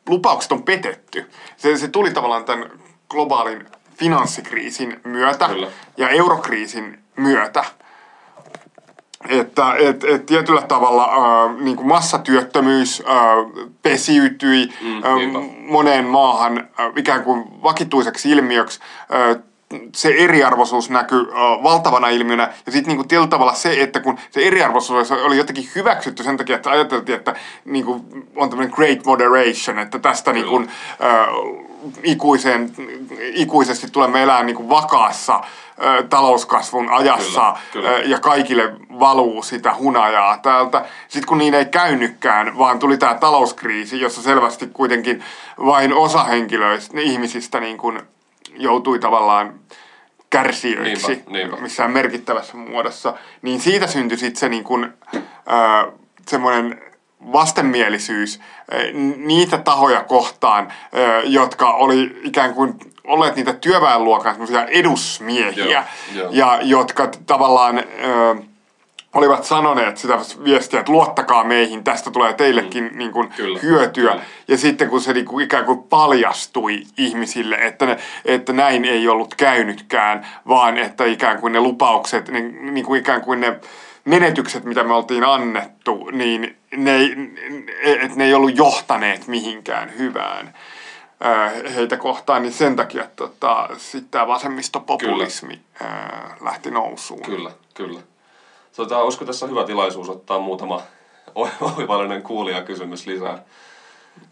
lupaukset 0.10 0.52
on 0.52 0.64
petetty. 0.64 1.30
Se, 1.58 1.78
se 1.78 1.88
tuli 1.88 2.12
tavallaan 2.12 2.46
tämän 2.46 2.72
globaalin 3.10 3.68
finanssikriisin 4.02 5.00
myötä 5.04 5.48
Kyllä. 5.48 5.68
ja 5.98 6.10
eurokriisin 6.10 7.00
myötä. 7.16 7.64
Että 9.30 9.76
et, 9.80 10.04
et 10.04 10.26
tietyllä 10.26 10.62
tavalla 10.62 11.04
äh, 11.04 11.56
niin 11.60 11.78
kuin 11.78 11.88
massatyöttömyys 11.88 13.04
äh, 13.08 13.16
pesiytyi 13.82 14.74
mm, 14.82 14.98
äh, 14.98 15.04
moneen 15.60 16.06
maahan 16.06 16.58
äh, 16.58 16.92
ikään 16.96 17.24
kuin 17.24 17.44
vakituiseksi 17.64 18.32
ilmiöksi. 18.32 18.80
Äh, 19.14 19.44
se 19.96 20.10
eriarvoisuus 20.18 20.90
näkyy 20.90 21.22
äh, 21.22 21.64
valtavana 21.64 22.10
ilmiönä. 22.10 22.54
Ja 22.66 22.72
sitten 22.72 22.90
niinku 22.90 23.04
tietyllä 23.04 23.28
tavalla 23.28 23.54
se, 23.54 23.82
että 23.82 24.00
kun 24.00 24.18
se 24.32 24.42
eriarvoisuus 24.48 25.12
oli 25.12 25.38
jotenkin 25.38 25.70
hyväksytty 25.76 26.24
sen 26.24 26.38
takia, 26.38 26.56
että 26.56 26.70
ajateltiin, 26.70 27.18
että 27.18 27.36
niinku, 27.66 28.06
on 28.36 28.50
tämmöinen 28.50 28.74
great 28.76 29.06
moderation, 29.06 29.80
että 29.80 30.00
tästä 30.00 30.34
niinku, 30.34 30.60
äh, 30.60 31.71
ikuiseen, 32.04 32.72
ikuisesti 33.20 33.88
tulemme 33.92 34.24
elämään 34.24 34.46
niin 34.46 34.56
kuin 34.56 34.70
vakaassa 34.70 35.42
ö, 35.84 36.04
talouskasvun 36.04 36.90
ajassa 36.90 37.58
kyllä, 37.72 37.90
kyllä. 37.90 37.90
Ö, 37.90 38.02
ja 38.02 38.20
kaikille 38.20 38.74
valuu 39.00 39.44
sitä 39.44 39.76
hunajaa 39.76 40.38
täältä. 40.38 40.86
Sitten 41.08 41.28
kun 41.28 41.38
niin 41.38 41.54
ei 41.54 41.66
käynytkään, 41.66 42.58
vaan 42.58 42.80
tuli 42.80 42.98
tämä 42.98 43.16
talouskriisi, 43.16 44.02
jossa 44.02 44.22
selvästi 44.22 44.68
kuitenkin 44.74 45.24
vain 45.66 45.94
osa 45.94 46.24
henkilöistä, 46.24 47.00
ihmisistä 47.00 47.60
niin 47.60 47.78
kuin 47.78 48.02
joutui 48.58 49.00
tavallaan 49.00 49.54
kärsijöiksi 50.30 51.08
niinpä, 51.08 51.32
niinpä. 51.32 51.58
missään 51.58 51.92
merkittävässä 51.92 52.58
muodossa, 52.58 53.14
niin 53.42 53.62
siitä 53.62 53.88
syntyi 53.88 54.18
sitten 54.18 54.40
se 54.40 54.50
niin 54.50 54.64
kuin, 54.64 54.94
ö, 55.16 55.92
semmoinen 56.28 56.82
vastenmielisyys 57.32 58.40
niitä 59.18 59.58
tahoja 59.58 60.04
kohtaan, 60.04 60.74
jotka 61.24 61.72
oli 61.72 62.22
ikään 62.24 62.54
kuin 62.54 62.74
olleet 63.04 63.36
niitä 63.36 63.54
työväenluokan 63.54 64.36
edusmiehiä, 64.68 65.84
joo, 66.16 66.24
joo. 66.24 66.30
ja 66.32 66.60
jotka 66.62 67.10
tavallaan 67.26 67.78
ö, 67.80 68.36
olivat 69.14 69.44
sanoneet 69.44 69.98
sitä 69.98 70.20
viestiä, 70.44 70.80
että 70.80 70.92
luottakaa 70.92 71.44
meihin, 71.44 71.84
tästä 71.84 72.12
tulee 72.12 72.34
teillekin 72.34 72.84
mm. 72.84 72.98
niin 72.98 73.12
kuin, 73.12 73.30
kyllä, 73.30 73.60
hyötyä. 73.64 74.12
Kyllä. 74.12 74.24
Ja 74.48 74.58
sitten 74.58 74.90
kun 74.90 75.02
se 75.02 75.14
niin 75.14 75.26
kuin, 75.26 75.46
ikään 75.46 75.66
kuin 75.66 75.84
paljastui 75.84 76.84
ihmisille, 76.98 77.56
että, 77.56 77.86
ne, 77.86 77.98
että 78.26 78.54
näin 78.54 78.86
ei 78.86 79.08
ollut 79.08 79.36
käynytkään, 79.36 80.28
vaan 80.48 80.78
että 80.78 81.06
ikään 81.06 81.40
kuin 81.40 81.54
ne 81.54 81.60
lupaukset, 81.60 82.30
ne, 82.30 82.40
niin 82.42 82.86
kuin 82.86 83.00
ikään 83.00 83.22
kuin 83.22 83.40
ne 83.40 83.60
menetykset, 84.06 84.64
mitä 84.64 84.84
me 84.84 84.94
oltiin 84.94 85.24
annettu, 85.24 86.10
niin 86.12 86.58
ne 86.78 86.96
ei, 86.96 87.16
et 87.82 88.16
ne 88.16 88.26
ei 88.26 88.34
ollut 88.34 88.58
johtaneet 88.58 89.28
mihinkään 89.28 89.98
hyvään 89.98 90.54
heitä 91.76 91.98
kohtaan, 91.98 92.42
niin 92.42 92.54
sen 92.54 92.76
takia 92.76 93.08
tota, 93.16 93.70
sitten 93.78 94.12
tämä 94.12 94.28
vasemmistopopulismi 94.28 95.62
ää, 95.82 96.38
lähti 96.42 96.72
nousuun. 96.72 97.22
Kyllä, 97.22 97.52
kyllä. 97.74 98.00
Tota, 98.76 98.98
olisiko 98.98 99.26
tässä 99.26 99.48
hyvä 99.48 99.64
tilaisuus 99.64 100.10
ottaa 100.10 100.40
muutama 100.40 100.82
oivallinen 101.78 102.24
kuulijakysymys 102.24 103.08
lisää? 103.08 103.44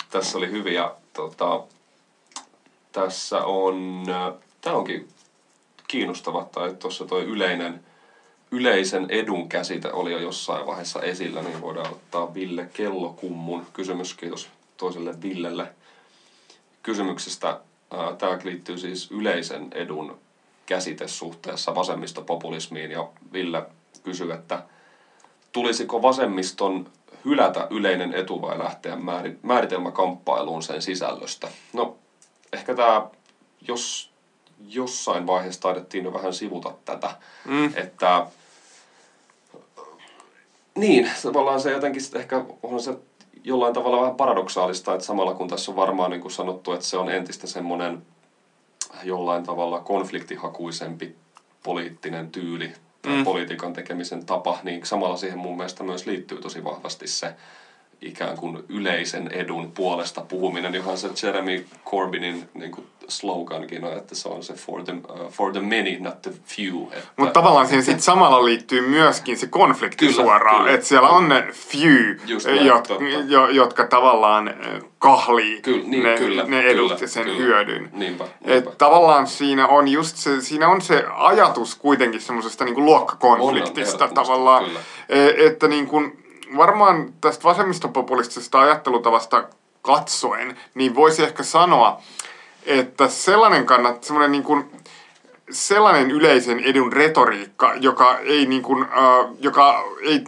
Tässä 0.09 0.37
oli 0.37 0.51
hyviä. 0.51 0.91
Tota, 1.13 1.63
tässä 2.91 3.43
on, 3.43 4.05
tämä 4.61 4.75
onkin 4.75 5.07
kiinnostava, 5.87 6.47
tai 6.51 6.73
tuossa 6.79 7.05
toi 7.05 7.23
yleinen 7.23 7.83
yleisen 8.51 9.05
edun 9.09 9.49
käsite 9.49 9.91
oli 9.91 10.11
jo 10.11 10.19
jossain 10.19 10.65
vaiheessa 10.65 11.01
esillä, 11.01 11.41
niin 11.41 11.61
voidaan 11.61 11.91
ottaa 11.91 12.33
Ville 12.33 12.69
Kellokummun 12.73 13.65
kysymys. 13.73 14.13
Kiitos 14.13 14.49
toiselle 14.77 15.21
Villelle 15.21 15.67
kysymyksestä. 16.83 17.59
Tämä 18.17 18.39
liittyy 18.43 18.77
siis 18.77 19.11
yleisen 19.11 19.67
edun 19.71 20.19
käsite 20.65 21.07
suhteessa 21.07 21.75
vasemmistopopulismiin 21.75 22.91
ja 22.91 23.09
Ville 23.33 23.63
kysyy, 24.03 24.31
että 24.31 24.63
tulisiko 25.51 26.01
vasemmiston 26.01 26.89
hylätä 27.25 27.67
yleinen 27.69 28.13
etu 28.13 28.41
vai 28.41 28.59
lähteä 28.59 28.97
määritelmäkamppailuun 29.43 30.63
sen 30.63 30.81
sisällöstä? 30.81 31.47
No, 31.73 31.97
ehkä 32.53 32.75
tämä, 32.75 33.07
jos 33.67 34.11
jossain 34.67 35.27
vaiheessa 35.27 35.61
taidettiin 35.61 36.03
jo 36.03 36.13
vähän 36.13 36.33
sivuta 36.33 36.73
tätä, 36.85 37.15
mm. 37.45 37.73
että 37.75 38.27
niin, 40.79 41.11
tavallaan 41.23 41.61
se 41.61 41.71
jotenkin 41.71 42.01
ehkä 42.15 42.45
on 42.63 42.81
se 42.81 42.97
jollain 43.43 43.73
tavalla 43.73 44.01
vähän 44.01 44.15
paradoksaalista, 44.15 44.93
että 44.93 45.05
samalla 45.05 45.33
kun 45.33 45.47
tässä 45.47 45.71
on 45.71 45.75
varmaan 45.75 46.11
niin 46.11 46.21
kuin 46.21 46.31
sanottu, 46.31 46.71
että 46.71 46.85
se 46.85 46.97
on 46.97 47.09
entistä 47.09 47.47
semmoinen 47.47 48.01
jollain 49.03 49.43
tavalla 49.43 49.79
konfliktihakuisempi 49.79 51.15
poliittinen 51.63 52.29
tyyli 52.31 52.73
tai 53.01 53.17
mm. 53.17 53.23
politiikan 53.23 53.73
tekemisen 53.73 54.25
tapa, 54.25 54.57
niin 54.63 54.85
samalla 54.85 55.17
siihen 55.17 55.37
mun 55.37 55.57
mielestä 55.57 55.83
myös 55.83 56.05
liittyy 56.05 56.41
tosi 56.41 56.63
vahvasti 56.63 57.07
se 57.07 57.35
ikään 58.01 58.37
kuin 58.37 58.63
yleisen 58.69 59.31
edun 59.31 59.71
puolesta 59.71 60.21
puhuminen, 60.21 60.73
johon 60.73 60.97
se 60.97 61.09
Jeremy 61.23 61.65
Corbynin 61.85 62.49
niin 62.53 62.71
kuin 62.71 62.87
slogankin 63.07 63.83
on, 63.83 63.97
että 63.97 64.15
se 64.15 64.29
on 64.29 64.43
se 64.43 64.53
for 64.53 64.83
the, 64.83 64.93
uh, 64.93 65.31
for 65.31 65.51
the 65.51 65.61
many, 65.61 65.99
not 65.99 66.21
the 66.21 66.31
few. 66.45 66.75
Mutta 67.17 67.33
tavallaan 67.33 67.67
siihen 67.67 67.83
sit 67.83 68.01
samalla 68.01 68.45
liittyy 68.45 68.87
myöskin 68.87 69.37
se 69.37 69.47
konflikti 69.47 70.05
kyllä, 70.05 70.21
suoraan, 70.21 70.67
että 70.67 70.85
siellä 70.85 71.09
on 71.09 71.29
ne 71.29 71.47
few, 71.51 72.15
näin, 72.45 72.65
jot, 72.65 72.87
jo, 73.27 73.47
jotka 73.47 73.87
tavallaan 73.87 74.53
kahlii 74.99 75.61
kyllä, 75.61 75.83
niin, 75.85 76.03
ne, 76.03 76.17
kyllä, 76.17 76.43
ne 76.43 76.61
edut 76.61 76.87
kyllä, 76.87 77.01
ja 77.01 77.07
sen 77.07 77.23
kyllä. 77.23 77.37
hyödyn. 77.37 77.89
Niinpä, 77.93 78.23
niinpä. 78.23 78.69
Et 78.69 78.77
tavallaan 78.77 79.27
siinä 79.27 79.67
on 79.67 79.87
just 79.87 80.17
se, 80.17 80.41
siinä 80.41 80.67
on 80.67 80.81
se 80.81 81.05
ajatus 81.15 81.75
kuitenkin 81.75 82.21
semmoisesta 82.21 82.65
niinku 82.65 82.81
luokkakonfliktista 82.81 84.03
on, 84.03 84.09
on, 84.09 84.15
tavallaan, 84.15 84.65
kyllä. 84.65 84.79
E, 85.09 85.47
että 85.47 85.67
niin 85.67 85.87
kuin, 85.87 86.18
varmaan 86.57 87.13
tästä 87.21 87.43
vasemmistopopulistisesta 87.43 88.59
ajattelutavasta 88.59 89.43
katsoen, 89.81 90.57
niin 90.73 90.95
voisi 90.95 91.23
ehkä 91.23 91.43
sanoa, 91.43 92.01
että 92.65 93.07
sellainen 93.07 93.65
kannat, 93.65 94.03
sellainen 94.03 94.31
niin 94.31 94.43
kuin, 94.43 94.71
sellainen 95.51 96.11
yleisen 96.11 96.59
edun 96.59 96.93
retoriikka, 96.93 97.73
joka 97.73 98.17
ei 98.17 98.45
niin 98.45 98.61
kuin, 98.61 98.83
äh, 98.83 99.33
joka 99.39 99.83
ei, 100.01 100.23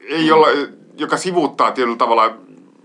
ei 0.00 0.26
mm. 0.26 0.32
ole, 0.32 0.68
joka 0.96 1.16
sivuuttaa 1.16 1.72
tietyllä 1.72 1.96
tavalla 1.96 2.34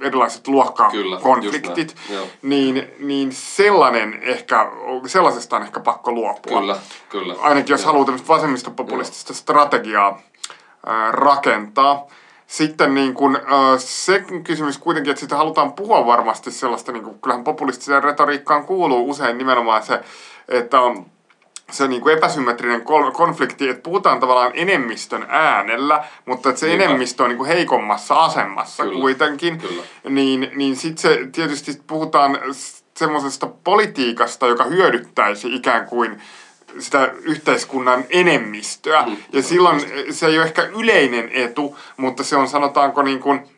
erilaiset 0.01 0.47
luokkakonfliktit, 0.47 1.95
niin, 2.41 2.87
niin 2.99 3.31
sellainen 3.31 4.19
ehkä, 4.21 4.71
sellaisesta 5.05 5.55
on 5.55 5.63
ehkä 5.63 5.79
pakko 5.79 6.11
luopua. 6.11 6.59
Kyllä, 6.59 6.77
kyllä. 7.09 7.35
Ainakin 7.41 7.73
jos 7.73 7.85
haluaa 7.85 8.05
tämmöistä 8.05 8.27
vasemmistopopulistista 8.27 9.33
strategiaa 9.33 10.21
ää, 10.85 11.11
rakentaa. 11.11 12.07
Sitten 12.49 12.93
niin 12.93 13.13
kun, 13.13 13.39
se 13.77 14.23
kysymys 14.43 14.77
kuitenkin, 14.77 15.11
että 15.11 15.19
sitä 15.19 15.37
halutaan 15.37 15.73
puhua 15.73 16.05
varmasti 16.05 16.51
sellaista, 16.51 16.91
niin 16.91 17.03
kun, 17.03 17.19
kyllähän 17.19 17.43
populistiseen 17.43 18.03
retoriikkaan 18.03 18.65
kuuluu 18.65 19.09
usein 19.09 19.37
nimenomaan 19.37 19.83
se, 19.83 20.01
että 20.47 20.81
on 20.81 21.05
se 21.71 21.87
niin 21.87 22.01
kuin 22.01 22.17
epäsymmetrinen 22.17 22.81
konflikti, 23.13 23.69
että 23.69 23.83
puhutaan 23.83 24.19
tavallaan 24.19 24.51
enemmistön 24.55 25.25
äänellä, 25.29 26.03
mutta 26.25 26.49
että 26.49 26.59
se 26.59 26.67
Niinpä. 26.67 26.83
enemmistö 26.83 27.23
on 27.23 27.29
niin 27.29 27.37
kuin 27.37 27.47
heikommassa 27.47 28.15
asemassa 28.15 28.83
Kyllä, 28.83 28.99
kuitenkin, 28.99 29.57
kyllä. 29.57 29.83
niin, 30.09 30.51
niin 30.55 30.75
sitten 30.75 31.01
se 31.01 31.27
tietysti 31.31 31.81
puhutaan 31.87 32.39
semmoisesta 32.97 33.47
politiikasta, 33.63 34.47
joka 34.47 34.63
hyödyttäisi 34.63 35.55
ikään 35.55 35.85
kuin 35.85 36.21
sitä 36.80 37.13
yhteiskunnan 37.22 38.05
enemmistöä. 38.09 39.01
Mm, 39.05 39.17
ja 39.34 39.43
silloin 39.43 39.82
se 40.11 40.26
ei 40.26 40.38
ole 40.38 40.45
ehkä 40.45 40.61
yleinen 40.61 41.30
etu, 41.34 41.78
mutta 41.97 42.24
se 42.24 42.36
on 42.36 42.47
sanotaanko 42.47 43.01
niin 43.01 43.20
kuin 43.20 43.49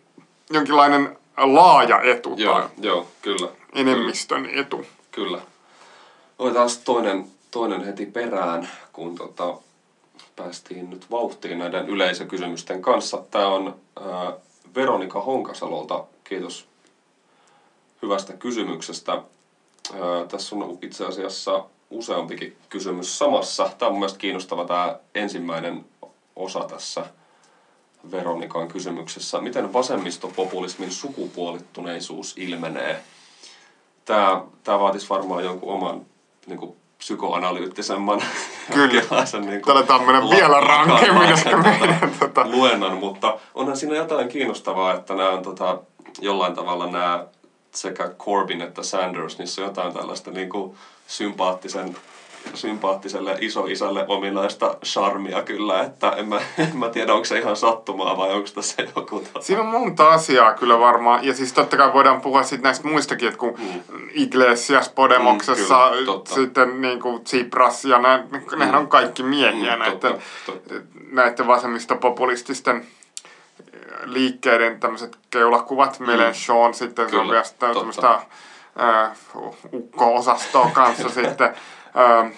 jonkinlainen 0.50 1.18
laaja 1.38 2.02
etu 2.02 2.30
tai 2.30 2.44
Joo, 2.44 2.70
joo, 2.78 3.08
kyllä. 3.22 3.48
enemmistön 3.74 4.50
etu. 4.54 4.86
Kyllä. 5.12 5.42
Otetaan 6.40 6.70
toinen, 6.86 7.26
toinen 7.52 7.86
heti 7.86 8.06
perään, 8.06 8.70
kun 8.94 9.16
tota, 9.16 9.58
päästiin 10.36 10.90
nyt 10.90 11.12
vauhtiin 11.12 11.60
näiden 11.60 11.90
yleisökysymysten 11.90 12.82
kanssa. 12.82 13.24
Tämä 13.32 13.48
on 13.48 13.76
ää, 14.02 14.34
Veronika 14.76 15.22
Honkasalolta. 15.22 16.04
Kiitos 16.24 16.68
hyvästä 18.02 18.34
kysymyksestä. 18.34 19.12
Ää, 19.12 20.26
tässä 20.28 20.56
on 20.56 20.78
itse 20.82 21.06
asiassa 21.06 21.66
useampikin 21.92 22.58
kysymys 22.70 23.18
samassa. 23.18 23.70
Tämä 23.78 23.88
on 23.88 23.94
mun 23.94 24.00
mielestä 24.00 24.20
kiinnostava 24.20 24.66
tämä 24.66 25.00
ensimmäinen 25.16 25.86
osa 26.36 26.60
tässä 26.60 27.06
Veronikan 28.12 28.68
kysymyksessä. 28.68 29.42
Miten 29.42 29.74
vasemmistopopulismin 29.74 30.92
sukupuolittuneisuus 30.92 32.34
ilmenee? 32.38 33.04
Tämä, 34.06 34.42
tämä 34.64 34.80
vaatisi 34.80 35.10
varmaan 35.10 35.44
jonkun 35.44 35.74
oman 35.74 36.06
niin 36.46 36.60
kuin, 36.60 36.76
psykoanalyyttisemman 36.98 38.22
Kyllä. 38.74 39.02
niin 39.40 39.62
Täällä 39.62 39.84
tämmönen 39.84 40.30
vielä 40.30 40.60
rankemmin 40.60 41.32
ehkä 41.32 41.58
meidän, 41.58 42.12
tota- 42.20 42.48
luennon, 42.52 42.98
mutta 42.98 43.40
onhan 43.54 43.78
siinä 43.78 43.96
jotain 43.96 44.30
kiinnostavaa, 44.30 44.94
että 44.94 45.16
nämä 45.16 45.30
on 45.30 45.44
tota, 45.44 45.80
jollain 46.20 46.54
tavalla 46.54 46.88
nämä 46.88 47.26
sekä 47.72 48.10
Corbyn 48.10 48.62
että 48.62 48.84
Sanders, 48.84 49.38
niissä 49.38 49.62
on 49.62 49.68
jotain 49.68 49.94
tällaista 49.94 50.32
niin 50.32 50.50
kuin 50.50 50.78
sympaattisen 51.12 51.96
sympaattiselle 52.54 53.38
isoisälle 53.42 54.06
ominaista 54.08 54.78
charmia 54.86 55.44
kyllä, 55.44 55.82
että 55.82 56.10
en 56.12 56.30
mä, 56.30 56.36
en 56.58 56.78
mä 56.78 56.90
tiedä, 56.90 57.14
onko 57.14 57.26
se 57.26 57.40
ihan 57.40 57.56
sattumaa 57.56 58.18
vai 58.18 58.34
onko 58.34 58.50
tässä 58.56 58.84
joku... 58.96 59.20
Tota... 59.20 59.42
Siinä 59.46 59.62
on 59.62 59.68
monta 59.68 60.10
asiaa 60.10 60.54
kyllä 60.54 60.80
varmaan, 60.80 61.26
ja 61.26 61.34
siis 61.34 61.54
totta 61.54 61.78
kai 61.78 61.94
voidaan 61.94 62.22
puhua 62.22 62.44
sitten 62.44 62.64
näistä 62.64 62.88
muistakin, 62.88 63.28
että 63.28 63.38
kun 63.38 63.54
mm. 63.60 63.82
Iglesias 64.14 64.90
Podemoksessa, 64.90 65.86
Mm, 65.86 65.92
kyllä, 65.92 66.06
totta. 66.06 66.36
sitten 66.36 66.82
niin 66.82 67.00
kuin 67.00 67.24
Tsipras 67.24 67.86
ja 67.86 68.00
nä, 68.00 68.24
nehän 68.56 68.76
on 68.76 68.88
kaikki 68.88 69.24
miehiä 69.24 69.74
Mm, 69.76 69.80
näiden, 69.80 70.00
totta, 70.46 70.74
näiden 71.12 71.48
vasemmistopopulististen 71.48 72.86
liikkeiden 74.04 74.80
tämmöiset 74.80 75.18
keulakuvat, 75.30 76.00
mm. 76.00 76.06
Mélenchon 76.06 76.74
sitten, 76.74 77.10
se 77.10 77.16
on 77.16 77.22
Kyllä, 77.22 77.32
vielä 77.32 77.44
sitä 77.44 77.74
totta. 77.74 78.22
Äh, 78.82 79.12
ukko-osastoa 79.74 80.72
kanssa 80.74 81.10
sitten. 81.20 81.54
Äh, 81.98 82.32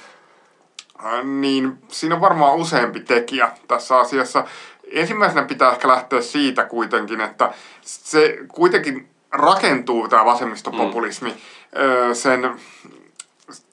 niin 1.23 1.77
siinä 1.87 2.15
on 2.15 2.21
varmaan 2.21 2.55
useampi 2.55 2.99
tekijä 2.99 3.51
tässä 3.67 3.97
asiassa. 3.97 4.43
Ensimmäisenä 4.91 5.45
pitää 5.45 5.71
ehkä 5.71 5.87
lähteä 5.87 6.21
siitä 6.21 6.65
kuitenkin, 6.65 7.21
että 7.21 7.53
se 7.81 8.37
kuitenkin 8.47 9.09
rakentuu 9.31 10.07
tämä 10.07 10.25
vasemmistopopulismi 10.25 11.29
mm. 11.29 12.13
sen 12.13 12.59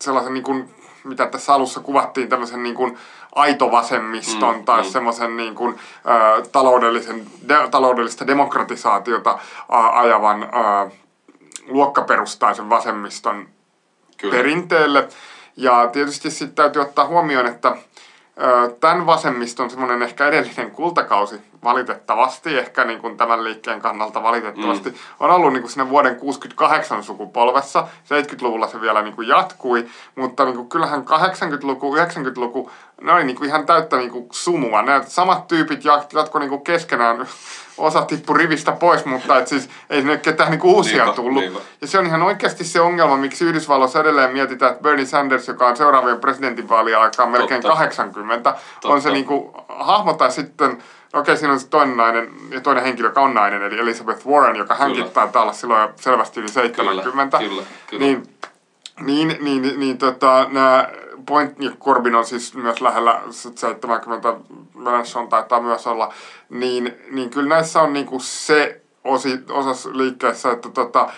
sellaisen 0.00 0.34
niin 0.34 0.44
kuin, 0.44 0.74
mitä 1.04 1.26
tässä 1.26 1.54
alussa 1.54 1.80
kuvattiin, 1.80 2.28
tämmöisen 2.28 2.62
niin 2.62 2.74
kuin 2.74 2.98
aitovasemmiston 3.34 4.56
Mm, 4.56 4.64
tai 4.64 4.82
mm. 4.82 4.88
semmoisen 4.88 5.36
niin 5.36 5.54
kuin, 5.54 5.78
ä, 6.06 6.42
taloudellisen, 6.52 7.26
de, 7.48 7.54
taloudellista 7.70 8.26
demokratisaatiota 8.26 9.30
ä, 9.30 9.98
ajavan 10.00 10.42
ä, 10.42 10.90
luokkaperustaisen 11.68 12.70
vasemmiston 12.70 13.48
Kyllä. 14.16 14.34
perinteelle. 14.34 15.08
Ja 15.56 15.88
tietysti 15.92 16.30
sitten 16.30 16.54
täytyy 16.54 16.82
ottaa 16.82 17.06
huomioon, 17.06 17.46
että 17.46 17.76
tämän 18.80 19.06
vasemmiston 19.06 19.70
semmoinen 19.70 20.02
ehkä 20.02 20.28
edellinen 20.28 20.70
kultakausi 20.70 21.40
valitettavasti, 21.64 22.58
ehkä 22.58 22.84
niin 22.84 23.00
kuin 23.00 23.16
tämän 23.16 23.44
liikkeen 23.44 23.80
kannalta 23.80 24.22
valitettavasti, 24.22 24.90
mm. 24.90 24.96
on 25.20 25.30
ollut 25.30 25.52
niin 25.52 25.62
kuin 25.62 25.70
siinä 25.70 25.88
vuoden 25.90 26.16
68 26.16 27.04
sukupolvessa. 27.04 27.88
70-luvulla 28.04 28.68
se 28.68 28.80
vielä 28.80 29.02
niin 29.02 29.14
kuin 29.16 29.28
jatkui, 29.28 29.86
mutta 30.14 30.44
niin 30.44 30.56
kuin 30.56 30.68
kyllähän 30.68 31.04
80-luku, 31.04 31.96
90-luku, 31.96 32.70
ne 33.00 33.12
oli 33.12 33.24
niin 33.24 33.36
kuin 33.36 33.48
ihan 33.48 33.66
täyttä 33.66 33.96
niin 33.96 34.11
kuin 34.11 34.26
sumua. 34.32 34.82
Ne 34.82 35.02
samat 35.06 35.48
tyypit 35.48 35.84
jat- 35.84 36.18
jatkoi 36.18 36.40
niin 36.40 36.50
kuin 36.50 36.64
keskenään. 36.64 37.26
Osa 37.78 38.02
tippui 38.02 38.38
rivistä 38.38 38.72
pois, 38.72 39.04
mutta 39.04 39.38
et 39.38 39.48
siis 39.48 39.70
ei 39.90 40.00
sinne 40.00 40.16
ketään 40.16 40.50
niin 40.50 40.61
kuin 40.61 40.74
uusia 40.74 41.04
Niinpä, 41.04 41.16
tullut. 41.16 41.42
niinpä. 41.42 41.61
Ja 41.80 41.86
se 41.86 41.98
on 41.98 42.06
ihan 42.06 42.22
oikeasti 42.22 42.64
se 42.64 42.80
ongelma, 42.80 43.16
miksi 43.16 43.44
Yhdysvalloissa 43.44 44.00
edelleen 44.00 44.32
mietitään, 44.32 44.72
että 44.72 44.82
Bernie 44.82 45.06
Sanders, 45.06 45.48
joka 45.48 45.68
on 45.68 45.76
seuraavien 45.76 46.20
presidentinvaalien 46.20 46.98
aikaan 46.98 47.30
melkein 47.30 47.62
Totta. 47.62 47.76
80, 47.76 48.50
on 48.50 48.56
Totta. 48.80 49.00
se 49.00 49.11
niinku 49.11 49.54
hahmo 49.68 50.12
tai 50.12 50.32
sitten, 50.32 50.78
okei 51.12 51.36
siinä 51.36 51.52
on 51.52 51.61
se 51.61 51.68
toinen 51.68 51.96
nainen 51.96 52.30
ja 52.50 52.61
toinen 52.61 52.84
henkilö, 52.84 53.08
joka 53.08 53.20
on 53.20 53.34
nainen, 53.34 53.62
eli 53.62 53.78
Elizabeth 53.78 54.26
Warren, 54.26 54.56
joka 54.56 54.74
hänkin 54.74 55.02
Kyllä. 55.02 55.14
taitaa 55.14 55.42
olla 55.42 55.52
silloin 55.52 55.82
jo 55.82 55.92
selvästi 55.96 56.40
yli 56.40 56.48
70. 56.48 57.38
kyllä, 57.38 57.62
kyllä. 57.86 58.04
Niin, 58.04 58.22
niin, 59.00 59.28
niin, 59.40 59.62
niin, 59.62 59.80
niin 59.80 59.98
tota, 59.98 60.46
nämä 60.50 60.88
Point 61.26 61.61
ja 61.61 61.70
Corbyn 61.70 62.14
on 62.14 62.26
siis 62.26 62.54
myös 62.54 62.80
lähellä 62.80 63.20
sit 63.30 63.58
70, 63.58 64.34
Mélenchon 64.74 65.28
taitaa 65.28 65.61
myös 65.61 65.86
olla, 65.86 66.12
niin, 66.48 66.94
niin 67.11 67.30
kyllä 67.30 67.48
näissä 67.48 67.82
on 67.82 67.92
niinku 67.92 68.20
se 68.20 68.80
osi, 69.04 69.38
osas 69.50 69.86
liikkeessä, 69.86 70.50
että 70.52 70.68
tota, 70.68 71.08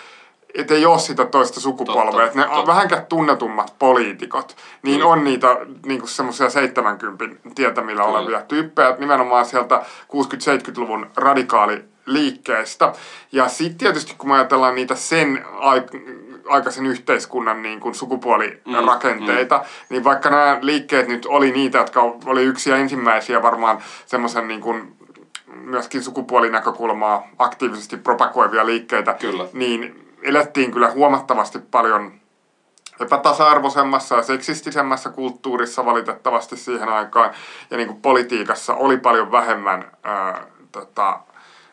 et 0.54 0.70
ei 0.70 0.86
ole 0.86 0.98
sitä 0.98 1.24
toista 1.24 1.60
sukupolvea. 1.60 2.04
Totta, 2.04 2.24
että 2.24 2.38
ne 2.38 2.44
totta. 2.44 2.66
vähänkään 2.66 3.06
tunnetummat 3.06 3.74
poliitikot, 3.78 4.56
niin 4.82 4.96
Kyllä. 4.98 5.10
on 5.12 5.24
niitä 5.24 5.56
niinku 5.86 6.06
semmoisia 6.06 6.50
70 6.50 7.36
tietämillä 7.54 8.02
Kyllä. 8.04 8.18
olevia 8.18 8.42
tyyppejä, 8.42 8.96
nimenomaan 8.98 9.46
sieltä 9.46 9.82
60-70-luvun 10.08 11.06
radikaali 11.16 11.84
liikkeestä. 12.06 12.92
Ja 13.32 13.48
sitten 13.48 13.78
tietysti 13.78 14.14
kun 14.18 14.28
me 14.28 14.34
ajatellaan 14.34 14.74
niitä 14.74 14.94
sen 14.94 15.44
aik- 15.58 16.22
aikaisen 16.48 16.86
yhteiskunnan 16.86 17.62
niin 17.62 17.80
kuin 17.80 17.94
sukupuolirakenteita, 17.94 19.58
mm, 19.58 19.64
niin 19.88 20.04
vaikka 20.04 20.30
nämä 20.30 20.58
liikkeet 20.60 21.08
nyt 21.08 21.26
oli 21.26 21.50
niitä, 21.50 21.78
jotka 21.78 22.02
oli 22.26 22.42
yksi 22.42 22.70
ja 22.70 22.76
ensimmäisiä 22.76 23.42
varmaan 23.42 23.78
semmoisen 24.06 24.48
niin 24.48 24.60
kuin 24.60 24.96
myöskin 25.54 26.02
sukupuolinäkökulmaa 26.02 27.28
aktiivisesti 27.38 27.96
propagoivia 27.96 28.66
liikkeitä, 28.66 29.14
Kyllä. 29.14 29.44
niin 29.52 30.01
elettiin 30.22 30.72
kyllä 30.72 30.90
huomattavasti 30.90 31.58
paljon 31.58 32.12
epätasa-arvoisemmassa 33.00 34.16
ja 34.16 34.22
seksistisemmässä 34.22 35.10
kulttuurissa 35.10 35.84
valitettavasti 35.84 36.56
siihen 36.56 36.88
aikaan. 36.88 37.30
Ja 37.70 37.76
niin 37.76 37.88
kuin 37.88 38.02
politiikassa 38.02 38.74
oli 38.74 38.96
paljon 38.98 39.32
vähemmän 39.32 39.90
ää, 40.02 40.42
tota, 40.72 41.20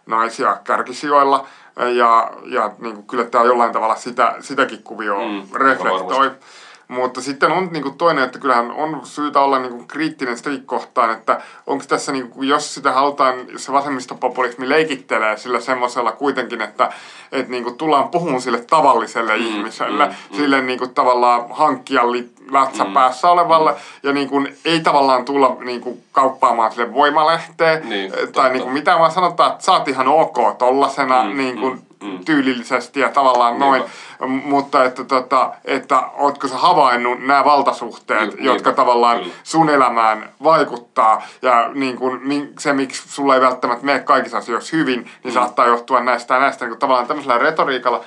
naisia 0.06 0.58
kärkisijoilla. 0.64 1.48
Ja, 1.96 2.32
ja 2.46 2.72
niin 2.80 2.96
kuin 2.96 3.08
kyllä 3.08 3.24
tämä 3.24 3.44
jollain 3.44 3.72
tavalla 3.72 3.96
sitä, 3.96 4.36
sitäkin 4.40 4.84
kuvioa 4.84 5.28
Mm, 5.28 5.48
reflektoi. 5.54 6.08
varmasti. 6.10 6.46
Mutta 6.90 7.22
sitten 7.22 7.52
on 7.52 7.70
niin 7.72 7.84
kuin 7.84 7.98
toinen, 7.98 8.24
että 8.24 8.40
kyllähän 8.40 8.72
on 8.72 9.02
syytä 9.04 9.42
olla 9.42 9.60
niin 9.60 9.72
kuin 9.72 9.88
kriittinen 9.88 10.38
sitäkin 10.38 10.66
kohtaan, 10.66 11.12
että 11.12 11.42
onko 11.68 11.84
tässä, 11.88 12.12
niin 12.12 12.30
kuin, 12.30 12.48
jos 12.50 12.74
sitä 12.74 12.92
halutaan, 12.92 13.36
jos 13.52 13.66
se 13.66 13.72
vasemmistopopulismi 13.72 14.70
leikittelee 14.70 15.38
sillä 15.38 15.60
semmoisella 15.60 16.12
kuitenkin, 16.12 16.62
että, 16.62 16.90
että 17.32 17.52
niin 17.52 17.64
kuin 17.64 17.78
tullaan 17.78 18.10
puhumaan 18.10 18.42
sille 18.42 18.60
tavalliselle 18.70 19.38
mm, 19.38 19.46
ihmiselle, 19.46 20.06
mm, 20.06 20.12
mm, 20.32 20.38
sille 20.38 20.62
niin 20.62 20.80
kuin 20.80 20.94
tavallaan 20.94 21.46
hankkia 21.50 22.12
li, 22.12 22.30
lätsä 22.52 22.84
mm, 22.84 22.94
päässä 22.94 23.30
olevalle, 23.32 23.72
mm. 23.72 23.78
ja 24.04 24.14
niin 24.14 24.30
kuin, 24.30 24.58
ei 24.66 24.80
tavallaan 24.80 25.26
tulla 25.26 25.58
niin 25.60 25.82
kuin, 25.82 26.04
kauppaamaan 26.12 26.72
sille 26.72 26.94
voimalehteen, 26.94 27.90
Niin, 27.90 28.12
tai 28.12 28.22
totta. 28.26 28.50
niin 28.50 28.64
kuin, 28.64 28.74
mitä 28.74 29.00
vaan 29.00 29.12
sanotaan, 29.12 29.52
että 29.52 29.64
sä 29.66 29.72
oot 29.72 29.88
ihan 29.88 30.08
ok 30.08 30.38
tollasena, 30.58 31.24
Mm, 31.24 31.38
niin 31.38 31.58
kuin, 31.60 31.74
mm, 31.74 31.82
mm. 32.04 32.26
tyylillisesti 32.26 33.00
ja 33.00 33.10
tavallaan 33.10 33.60
noin, 33.60 33.82
Niinpä. 34.20 34.26
mutta 34.48 34.84
että, 34.84 35.04
tota, 35.04 35.54
että 35.66 36.04
ootko 36.14 36.48
sä 36.48 36.58
havainnut 36.58 37.20
nämä 37.20 37.46
valtasuhteet, 37.46 38.20
Niinpä, 38.22 38.44
jotka 38.44 38.70
niinpä, 38.70 38.82
tavallaan 38.82 39.18
kyllä. 39.20 39.34
sun 39.44 39.70
elämään 39.70 40.30
vaikuttaa 40.44 41.22
ja 41.42 41.70
niin 41.74 41.96
kuin, 41.96 42.20
mi- 42.28 42.50
se, 42.60 42.74
miksi 42.74 43.10
sulla 43.10 43.36
ei 43.36 43.42
välttämättä 43.42 43.86
mene 43.86 44.00
kaikissa 44.00 44.38
asioissa 44.38 44.78
hyvin, 44.78 45.00
niin 45.00 45.12
Mm. 45.24 45.32
saattaa 45.32 45.68
johtua 45.68 46.00
näistä 46.04 46.34
ja 46.34 46.40
näistä 46.40 46.66
niin 46.66 46.70
kuin 46.72 46.80
tavallaan 46.80 47.08
tämmöisellä 47.08 47.38
retoriikalla, 47.38 48.04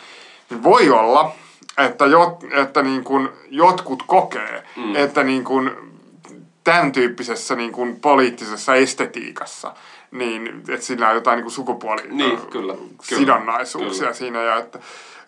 niin 0.51 0.63
voi 0.63 0.91
olla, 0.91 1.33
että, 1.79 2.07
jot, 2.07 2.45
että 2.53 2.83
niin 2.83 3.05
kuin 3.05 3.29
jotkut 3.51 4.03
kokee, 4.07 4.65
Mm. 4.77 4.97
että 4.97 5.23
niin 5.23 5.45
kuin 5.45 5.71
tämän 6.65 6.93
tyyppisessä 6.93 7.55
niin 7.55 7.73
kuin 7.73 8.01
poliittisessa 8.01 8.75
estetiikassa, 8.75 9.75
niin 10.13 10.63
että 10.69 10.87
sillä 10.87 11.09
on 11.09 11.15
jotain 11.15 11.37
niin 11.37 11.45
kuin 11.45 11.53
sukupuoli 11.53 12.03
Niin, 12.11 12.39
kyllä, 12.51 12.75
sidonnaisuuksia 13.03 14.01
kyllä. 14.01 14.13
siinä 14.13 14.43
ja 14.43 14.57
että 14.57 14.79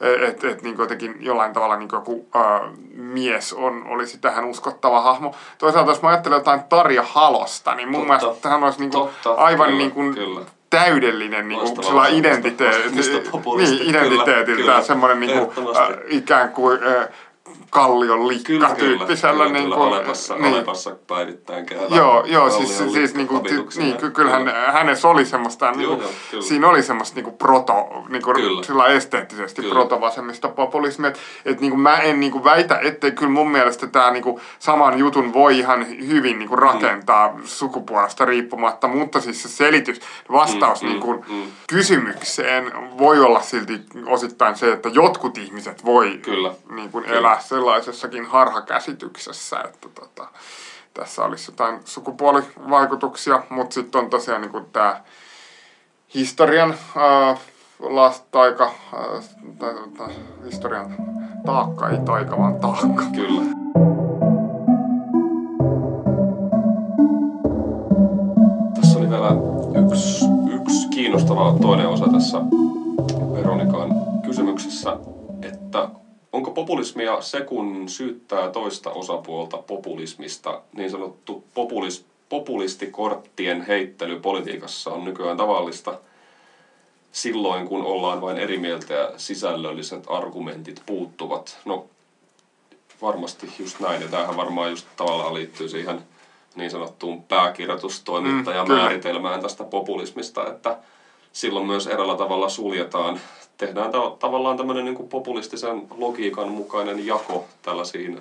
et, 0.01 0.45
et, 0.45 0.63
niin 0.63 0.79
jotenkin 0.79 1.17
jollain 1.21 1.53
tavalla 1.53 1.77
niin 1.77 1.89
joku 1.93 2.29
äh, 2.37 2.71
mies 2.95 3.53
on, 3.53 3.87
olisi 3.87 4.19
tähän 4.19 4.45
uskottava 4.45 5.01
hahmo. 5.01 5.35
Toisaalta 5.59 5.91
jos 5.91 6.03
mä 6.03 6.09
ajattelen 6.09 6.37
jotain 6.37 6.65
Tarja 6.69 7.03
Halosta, 7.03 7.75
niin 7.75 7.89
mun 7.89 8.07
Totta. 8.07 8.25
mielestä 8.25 8.49
hän 8.49 8.65
olisi 8.65 8.81
niin 8.81 8.91
kuin 8.91 9.11
Totta, 9.23 9.43
aivan 9.43 9.67
kyllä, 9.67 9.79
niin 9.79 9.91
kuin 9.91 10.15
kyllä. 10.15 10.41
täydellinen 10.71 11.49
niin 11.49 11.61
kuin 11.61 11.85
sillä 11.85 13.21
populisti, 13.31 13.77
niin, 13.77 13.91
identiteetiltään 13.91 14.57
kyllä, 14.57 14.83
semmoinen 14.83 15.21
niin 15.21 15.39
kuin, 15.39 15.77
äh, 15.77 15.89
ikään 16.09 16.49
kuin 16.49 16.81
äh, 16.83 17.09
kallion 17.71 18.29
likka 18.29 18.75
tyyppisellä. 18.79 19.45
kyllä, 19.45 19.53
niin 19.53 19.65
kyllä, 19.65 19.77
kuin, 19.77 19.89
Alepassa, 19.89 20.35
niin. 20.35 20.55
Alepassa 20.55 20.97
päivittäin 21.07 21.67
käydään. 21.67 21.95
Joo, 21.95 22.25
joo 22.27 22.51
siis, 22.51 22.79
siis 22.79 23.13
ty, 23.13 23.27
habituksena. 23.35 23.87
niin, 23.87 23.97
ky, 23.97 24.11
kyllähän 24.11 24.53
hänessä 24.73 25.09
oli 25.09 25.25
semmoista, 25.25 25.67
Joo, 25.67 25.83
joo, 25.83 26.11
kyllä. 26.31 26.45
siinä 26.45 26.69
oli 26.69 26.83
semmoista 26.83 27.15
niinku 27.15 27.31
proto, 27.31 27.75
niinku, 28.09 28.33
Kyllä. 28.33 28.63
sillä 28.63 28.87
esteettisesti 28.87 29.63
Kyllä. 29.63 29.75
protovasemmista 29.75 30.49
populismia. 30.49 31.09
Et, 31.09 31.19
et 31.45 31.61
niinku 31.61 31.77
mä 31.77 31.97
en 31.97 32.21
niinku 32.21 32.45
väitä, 32.45 32.79
ettei 32.83 33.13
kyllä 33.13 33.33
mun 33.33 33.51
mielestä 33.51 33.87
tämä 33.87 34.11
niinku 34.11 34.41
saman 34.59 34.99
jutun 34.99 35.33
voi 35.33 35.59
ihan 35.59 35.87
hyvin 35.89 36.39
niinku 36.39 36.57
rakentaa 36.57 37.33
mm. 37.33 37.43
sukupuolesta 37.45 38.25
riippumatta, 38.25 38.89
mutta 38.89 39.21
siis 39.21 39.43
se 39.43 39.49
selitys, 39.49 40.01
vastaus 40.33 40.83
Mm, 40.83 40.89
mm, 40.89 40.93
niinku 40.93 41.25
mm. 41.29 41.43
kysymykseen 41.69 42.73
voi 42.99 43.21
olla 43.21 43.41
silti 43.43 43.81
osittain 44.07 44.57
se, 44.57 44.73
että 44.73 44.89
jotkut 44.89 45.39
ihmiset 45.39 45.85
voi 45.85 46.19
Kyllä. 46.23 46.51
niin 46.71 46.91
kuin 46.91 47.05
Kyllä. 47.05 47.19
elää 47.19 47.41
sellaisessakin 47.49 48.27
harhakäsityksessä, 48.27 49.61
että 49.61 49.89
tota, 49.89 50.29
tässä 50.95 51.25
olisi 51.25 51.51
jotain 51.53 51.81
sukupuolivaikutuksia, 51.85 53.43
mutta 53.51 53.75
sitten 53.75 54.01
on 54.01 54.11
tosiaan 54.11 54.43
niin 54.43 54.67
tämä 54.73 55.01
historian 56.15 56.75
ää, 56.97 57.37
ää, 58.93 59.23
tai, 59.99 60.15
historian 60.45 60.97
taakka, 61.47 61.89
ei 61.89 61.99
taika, 61.99 62.39
vaan 62.39 62.61
taakka. 62.61 63.05
Kyllä. 63.15 63.43
Tässä 68.75 68.99
oli 68.99 69.11
vielä 69.11 69.31
yksi, 69.87 70.25
yksi 70.55 70.89
kiinnostava 70.89 71.59
toinen 71.63 71.89
osa 71.89 72.05
tässä 72.13 72.39
Veronikan 73.33 73.91
kysymyksessä, 74.27 74.97
onko 76.35 76.51
populismia 76.51 77.21
se, 77.21 77.43
kun 77.43 77.89
syyttää 77.89 78.51
toista 78.51 78.91
osapuolta 78.91 79.59
populismista, 79.59 80.61
niin 80.77 80.91
sanottu 80.91 81.43
populis, 81.55 82.05
populistikorttien 82.29 83.63
heittely 83.63 84.19
politiikassa 84.21 84.91
on 84.91 85.05
nykyään 85.05 85.37
tavallista 85.37 85.99
silloin, 87.13 87.67
kun 87.67 87.83
ollaan 87.83 88.21
vain 88.21 88.39
eri 88.39 88.59
mieltä 88.59 88.95
ja 88.95 89.11
sisällölliset 89.17 90.05
argumentit 90.07 90.83
puuttuvat. 90.87 91.59
No, 91.65 91.85
varmasti 93.03 93.51
just 93.59 93.81
näin, 93.81 94.03
ja 94.03 94.09
tämähän 94.09 94.37
varmaan 94.37 94.71
just 94.71 94.87
tavallaan 94.97 95.35
liittyy 95.35 95.69
siihen 95.69 96.01
niin 96.55 96.71
sanottuun 96.71 97.23
pääkirjoitustoimittajan 97.23 98.69
Mm, 98.69 99.43
tästä 99.43 99.65
populismista, 99.65 100.51
että 100.51 100.79
silloin 101.35 101.65
myös 101.67 101.87
eräällä 101.87 102.17
tavalla 102.17 102.49
suljetaan, 102.49 103.19
tehdään 103.59 103.91
ta- 103.91 104.11
tavallaan 104.19 104.57
tämmöinen 104.57 104.85
niin 104.85 104.95
populistisen 105.09 105.87
logiikan 105.97 106.49
mukainen 106.49 107.07
jako 107.07 107.45
tällaisiin 107.63 108.19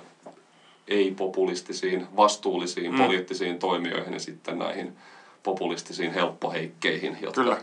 ei-populistisiin, 0.88 2.04
vastuullisiin 2.16 2.92
Mm. 2.92 2.98
poliittisiin 2.98 3.58
toimijoihin 3.58 4.12
ja 4.12 4.18
sitten 4.18 4.58
näihin 4.58 4.92
populistisiin 5.42 6.12
helppoheikkeihin, 6.12 7.16
jotka, 7.20 7.42
Kyllä. 7.42 7.56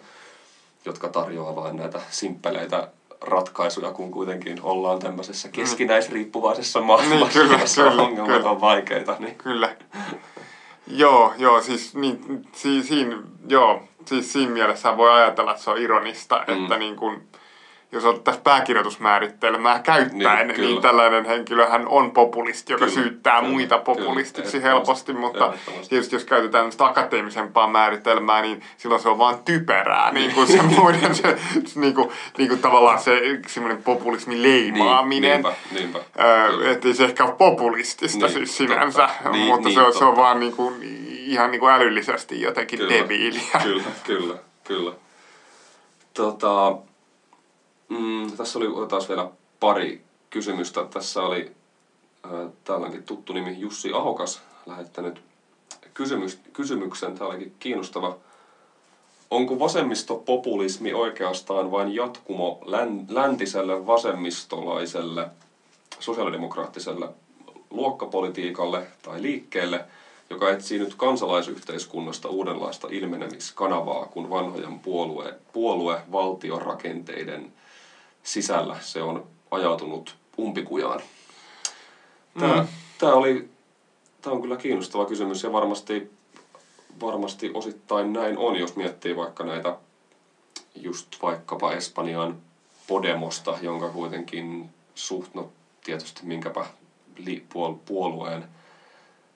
jotka 0.86 1.10
tarjoaa 1.10 1.56
vain 1.56 1.76
näitä 1.76 2.02
simppeleitä 2.10 2.88
ratkaisuja, 3.22 3.92
kun 3.92 4.12
kuitenkin 4.12 4.58
ollaan 4.62 5.00
tämmöisessä 5.00 5.50
keskinäisriippuvaisessa 5.50 6.82
maailmassa, 6.82 7.40
Niin, 7.40 7.48
kyllä, 7.48 7.60
jossa 7.62 7.84
kyllä, 7.84 8.02
ongelmat 8.04 8.36
kyllä. 8.36 8.50
on 8.50 8.62
vaikeita. 8.62 9.16
Niin. 9.20 9.36
Kyllä. 9.38 9.76
Joo, 10.88 11.34
joo, 11.38 11.62
siis, 11.62 11.96
niin, 11.96 12.42
si, 12.54 12.84
siinä, 12.84 13.18
joo, 13.48 13.82
siis 14.08 14.34
siinä 14.34 14.52
mielessä 14.52 14.98
voi 14.98 15.12
ajatella, 15.12 15.52
että 15.52 15.64
se 15.64 15.70
on 15.70 15.78
ironista, 15.78 16.46
Mm. 16.48 16.64
että 16.64 16.78
niin 16.78 16.96
kun, 16.96 17.24
jos 17.92 18.06
otettaisiin 18.06 18.44
pääkirjoitusmääritelmää 18.44 19.80
käyttäen, 19.80 20.38
Niin, 20.38 20.48
niin, 20.48 20.56
kyllä. 20.56 20.70
niin 20.70 20.82
tällainen 20.82 21.26
henkilöhän 21.26 21.88
on 21.88 22.12
populisti, 22.12 22.74
joka 22.74 22.86
Kyllä, 22.86 22.96
syyttää 23.02 23.40
kyllä, 23.40 23.52
muita 23.52 23.76
kyllä, 23.76 23.86
populistiksi 23.86 24.58
ehdottomasti, 24.58 25.14
helposti, 25.14 25.14
mutta 25.14 25.54
tietysti 25.90 26.16
jos 26.16 26.26
käytetään 26.26 26.72
akateemisempaa 26.80 27.68
määritelmää, 27.68 28.42
niin 28.42 28.64
silloin 28.78 29.02
se 29.02 29.10
on 29.10 29.18
vaan 29.18 29.40
typerää, 29.46 30.12
niin 30.12 30.32
kuin 30.34 30.48
se 30.48 30.62
muiden, 30.62 31.16
se, 31.16 31.38
niin 31.76 31.96
kuin, 31.96 32.10
niin 32.38 32.50
kuin 32.50 32.62
tavallaan 32.62 33.00
se 33.00 33.22
semmoinen 33.48 33.84
populismin 33.84 34.44
leimaaminen. 34.44 35.32
Niinpä, 35.32 35.54
niinpä. 35.72 36.00
Öö, 36.20 36.50
Kyllä. 36.50 36.72
että 36.72 36.88
ei 36.88 36.94
se 36.94 37.04
ehkä 37.06 37.24
ole 37.26 37.36
populistista 37.38 38.26
Niin, 38.26 38.34
siis 38.34 38.58
sinänsä, 38.58 39.08
totta. 39.08 39.30
Niin, 39.30 39.48
mutta 39.48 39.68
niin, 39.70 39.76
se, 39.76 39.82
on, 39.82 39.94
se 39.94 40.06
on 40.06 40.16
vaan 40.16 40.40
niinku, 40.40 40.74
ihan 41.10 41.52
niinku 41.52 41.68
älyllisesti 41.68 42.42
jotenkin 42.42 42.80
Kyllä, 42.80 42.94
debiiliä. 42.94 43.60
Kyllä, 43.64 43.84
kyllä, 44.04 44.36
kyllä. 44.64 44.92
Tota, 46.14 46.78
mm, 47.92 48.32
tässä 48.38 48.60
oli 48.60 48.88
taas 48.88 49.10
vielä 49.10 49.30
pari 49.60 50.02
kysymystä. 50.30 50.86
Tässä 50.86 51.22
oli 51.22 51.52
äh, 52.26 52.32
täälläkin 52.64 53.04
tuttu 53.04 53.34
nimi 53.34 53.60
Jussi 53.60 53.94
Ahokas 53.94 54.42
lähettänyt 54.66 55.22
kysymys, 55.94 56.40
kysymyksen. 56.54 57.18
Tämä 57.18 57.30
olikin 57.30 57.56
kiinnostava. 57.60 58.18
Onko 59.32 59.60
vasemmistopopulismi 59.60 60.94
oikeastaan 60.94 61.72
vain 61.72 61.96
jatkumo 61.96 62.60
län, 62.66 63.06
läntiselle 63.10 63.88
vasemmistolaiselle 63.88 65.30
sosiaalidemokraattiselle 66.00 67.10
luokkapolitiikalle 67.70 68.88
tai 69.02 69.22
liikkeelle, 69.22 69.86
joka 70.30 70.50
etsii 70.50 70.80
nyt 70.80 70.96
kansalaisyhteiskunnasta 70.96 72.30
uudenlaista 72.30 72.88
ilmenemiskanavaa, 72.92 74.06
kun 74.06 74.30
vanhojen 74.30 74.80
puolue, 74.80 75.34
puolue 75.54 76.02
valtiorakenteiden 76.12 77.54
sisällä 78.24 78.76
se 78.82 79.02
on 79.02 79.24
ajautunut 79.52 80.16
umpikujaan. 80.40 81.00
Tämä, 82.40 82.62
Mm. 82.62 82.68
tämä, 82.98 83.14
oli, 83.14 83.46
tämä 84.22 84.34
on 84.34 84.42
kyllä 84.42 84.58
kiinnostava 84.58 85.06
kysymys 85.06 85.44
ja 85.44 85.52
varmasti, 85.52 86.04
varmasti 87.02 87.50
osittain 87.54 88.14
näin 88.14 88.38
on, 88.38 88.56
jos 88.56 88.76
miettii 88.76 89.16
vaikka 89.16 89.44
näitä 89.44 89.74
just 90.76 91.08
vaikkapa 91.22 91.72
Espanjan 91.74 92.36
Podemosta, 92.88 93.56
jonka 93.62 93.90
kuitenkin 93.90 94.70
suht, 94.96 95.34
no 95.34 95.48
tietysti 95.84 96.22
minkäpä 96.26 96.66
li, 97.18 97.44
puol, 97.50 97.74
puolueen 97.86 98.46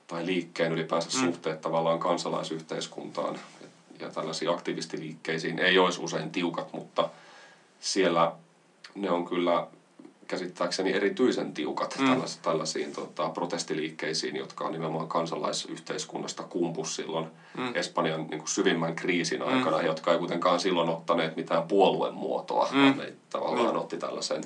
tai 0.08 0.26
liikkeen 0.26 0.72
ylipäänsä 0.72 1.10
Mm. 1.18 1.20
suhteet 1.26 1.62
tavallaan 1.62 2.00
kansalaisyhteiskuntaan 2.00 3.40
ja 4.00 4.10
tällaisiin 4.10 4.52
aktivistiliikkeisiin 4.52 5.60
ei 5.60 5.78
olisi 5.78 6.02
usein 6.02 6.32
tiukat, 6.32 6.74
mutta 6.74 7.10
siellä 7.80 8.32
ne 8.96 9.12
on 9.12 9.26
kyllä 9.26 9.68
käsittääkseni 10.28 10.92
erityisen 10.94 11.54
tiukat 11.54 11.96
Mm. 11.98 12.04
mm. 12.04 12.10
tällaisiin, 12.10 12.42
tällaisiin 12.44 12.92
tota, 12.94 13.30
protestiliikkeisiin, 13.30 14.36
jotka 14.36 14.64
on 14.66 14.72
nimenomaan 14.72 15.08
kansalaisyhteiskunnasta 15.08 16.44
kumpus 16.44 16.96
silloin 16.96 17.28
Mm. 17.58 17.64
mm. 17.64 17.72
Espanjan 17.76 18.20
niin 18.28 18.40
kuin 18.40 18.50
syvimmän 18.50 18.96
kriisin 18.96 19.42
aikana, 19.42 19.78
mm. 19.78 19.86
jotka 19.86 20.12
ei 20.12 20.18
kuitenkaan 20.18 20.60
silloin 20.60 20.90
ottaneet 20.90 21.36
mitään 21.36 21.64
puolueen 21.64 22.14
muotoa, 22.14 22.70
Mm. 22.72 22.78
mm. 22.78 22.84
vaan 22.86 22.98
ne 22.98 23.14
tavallaan 23.30 23.66
Niin. 23.68 23.78
otti 23.78 23.98
tällaisen 23.98 24.44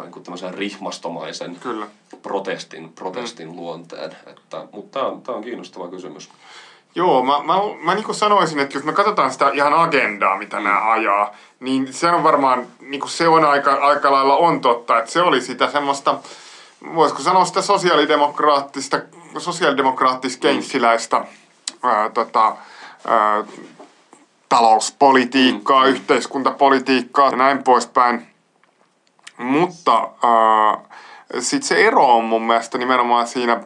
niin 0.00 0.12
kuin 0.12 0.22
tämmöisen 0.22 0.54
rihmastomaisen 0.54 1.56
Kyllä. 1.60 1.86
protestin, 2.22 2.92
protestin 2.92 3.48
mm. 3.48 3.56
luonteen. 3.56 4.16
Että, 4.26 4.66
mutta 4.72 4.98
tämä 5.00 5.10
on, 5.10 5.22
tämä 5.22 5.38
on 5.38 5.44
kiinnostava 5.44 5.88
kysymys. 5.88 6.28
Joo, 6.94 7.22
mä, 7.22 7.42
mä, 7.42 7.54
mä 7.82 7.94
niin 7.94 8.14
sanoisin, 8.14 8.58
että 8.58 8.76
jos 8.76 8.84
me 8.84 8.92
katsotaan 8.92 9.30
sitä 9.30 9.50
ihan 9.54 9.74
agendaa, 9.74 10.38
mitä 10.38 10.60
nämä 10.60 10.92
ajaa, 10.92 11.32
niin 11.60 11.92
se 11.92 12.10
on 12.10 12.22
varmaan, 12.22 12.66
niin 12.80 13.08
se 13.08 13.28
on 13.28 13.44
aika, 13.44 13.74
aika 13.74 14.12
lailla 14.12 14.36
on 14.36 14.60
totta, 14.60 14.98
että 14.98 15.10
se 15.10 15.22
oli 15.22 15.40
sitä 15.40 15.70
semmoista, 15.70 16.18
voisiko 16.94 17.22
sanoa 17.22 17.44
sitä 17.44 17.62
sosiaalidemokraattista, 17.62 19.00
sosiaalidemokraattis-keynesiläistä 19.38 21.24
ää, 21.82 22.08
tota, 22.08 22.56
ää, 23.06 23.44
talouspolitiikkaa, 24.48 25.84
mm. 25.84 25.90
yhteiskuntapolitiikkaa 25.90 27.30
ja 27.30 27.36
näin 27.36 27.62
poispäin. 27.62 28.26
Mutta 29.36 30.08
sitten 31.38 31.68
se 31.68 31.86
ero 31.86 32.16
on 32.16 32.24
mun 32.24 32.42
mielestä 32.42 32.78
nimenomaan 32.78 33.26
siinä 33.26 33.60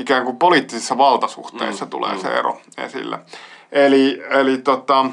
ikään 0.00 0.24
kuin 0.24 0.36
poliittisissa 0.36 0.98
valtasuhteissa 0.98 1.84
mm, 1.84 1.90
tulee 1.90 2.12
mm. 2.12 2.20
se 2.20 2.28
ero 2.28 2.60
esille. 2.78 3.18
Eli, 3.72 4.22
eli 4.30 4.58
tota, 4.58 5.06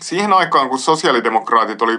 siihen 0.00 0.32
aikaan, 0.32 0.68
kun 0.68 0.78
sosiaalidemokraatit 0.78 1.82
oli 1.82 1.98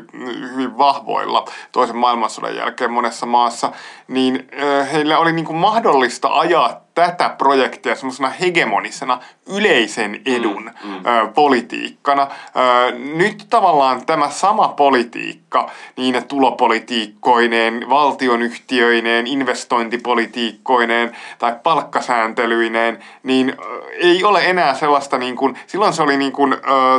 hyvin 0.51 0.77
vahvoilla 0.77 1.45
toisen 1.71 1.97
maailmansodan 1.97 2.55
jälkeen 2.55 2.91
monessa 2.91 3.25
maassa, 3.25 3.71
niin 4.07 4.49
heillä 4.91 5.17
oli 5.19 5.31
niin 5.31 5.45
kuin 5.45 5.57
mahdollista 5.57 6.39
ajaa 6.39 6.81
tätä 6.99 7.29
projektia 7.29 7.95
semmoisena 7.95 8.29
hegemonisena 8.29 9.19
yleisen 9.49 10.21
edun 10.25 10.71
mm, 10.83 10.89
mm. 10.89 11.05
Ö, 11.05 11.27
politiikkana. 11.35 12.21
Ö, 12.21 12.91
nyt 12.95 13.45
tavallaan 13.49 14.05
tämä 14.05 14.29
sama 14.29 14.67
politiikka, 14.67 15.69
niin 15.97 16.13
ne 16.13 16.21
tulopolitiikkoineen, 16.21 17.89
valtionyhtiöineen, 17.89 19.27
investointipolitiikkoineen 19.27 21.17
tai 21.39 21.55
palkkasääntelyineen, 21.63 23.03
niin 23.23 23.55
ei 23.99 24.23
ole 24.23 24.45
enää 24.45 24.73
sellaista 24.73 25.17
niin 25.17 25.35
kuin, 25.35 25.57
silloin 25.67 25.93
se 25.93 26.03
oli 26.03 26.17
niin 26.17 26.31
kuin, 26.31 26.53
ö, 26.53 26.57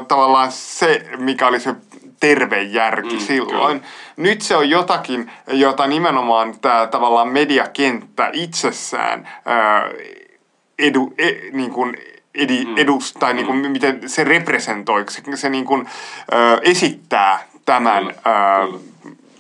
tavallaan 0.09 0.53
se, 0.53 1.05
mikä 1.19 1.47
oli 1.47 1.61
se 1.61 1.75
terve 2.21 2.63
järki 2.63 3.15
mm, 3.15 3.21
silloin. 3.21 3.81
Kyllä. 3.81 3.93
Nyt 4.17 4.41
se 4.41 4.57
on 4.57 4.71
jotakin, 4.71 5.31
jota 5.47 5.87
nimenomaan 5.87 6.61
tämä 6.61 6.87
tavallaan 6.87 7.29
mediakenttä 7.29 8.31
itsessään 8.33 9.29
ää, 9.45 9.91
edu, 10.79 11.15
e, 11.19 11.33
niin 11.53 11.71
kuin 11.71 11.97
edi, 12.35 12.65
mm. 12.65 12.77
edustaa, 12.77 13.21
tai 13.21 13.35
niin 13.35 13.47
kuin, 13.47 13.59
mm. 13.59 13.71
miten 13.71 14.09
se 14.09 14.25
representoi, 14.25 15.05
se, 15.09 15.23
se 15.37 15.51
niin 15.51 15.65
kuin, 15.65 15.89
ää, 16.31 16.59
esittää 16.63 17.39
tämän 17.65 18.07
kyllä, 18.07 18.21
ää, 18.25 18.67
kyllä. 18.67 18.79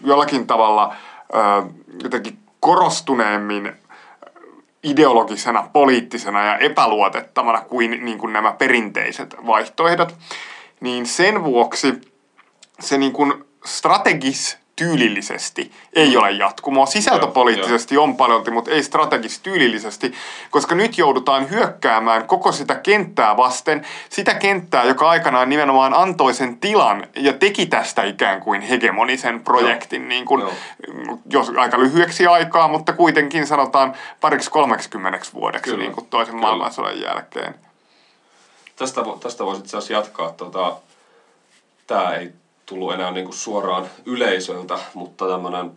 jollakin 0.04 0.46
tavalla 0.46 0.94
ää, 1.32 1.62
jotenkin 2.02 2.38
korostuneemmin 2.60 3.72
ideologisena, 4.82 5.68
poliittisena 5.72 6.44
ja 6.44 6.58
epäluotettavana 6.58 7.60
kuin, 7.60 7.90
niin 8.04 8.18
kuin 8.18 8.32
nämä 8.32 8.52
perinteiset 8.52 9.36
vaihtoehdot, 9.46 10.14
niin 10.80 11.06
sen 11.06 11.44
vuoksi 11.44 12.09
se 12.80 12.98
niin 12.98 13.12
kuin 13.12 13.44
strategis 13.64 14.60
tyylillisesti 14.80 15.72
ei 15.92 16.16
ole 16.16 16.30
jatkumoa. 16.30 16.86
Sisältöpoliittisesti 16.86 17.98
on 17.98 18.16
paljon, 18.16 18.52
mutta 18.52 18.70
ei 18.70 18.82
strategis 18.82 19.40
tyylillisesti, 19.40 20.14
koska 20.50 20.74
nyt 20.74 20.98
joudutaan 20.98 21.50
hyökkäämään 21.50 22.26
koko 22.26 22.52
sitä 22.52 22.74
kenttää 22.74 23.36
vasten, 23.36 23.86
sitä 24.08 24.34
kenttää, 24.34 24.84
joka 24.84 25.08
aikanaan 25.08 25.48
nimenomaan 25.48 25.94
antoi 25.94 26.34
sen 26.34 26.58
tilan 26.58 27.06
ja 27.16 27.32
teki 27.32 27.66
tästä 27.66 28.02
ikään 28.02 28.40
kuin 28.40 28.60
hegemonisen 28.60 29.40
projektin, 29.40 30.08
niin 30.08 30.24
kuin, 30.24 30.44
jos 31.30 31.52
aika 31.56 31.78
lyhyeksi 31.78 32.26
aikaa, 32.26 32.68
mutta 32.68 32.92
kuitenkin 32.92 33.46
sanotaan 33.46 33.94
pariksi 34.20 34.50
kolmeksikymmeneksi 34.50 35.32
vuodeksi 35.32 35.70
Kyllä. 35.70 35.84
niin 35.84 35.94
kuin 35.94 36.06
toisen 36.06 36.34
Kyllä. 36.34 36.46
maailmansodan 36.46 37.00
jälkeen. 37.00 37.54
Tästä, 38.76 39.00
tästä 39.20 39.44
voisit 39.44 39.90
jatkaa. 39.90 40.32
Tuota, 40.32 40.76
tämä 41.86 42.14
ei 42.14 42.32
tullut 42.70 42.92
enää 42.92 43.10
niin 43.10 43.24
kuin 43.24 43.36
suoraan 43.36 43.86
yleisöltä, 44.06 44.78
mutta 44.94 45.28
tämmöinen 45.28 45.70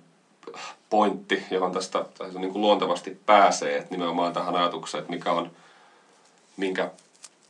pointti, 0.90 1.44
johon 1.52 1.72
tästä 1.72 2.06
niin 2.38 2.52
kuin 2.52 2.62
luontevasti 2.62 3.18
pääsee, 3.26 3.78
että 3.78 3.92
nimenomaan 3.92 4.34
tähän 4.34 4.56
ajatukseen, 4.56 5.02
että 5.02 5.14
mikä 5.14 5.32
on, 5.32 5.52
minkä 6.58 6.92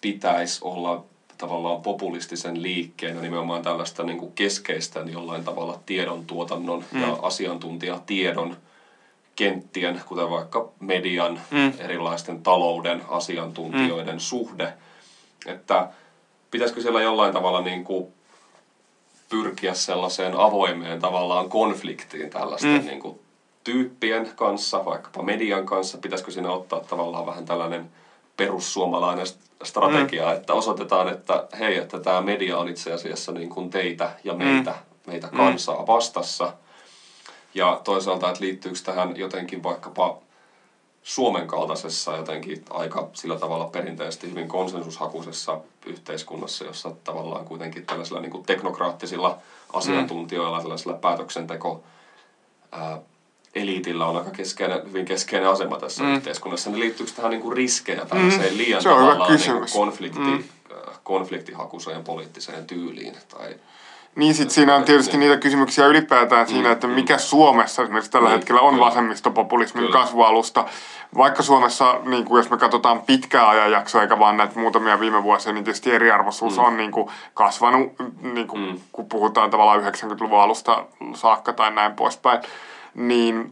pitäisi 0.02 0.60
olla 0.64 1.04
tavallaan 1.38 1.82
populistisen 1.82 2.62
liikkeen 2.62 3.16
ja 3.16 3.22
nimenomaan 3.22 3.62
tällaista 3.62 4.04
niin 4.04 4.18
kuin 4.18 4.32
keskeistä 4.32 5.04
niin 5.04 5.14
jollain 5.14 5.44
tavalla 5.44 5.80
tiedon 5.86 6.26
tuotannon 6.26 6.86
mm. 6.92 7.02
ja 7.02 7.18
asiantuntijatiedon 7.22 8.58
kenttien, 9.36 10.02
kuten 10.08 10.30
vaikka 10.30 10.70
median, 10.80 11.42
mm. 11.52 11.74
erilaisten 11.80 12.44
talouden 12.44 13.02
asiantuntijoiden 13.08 14.16
mm. 14.16 14.20
suhde, 14.20 14.74
että 15.46 15.88
pitäisikö 16.52 16.82
siellä 16.82 17.02
jollain 17.02 17.34
tavalla 17.34 17.62
niin 17.62 17.84
kuin 17.84 18.14
pyrkiä 19.34 19.74
sellaiseen 19.74 20.40
avoimeen 20.40 21.00
tavallaan 21.00 21.50
konfliktiin 21.50 22.30
tällaisten 22.30 22.82
mm. 22.82 22.88
niin 22.88 23.00
kuin, 23.00 23.20
tyyppien 23.64 24.32
kanssa, 24.36 24.86
vaikkapa 24.86 25.22
median 25.22 25.66
kanssa, 25.66 25.98
pitäisikö 25.98 26.32
siinä 26.32 26.52
ottaa 26.52 26.80
tavallaan 26.80 27.26
vähän 27.26 27.46
tällainen 27.46 27.90
perussuomalainen 28.38 29.26
strategia, 29.64 30.26
mm. 30.26 30.34
että 30.34 30.54
osoitetaan, 30.54 31.08
että 31.10 31.48
hei, 31.60 31.78
että 31.78 32.00
tämä 32.00 32.22
media 32.22 32.58
on 32.58 32.70
itse 32.70 32.94
asiassa 32.94 33.32
niin 33.32 33.50
kuin 33.50 33.70
teitä 33.70 34.12
ja 34.24 34.34
meitä, 34.34 34.72
mm. 34.72 35.12
meitä 35.12 35.28
kansaa 35.28 35.88
vastassa. 35.88 36.54
Ja 37.54 37.82
toisaalta, 37.84 38.30
että 38.30 38.44
liittyykö 38.44 38.80
tähän 38.84 39.18
jotenkin 39.18 39.64
vaikkapa 39.64 40.18
Suomen 41.04 41.48
kaltaisessa 41.48 42.18
jotenkin 42.18 42.66
aika 42.70 43.10
sillä 43.14 43.40
tavalla 43.40 43.66
perinteisesti 43.66 44.30
hyvin 44.30 44.48
konsensushakuisessa 44.48 45.60
yhteiskunnassa, 45.86 46.66
jossa 46.66 46.92
tavallaan 47.04 47.46
kuitenkin 47.46 47.86
tällaisilla 47.86 48.22
niin 48.22 48.32
kuin 48.32 48.46
teknokraattisilla 48.46 49.38
asiantuntijoilla, 49.74 50.62
tällaisilla 50.62 50.98
päätöksenteko 50.98 51.84
ää, 52.72 53.00
eliitillä 53.56 54.06
on 54.06 54.18
aika 54.18 54.32
keskeinen, 54.32 54.82
hyvin 54.88 55.06
keskeinen 55.06 55.50
asema 55.50 55.80
tässä 55.80 56.04
mm. 56.04 56.16
yhteiskunnassa. 56.16 56.70
Ne 56.70 56.80
liittyykö 56.80 57.12
tähän 57.16 57.32
niin 57.32 57.42
kuin 57.42 57.58
riskejä 57.58 58.06
tällaiseen 58.06 58.52
mm. 58.52 58.58
liian 58.58 58.84
tavallaan 58.84 59.36
niin 59.36 59.52
kuin 59.52 59.70
konflikti, 59.74 60.20
mm. 60.20 60.44
konfliktihakuiseen 61.04 62.04
poliittiseen 62.04 62.66
tyyliin? 62.66 63.18
Tai 63.30 63.56
niin 64.16 64.34
sit 64.36 64.50
siinä 64.52 64.76
on 64.76 64.84
tietysti 64.84 65.18
niitä 65.18 65.38
kysymyksiä 65.38 65.86
ylipäätään 65.86 66.48
siinä, 66.48 66.72
että 66.72 66.88
mm. 66.88 66.94
mikä 66.94 67.18
Suomessa 67.18 67.82
esimerkiksi 67.82 68.12
tällä 68.12 68.30
niin, 68.30 68.38
hetkellä 68.38 68.62
on 68.62 68.80
vasemmistopopulismin 68.80 69.92
kasvualusta. 69.92 70.66
Vaikka 71.18 71.44
Suomessa, 71.44 72.00
niin 72.06 72.26
kuin 72.26 72.40
jos 72.40 72.50
me 72.50 72.58
katsotaan 72.58 73.02
pitkää 73.02 73.50
ajanjaksoa 73.50 74.02
eikä 74.02 74.20
vaan 74.20 74.38
näitä 74.38 74.60
muutamia 74.60 75.00
viime 75.00 75.24
vuosia, 75.24 75.54
niin 75.54 75.64
tietysti 75.64 75.92
eriarvoisuus 75.92 76.58
mm. 76.58 76.64
on 76.64 76.78
niin 76.78 76.92
kuin 76.92 77.10
kasvanut, 77.34 77.92
niin 78.22 78.48
kuin, 78.48 78.62
mm. 78.62 78.80
kun 78.92 79.06
puhutaan 79.06 79.50
tavallaan 79.50 79.82
90-luvun 79.82 80.42
alusta 80.42 80.86
saakka 81.14 81.54
tai 81.54 81.72
näin 81.72 81.94
poispäin. 81.94 82.42
Niin 82.96 83.52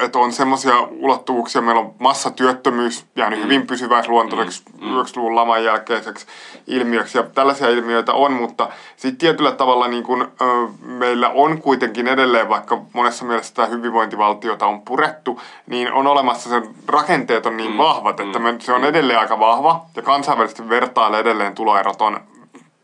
että 0.00 0.18
on 0.18 0.32
semmoisia 0.32 0.80
ulottuvuuksia, 0.80 1.62
meillä 1.62 1.80
on 1.80 1.94
massatyöttömyys 1.98 3.06
jäänyt 3.16 3.38
mm. 3.38 3.44
hyvin 3.44 3.66
pysyväisluontoiseksi 3.66 4.62
mm. 4.80 4.86
90-luvun 4.86 5.32
mm. 5.32 5.36
laman 5.36 5.64
jälkeiseksi 5.64 6.26
ilmiöksi, 6.66 7.18
ja 7.18 7.22
tällaisia 7.22 7.68
ilmiöitä 7.68 8.12
on, 8.12 8.32
mutta 8.32 8.68
sitten 8.96 9.18
tietyllä 9.18 9.52
tavalla 9.52 9.88
niin 9.88 10.02
kun, 10.02 10.22
ö, 10.22 10.44
meillä 10.80 11.28
on 11.28 11.62
kuitenkin 11.62 12.08
edelleen, 12.08 12.48
vaikka 12.48 12.78
monessa 12.92 13.24
mielessä 13.24 13.54
tämä 13.54 13.68
hyvinvointivaltiota 13.68 14.66
on 14.66 14.82
purettu, 14.82 15.40
niin 15.66 15.92
on 15.92 16.06
olemassa 16.06 16.50
sen 16.50 16.68
rakenteet 16.88 17.46
on 17.46 17.56
niin 17.56 17.70
mm. 17.70 17.78
vahvat, 17.78 18.20
että 18.20 18.38
me, 18.38 18.54
se 18.58 18.72
on 18.72 18.84
edelleen 18.84 19.18
aika 19.18 19.38
vahva, 19.38 19.86
ja 19.96 20.02
kansainvälisesti 20.02 20.68
vertailla 20.68 21.18
edelleen 21.18 21.54
tuloerot 21.54 22.02
on 22.02 22.20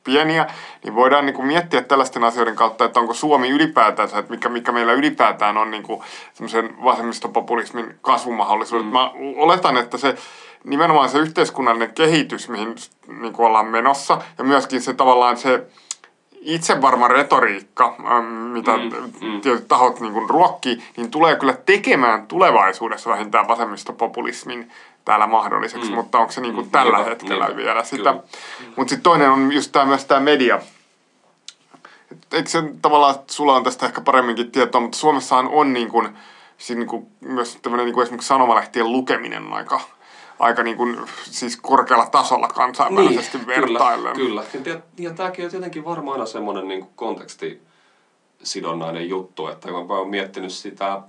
pieniä, 0.04 0.46
niin 0.84 0.94
voidaan 0.94 1.26
niin 1.26 1.34
kuin 1.34 1.46
miettiä 1.46 1.82
tällaisten 1.82 2.24
asioiden 2.24 2.56
kautta, 2.56 2.84
että 2.84 3.00
onko 3.00 3.14
Suomi 3.14 3.48
ylipäätään, 3.48 4.08
että 4.08 4.30
mikä, 4.30 4.48
mikä 4.48 4.72
meillä 4.72 4.92
ylipäätään 4.92 5.56
on 5.56 5.70
niin 5.70 5.82
kuin 5.82 6.02
semmoisen 6.32 6.84
vasemmistopopulismin 6.84 7.94
kasvumahdollisuudet. 8.02 8.86
Mm. 8.86 8.92
Mä 8.92 9.10
oletan, 9.36 9.76
että 9.76 9.98
se 9.98 10.14
nimenomaan 10.64 11.08
se 11.08 11.18
yhteiskunnallinen 11.18 11.94
kehitys, 11.94 12.48
mihin 12.48 12.74
niin 13.20 13.32
kuin 13.32 13.46
ollaan 13.46 13.66
menossa, 13.66 14.18
ja 14.38 14.44
myöskin 14.44 14.82
se 14.82 14.94
tavallaan 14.94 15.36
se 15.36 15.66
itsevarma 16.40 17.08
retoriikka, 17.08 17.96
mitä 18.52 18.76
mm, 18.76 19.12
mm. 19.20 19.40
tietyt 19.40 19.68
tahot 19.68 20.00
niin 20.00 20.12
kuin 20.12 20.30
ruokkii, 20.30 20.82
niin 20.96 21.10
tulee 21.10 21.36
kyllä 21.36 21.54
tekemään 21.66 22.26
tulevaisuudessa 22.26 23.10
vähintään 23.10 23.48
vasemmistopopulismin 23.48 24.70
täällä 25.10 25.26
mahdolliseksi, 25.26 25.88
mm. 25.88 25.94
mutta 25.94 26.18
onko 26.18 26.32
se 26.32 26.40
niin 26.40 26.54
kuin 26.54 26.66
mm. 26.66 26.70
tällä 26.70 26.96
niinpä, 26.96 27.10
hetkellä 27.10 27.46
niinpä, 27.46 27.62
vielä 27.62 27.84
sitä. 27.84 28.14
Mutta 28.76 28.90
sitten 28.90 29.02
toinen 29.02 29.30
on 29.30 29.52
just 29.52 29.72
tämä 29.72 29.84
myös 29.84 30.04
tämä 30.04 30.20
media. 30.20 30.60
eikö 32.32 32.50
se 32.50 32.62
tavallaan, 32.82 33.14
sulla 33.26 33.56
on 33.56 33.64
tästä 33.64 33.86
ehkä 33.86 34.00
paremminkin 34.00 34.50
tietoa, 34.50 34.80
mutta 34.80 34.98
Suomessahan 34.98 35.48
on 35.48 35.72
niin 35.72 35.88
kuin, 35.88 36.08
siis 36.58 36.78
niin 36.78 36.88
kuin, 36.88 37.06
myös 37.20 37.58
tämmöinen 37.62 37.84
niin 37.84 37.94
kuin 37.94 38.02
esimerkiksi 38.02 38.28
sanomalehtien 38.28 38.92
lukeminen 38.92 39.46
on 39.46 39.52
aika, 39.52 39.80
aika 40.38 40.62
niin 40.62 40.76
kuin, 40.76 41.00
siis 41.22 41.56
korkealla 41.56 42.06
tasolla 42.06 42.48
kansainvälisesti 42.48 43.38
niin, 43.38 43.46
vertaillen. 43.46 44.16
Kyllä, 44.16 44.44
kyllä. 44.52 44.70
Ja, 44.70 44.80
ja 44.98 45.14
tämäkin 45.14 45.44
on 45.44 45.50
tietenkin 45.50 45.84
varmaan 45.84 46.14
aina 46.14 46.26
semmoinen 46.26 46.68
niin 46.68 46.80
kuin 46.80 46.92
kontekstisidonnainen 46.96 49.08
juttu, 49.08 49.46
että 49.46 49.68
kun 49.68 49.86
mä 49.86 49.94
oon 49.94 50.10
miettinyt 50.10 50.52
sitä 50.52 51.00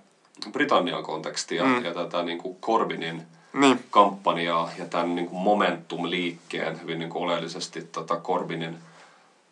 Britannian 0.52 1.04
kontekstia 1.04 1.64
mm. 1.64 1.86
ja 1.86 1.94
tätä 1.94 2.24
niin 2.24 2.38
kuin 2.38 2.56
Corbynin– 2.56 3.22
niin. 3.54 3.84
kampanjaa 3.90 4.70
ja 4.78 4.86
tämän 4.86 5.16
niin 5.16 5.28
kuin 5.28 5.42
Momentum-liikkeen 5.42 6.82
hyvin 6.82 7.00
niin 7.00 7.10
kuin 7.10 7.24
oleellisesti 7.24 7.82
tota 7.82 8.16
Corbinin 8.16 8.78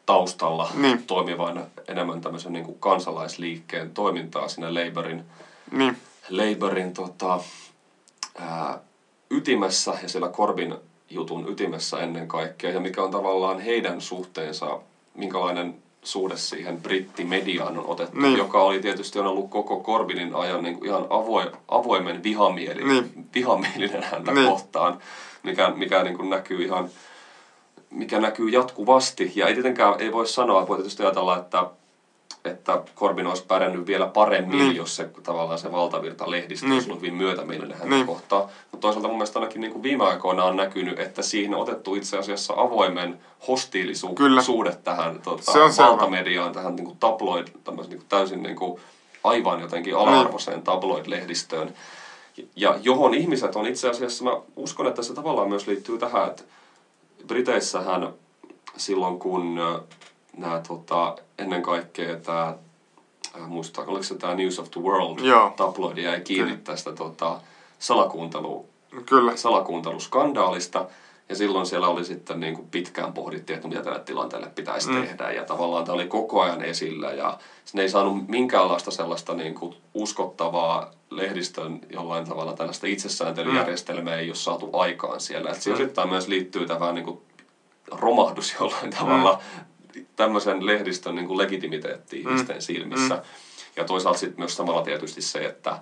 taustalla 0.05 0.69
niin. 0.75 1.03
toimivan 1.03 1.65
enemmän 1.87 2.21
tämmöisen 2.21 2.53
niin 2.53 2.65
kuin 2.65 2.79
kansalaisliikkeen 2.79 3.91
toimintaa 3.91 4.47
siinä 4.47 4.73
Labourin, 4.73 5.23
niin. 5.71 5.97
Labourin 6.29 6.93
tota, 6.93 7.39
ää, 8.39 8.79
ytimessä 9.29 9.97
ja 10.03 10.09
siellä 10.09 10.29
Corbin 10.29 10.75
jutun 11.09 11.49
ytimessä 11.49 11.99
ennen 11.99 12.27
kaikkea 12.27 12.71
ja 12.71 12.79
mikä 12.79 13.03
on 13.03 13.11
tavallaan 13.11 13.59
heidän 13.59 14.01
suhteensa, 14.01 14.79
minkälainen 15.13 15.75
suhde 16.03 16.37
siihen 16.37 16.81
brittimediaan 16.81 17.77
on 17.77 17.85
otettu, 17.87 18.19
niin. 18.19 18.37
joka 18.37 18.61
oli 18.61 18.81
tietysti 18.81 19.19
on 19.19 19.27
ollut 19.27 19.49
koko 19.49 19.83
Corbinin 19.83 20.35
ajan 20.35 20.63
niin 20.63 20.75
kuin 20.75 20.87
ihan 20.87 21.07
avoin, 21.09 21.47
avoimen 21.67 22.23
vihamielinen, 22.23 22.87
niin. 22.87 23.29
vihamielinen 23.35 24.03
häntä 24.03 24.31
niin. 24.31 24.47
kohtaan, 24.47 24.99
mikä, 25.43 25.73
mikä 25.75 26.03
niin 26.03 26.17
kuin 26.17 26.29
näkyy 26.29 26.63
ihan 26.63 26.89
mikä 27.89 28.19
näkyy 28.19 28.49
jatkuvasti. 28.49 29.31
Ja 29.35 29.47
ei 29.47 29.53
tietenkään 29.53 29.95
ei 29.99 30.11
voi 30.11 30.27
sanoa, 30.27 30.67
voi 30.67 30.77
tietysti 30.77 31.03
ajatella, 31.03 31.37
että, 31.37 31.69
että 32.45 32.81
Corbyn 32.95 33.27
olisi 33.27 33.45
pärjännyt 33.47 33.87
vielä 33.87 34.05
paremmin, 34.07 34.51
Niin. 34.57 34.63
niin. 34.67 34.75
jos 34.75 34.95
se 34.95 35.09
tavallaan 35.23 35.59
se 35.59 35.71
valtavirta 35.71 36.31
lehdistö 36.31 36.65
Niin. 36.65 36.73
olisi 36.73 36.89
ollut 36.89 37.01
hyvin 37.01 37.15
myötämielinen 37.15 37.77
häntä 37.77 37.95
Niin. 37.95 38.05
kohtaan. 38.05 38.43
Mutta 38.43 38.77
toisaalta 38.81 39.07
mun 39.07 39.17
mielestä 39.17 39.39
ainakin 39.39 39.61
niin 39.61 39.71
kuin 39.71 39.83
viime 39.83 40.03
aikoina 40.05 40.43
on 40.43 40.55
näkynyt, 40.57 40.99
että 40.99 41.21
siihen 41.21 41.55
on 41.55 41.61
otettu 41.61 41.95
itse 41.95 42.17
asiassa 42.17 42.53
avoimen 42.57 43.09
Kyllä. 43.11 43.23
hostiilisuude 43.47 44.75
tähän 44.83 45.21
tota, 45.21 45.51
Se 45.51 45.59
on 45.59 45.73
selvä. 45.73 45.89
valtamediaan, 45.89 46.53
tähän 46.53 46.75
niin 46.75 46.85
kuin 46.85 46.97
tabloid, 46.97 47.47
tämmöisen 47.63 47.89
niin 47.89 47.99
kuin 47.99 48.09
täysin 48.09 48.43
niin 48.43 48.55
kuin 48.55 48.79
aivan 49.23 49.59
jotenkin 49.59 49.95
ala-arvoiseen 49.97 50.61
tabloid-lehdistöön. 50.63 51.73
Ja 52.55 52.75
johon 52.83 53.13
ihmiset 53.13 53.55
on 53.55 53.67
itse 53.67 53.89
asiassa, 53.89 54.23
mä 54.23 54.37
uskon, 54.55 54.87
että 54.87 55.01
se 55.03 55.13
tavallaan 55.13 55.49
myös 55.49 55.67
liittyy 55.67 55.97
tähän, 55.97 56.27
että 56.27 56.43
Briteissähän 57.27 58.13
silloin 58.77 59.19
kun 59.19 59.59
nämä 60.39 60.61
tota, 60.67 61.15
ennen 61.39 61.61
kaikkea 61.61 62.17
tämä, 62.17 62.53
muistaa, 63.47 63.85
oliko 63.87 64.03
se 64.03 64.17
tämä 64.17 64.35
News 64.35 64.59
of 64.59 64.71
the 64.71 64.81
World 64.81 65.19
Joo. 65.19 65.53
tabloidi 65.57 66.03
jäi 66.03 66.21
kiinni 66.21 66.51
Kyllä. 66.51 66.63
tästä 66.63 66.93
tota, 66.93 67.39
salakuuntelu, 67.79 68.65
Kyllä. 69.05 69.35
salakuunteluskandaalista. 69.37 70.85
Ja 71.29 71.35
silloin 71.35 71.65
siellä 71.65 71.87
oli 71.87 72.05
sitten 72.05 72.39
niin 72.39 72.53
kuin 72.53 72.67
pitkään 72.71 73.13
pohdittiin, 73.13 73.55
että 73.55 73.67
mitä 73.67 73.81
tälle 73.83 73.99
tilanteelle 73.99 74.51
pitäisi 74.55 74.89
Mm. 74.89 74.95
mm. 74.95 75.01
tehdä. 75.01 75.31
Ja 75.31 75.43
tavallaan 75.43 75.85
tämä 75.85 75.93
oli 75.95 76.07
koko 76.07 76.41
ajan 76.41 76.61
esillä. 76.61 77.11
Ja 77.11 77.37
ne 77.73 77.81
ei 77.81 77.89
saanut 77.89 78.27
minkäänlaista 78.27 78.91
sellaista 78.91 79.33
niin 79.33 79.55
kuin 79.55 79.75
uskottavaa 79.93 80.91
lehdistön 81.09 81.79
jollain 81.89 82.25
tavalla 82.25 82.53
tällaista 82.53 82.87
itsesääntelyjärjestelmää 82.87 84.15
ei 84.15 84.29
ole 84.29 84.35
saatu 84.35 84.69
aikaan 84.73 85.19
siellä. 85.19 85.49
Et 85.49 85.61
siihen 85.61 85.79
Mm. 85.79 85.83
osittain 85.83 86.09
myös 86.09 86.27
liittyy 86.27 86.65
tämä 86.67 86.91
niin 86.91 87.05
kuin 87.05 87.19
romahdus 87.91 88.55
jollain 88.59 88.89
tavalla 88.99 89.39
tämmöisen 90.19 90.65
lehdistön 90.65 91.15
niin 91.15 91.27
kuin 91.27 91.37
legitimiteetti 91.37 92.19
ihmisten 92.19 92.61
silmissä. 92.61 93.15
Mm. 93.15 93.21
Ja 93.75 93.83
toisaalta 93.83 94.19
sitten 94.19 94.39
myös 94.39 94.55
samalla 94.55 94.81
tietysti 94.81 95.21
se, 95.21 95.39
että, 95.39 95.79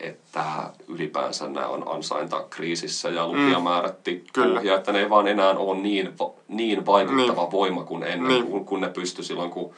että 0.00 0.44
ylipäänsä 0.88 1.48
nämä 1.48 1.66
on 1.66 1.82
ansainta 1.86 2.44
kriisissä 2.50 3.08
ja 3.08 3.26
lukijamäärät 3.26 4.02
tippuu. 4.02 4.30
Kyllä. 4.32 4.60
Ja 4.60 4.74
että 4.74 4.92
ne 4.92 4.98
ei 4.98 5.10
vaan 5.10 5.28
enää 5.28 5.50
ole 5.50 5.80
niin, 5.80 6.12
niin 6.48 6.86
vaikuttava 6.86 7.50
voima 7.50 7.84
kuin 7.84 8.02
ennen, 8.02 8.28
Niin. 8.28 8.46
kun, 8.46 8.64
kun 8.64 8.80
ne 8.80 8.88
pystyi 8.88 9.24
silloin, 9.24 9.50
kun 9.50 9.74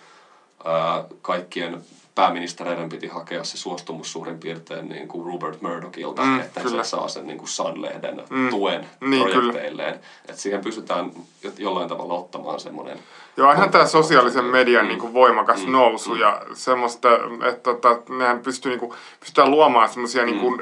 ää, 0.64 1.04
kaikkien 1.22 1.80
pääministereiden 2.14 2.88
piti 2.88 3.06
hakea 3.06 3.44
se 3.44 3.56
suostumus 3.58 4.12
suurin 4.12 4.38
piirtein 4.38 4.88
niin 4.88 5.08
kuin 5.08 5.26
Rupert 5.26 5.62
Murdochilta, 5.62 6.22
Mm, 6.22 6.40
että 6.40 6.60
kyllä. 6.60 6.84
se 6.84 6.88
saa 6.90 7.08
sen 7.08 7.26
niin 7.26 7.38
kuin 7.38 7.48
Sun-lehden 7.48 8.22
Mm. 8.30 8.48
tuen 8.50 8.86
Niin, 9.00 9.30
projekteilleen. 9.30 9.94
Että 10.28 10.42
siihen 10.42 10.60
pystytään 10.60 11.10
jo- 11.42 11.50
jollain 11.58 11.88
tavalla 11.88 12.14
ottamaan 12.14 12.60
semmoinen 12.60 12.98
Joo, 13.36 13.50
onhan 13.50 13.70
tämä 13.70 13.86
sosiaalisen 13.86 14.44
median 14.44 14.84
Mm. 14.84 14.88
niin 14.88 14.98
kuin 15.00 15.12
voimakas 15.14 15.66
Mm. 15.66 15.72
nousu 15.72 16.14
Mm. 16.14 16.20
ja 16.20 16.42
semmoista, 16.54 17.08
että 17.48 17.60
tota, 17.62 17.98
nehän 18.08 18.38
pystyy 18.40 18.70
niin 18.70 18.80
kuin, 18.80 18.92
pystytään 19.20 19.50
luomaan 19.50 19.88
semmoisia 19.88 20.24
niin 20.24 20.40
kuin, 20.40 20.60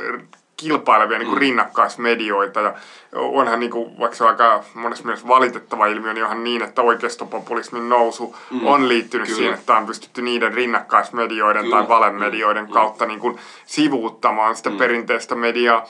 kilpailevia 0.63 1.19
niin 1.19 1.27
kuin 1.29 1.37
Mm. 1.39 1.41
rinnakkaismedioita 1.41 2.61
ja 2.61 2.75
onhan 3.13 3.61
niin 3.61 3.71
kuin, 3.71 3.99
vaikka 3.99 4.17
se 4.17 4.25
on 4.25 4.31
aika 4.31 4.65
monessa 4.75 5.05
mielessä 5.05 5.29
valitettava 5.29 5.87
ilmiö, 5.87 6.13
niin 6.15 6.25
onhan 6.25 6.45
niin, 6.45 6.63
että 6.63 6.83
oikeistopopulismin 6.83 7.89
nousu 7.89 8.37
Mm. 8.51 8.67
on 8.67 8.89
liittynyt 8.89 9.27
Kyllä. 9.27 9.37
siihen, 9.37 9.55
että 9.55 9.77
on 9.77 9.87
pystytty 9.87 10.23
niiden 10.23 10.55
rinnakkaismedioiden 10.55 11.63
Kyllä. 11.63 11.77
tai 11.77 11.89
valemedioiden 11.89 12.65
Mm. 12.65 12.71
kautta 12.73 13.07
niin 13.07 13.21
kuin, 13.21 13.39
sivuuttamaan 13.67 14.57
sitä 14.57 14.71
Mm. 14.71 14.77
perinteistä 14.77 15.35
mediaa. 15.35 15.85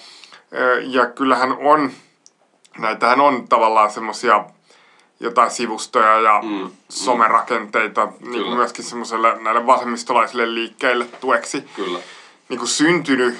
Ja 0.80 1.06
kyllähän 1.06 1.52
on, 1.60 1.90
näitähän 2.78 3.20
on 3.20 3.48
tavallaan 3.48 3.90
semmoisia 3.90 4.44
jotain 5.20 5.50
sivustoja 5.50 6.20
ja 6.20 6.40
Mm, 6.42 6.48
mm. 6.48 6.70
somerakenteita 6.88 8.08
niin 8.20 8.44
kuin 8.44 8.56
myöskin 8.56 8.84
semmoiselle 8.84 9.38
näille 9.42 9.66
vasemmistolaisille 9.66 10.54
liikkeille 10.54 11.04
tueksi 11.20 11.64
kyllä. 11.76 11.98
Niin 12.48 12.58
kuin 12.58 12.68
syntynyt. 12.68 13.34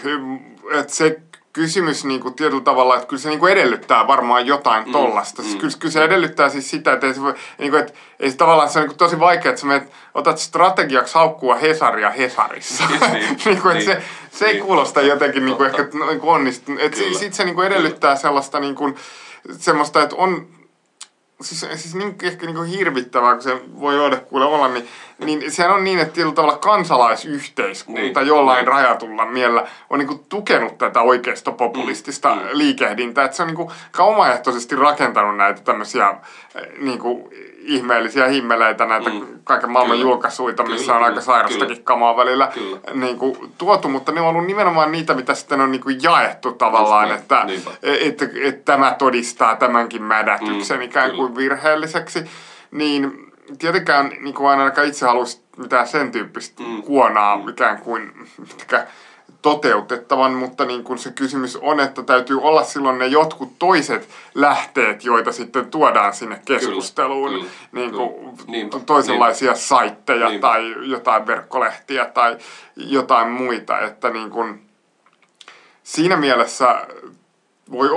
Että 0.73 0.95
se 0.95 1.21
kysymys 1.53 2.05
niin 2.05 2.21
kuin 2.21 2.35
tietyllä 2.35 2.63
tavalla, 2.63 2.95
että 2.95 3.07
kyllä 3.07 3.23
se 3.23 3.29
niin 3.29 3.39
kuin 3.39 3.53
edellyttää 3.53 4.07
varmaan 4.07 4.47
jotain 4.47 4.85
Mm, 4.87 4.93
tollasta. 4.93 5.43
mm. 5.43 5.59
Kyllä, 5.59 5.75
kyllä 5.79 5.93
se 5.93 6.05
edellyttää 6.05 6.49
siis 6.49 6.71
sitä, 6.71 6.93
että 6.93 7.07
ei 7.07 7.15
se, 7.15 7.21
niin 7.59 7.71
kuin, 7.71 7.81
että 7.81 7.93
ei 8.21 8.31
se 8.31 8.37
tavallaan 8.37 8.69
se 8.69 8.79
on 8.79 8.83
niin 8.83 8.89
kuin 8.91 8.99
tosi 8.99 9.21
vaikea, 9.21 9.51
että 9.51 9.61
sä 9.61 9.67
menet, 9.67 9.93
otat 10.15 10.39
strategiaksi 10.39 11.15
haukkua 11.15 11.55
Hesaria 11.55 12.11
Hesarissa. 12.11 12.85
Niin, 12.89 13.01
niin 13.45 13.63
kuin, 13.63 13.77
että 13.77 13.85
se, 13.85 13.95
niin, 13.95 14.05
se 14.31 14.45
ei 14.47 14.53
niin. 14.53 14.65
kuulosta 14.65 15.01
jotenkin 15.01 15.45
niin 15.45 15.57
kuin 15.57 15.71
ehkä 15.71 15.83
niin 16.09 16.21
kuin 16.21 16.35
onnistunut. 16.35 16.81
Että 16.81 16.99
sitten 16.99 17.33
se 17.33 17.45
niin 17.45 17.55
kuin 17.55 17.67
edellyttää 17.67 18.17
sellaista 18.17 18.61
niin 18.61 18.75
kuin, 18.75 18.97
semmoista, 19.59 20.03
että 20.03 20.17
on 20.17 20.47
siis, 21.41 21.61
siis 21.61 21.95
niin, 21.95 22.17
ehkä 22.23 22.47
niin 22.47 22.57
kuin 22.57 22.69
hirvittävää, 22.69 23.33
kun 23.35 23.43
se 23.43 23.61
voi 23.81 24.01
olla, 24.01 24.17
kuule 24.17 24.45
olla, 24.45 24.69
niin, 24.69 24.89
niin 25.19 25.53
sehän 25.53 25.73
on 25.75 25.85
niin, 25.85 25.99
että 25.99 26.15
tietyllä 26.15 26.35
tavalla 26.35 26.59
kansalaisyhteiskunta 26.59 28.01
Niin, 28.21 28.29
jollain 28.29 28.57
niin. 28.59 28.69
rajatulla 28.69 29.27
mielellä 29.27 29.67
on 29.91 29.99
niin 29.99 30.09
kuin 30.09 30.25
tukenut 30.29 30.79
tätä 30.79 31.01
oikeistopopulistista 31.01 32.35
Mm, 32.35 32.41
mm. 32.41 32.49
liikehdintää. 32.53 33.25
Että 33.25 33.37
se 33.37 33.43
on 33.43 33.47
niin 33.47 33.57
kuin 33.57 33.71
omaehtoisesti 33.99 34.77
rakentanut 34.77 35.37
näitä 35.37 35.61
tämmöisiä 35.61 36.09
eh, 36.11 36.79
niin 36.79 36.99
kuin 36.99 37.29
ihmeellisiä 37.65 38.29
himmeleitä, 38.29 38.85
näitä 38.87 39.11
Mm. 39.11 39.27
kaiken 39.45 39.71
maailman 39.71 39.97
Kyllä. 39.97 40.11
julkaisuita, 40.11 40.63
missä 40.63 40.85
Kyllä, 40.85 40.97
on 40.97 41.03
aika 41.03 41.11
kyllä, 41.13 41.25
sairastakin 41.25 41.67
kyllä. 41.69 41.81
kamaa 41.85 42.17
välillä 42.17 42.51
Kyllä. 42.55 42.79
niin 42.95 43.19
kuin, 43.19 43.37
tuotu, 43.59 43.89
mutta 43.89 44.13
ne 44.13 44.21
on 44.21 44.27
ollut 44.27 44.47
nimenomaan 44.47 44.93
niitä, 44.93 45.15
mitä 45.15 45.35
sitten 45.35 45.61
on 45.61 45.71
niin 45.73 45.83
kuin 45.83 46.03
jaettu 46.03 46.53
tavallaan, 46.53 47.09
Just 47.09 47.21
että, 47.23 47.45
niinpä. 47.45 47.71
että, 47.83 48.25
että 48.43 48.65
tämä 48.73 48.95
todistaa 48.99 49.57
tämänkin 49.57 50.03
mädätyksen 50.03 50.77
Mm, 50.79 50.83
ikään 50.83 51.11
kuin 51.17 51.37
virheelliseksi, 51.37 52.25
niin 52.71 53.33
tietenkään 53.59 54.13
niin 54.21 54.35
kuin 54.35 54.51
aina 54.51 54.83
itse 54.83 55.07
haluaisi 55.07 55.43
mitään 55.57 55.89
sen 55.89 56.13
tyyppistä 56.13 56.63
Mm. 56.63 56.83
kuonaa 56.83 57.45
ikään 57.51 57.79
kuin 57.79 58.13
mitkä 58.49 58.87
toteutettavan, 59.43 60.33
mutta 60.33 60.65
niin 60.65 60.85
kuin 60.85 60.99
se 60.99 61.11
kysymys 61.11 61.57
on, 61.57 61.81
että 61.81 62.03
täytyy 62.03 62.41
olla 62.43 62.65
silloin 62.65 62.99
ne 62.99 63.07
jotkut 63.07 63.53
toiset 63.59 64.09
lähteet, 64.35 65.05
joita 65.05 65.33
sitten 65.33 65.71
tuodaan 65.71 66.15
sinne 66.15 66.41
keskusteluun, 66.45 67.31
kyllä, 67.31 67.45
niin 67.73 67.91
kyllä. 67.91 68.07
kuin 68.07 68.39
Niinpä, 68.47 68.79
toisenlaisia 68.79 69.55
saitteja 69.55 70.29
Niinpä. 70.29 70.49
tai 70.49 70.75
jotain 70.89 71.27
verkkolehtiä 71.27 72.05
tai 72.05 72.37
jotain 72.77 73.29
muita, 73.29 73.81
että 73.81 74.11
niin 74.11 74.31
kuin 74.31 74.63
siinä 75.83 76.17
mielessä 76.17 76.87
voi, 77.71 77.91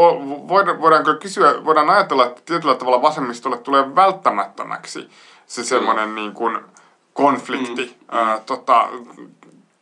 voidaan, 0.47 0.81
voidaan 0.81 1.03
kyllä 1.03 1.17
kysyä, 1.19 1.65
voidaan 1.65 1.89
ajatella, 1.89 2.25
että 2.25 2.41
tietyllä 2.45 2.75
tavalla 2.75 3.01
vasemmistolle 3.01 3.57
tulee 3.57 3.95
välttämättömäksi 3.95 5.09
se 5.47 5.63
semmoinen 5.63 6.15
niin 6.15 6.33
kuin 6.33 6.59
konflikti 7.13 7.85
Mm, 7.85 8.17
ää, 8.17 8.39
tota, 8.45 8.89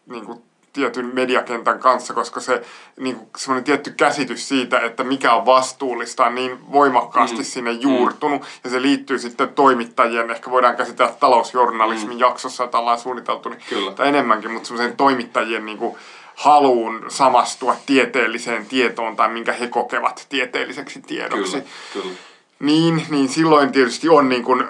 niin 0.05 0.25
kuin 0.25 0.41
tietyn 0.73 1.11
mediakentän 1.13 1.79
kanssa, 1.79 2.13
koska 2.13 2.39
se 2.39 2.61
niin 2.99 3.15
kuin 3.15 3.27
semmoinen 3.37 3.63
tietty 3.63 3.91
käsitys 3.91 4.47
siitä, 4.47 4.79
että 4.79 5.03
mikä 5.03 5.33
on 5.33 5.45
vastuullista, 5.45 6.25
on 6.25 6.35
niin 6.35 6.71
voimakkaasti 6.71 7.37
Mm. 7.37 7.43
sinne 7.43 7.71
juurtunut, 7.71 8.41
ja 8.63 8.69
se 8.69 8.81
liittyy 8.81 9.19
sitten 9.19 9.49
toimittajien, 9.49 10.31
ehkä 10.31 10.51
voidaan 10.51 10.75
käsitellä 10.75 11.13
talousjournalismin 11.19 12.19
jaksossa, 12.19 12.63
että 12.63 12.77
ollaan 12.77 12.99
suunniteltu, 12.99 13.49
niin 13.49 13.61
Kyllä. 13.69 13.91
tai 13.91 14.07
enemmänkin, 14.07 14.51
mutta 14.51 14.67
semmoisen 14.67 14.97
toimittajien 14.97 15.65
niin 15.65 15.77
kuin 15.77 15.95
haluun 16.35 17.05
samastua 17.07 17.75
tieteelliseen 17.85 18.65
tietoon 18.65 19.15
tai 19.15 19.29
minkä 19.29 19.53
he 19.53 19.67
kokevat 19.67 20.25
tieteelliseksi 20.29 21.01
tiedoksi. 21.01 21.51
Kyllä, 21.51 21.65
kyllä. 21.93 22.15
Niin, 22.63 23.05
niin 23.09 23.29
silloin 23.29 23.71
tietysti 23.71 24.09
on 24.09 24.29
niin 24.29 24.43
kuin, 24.43 24.63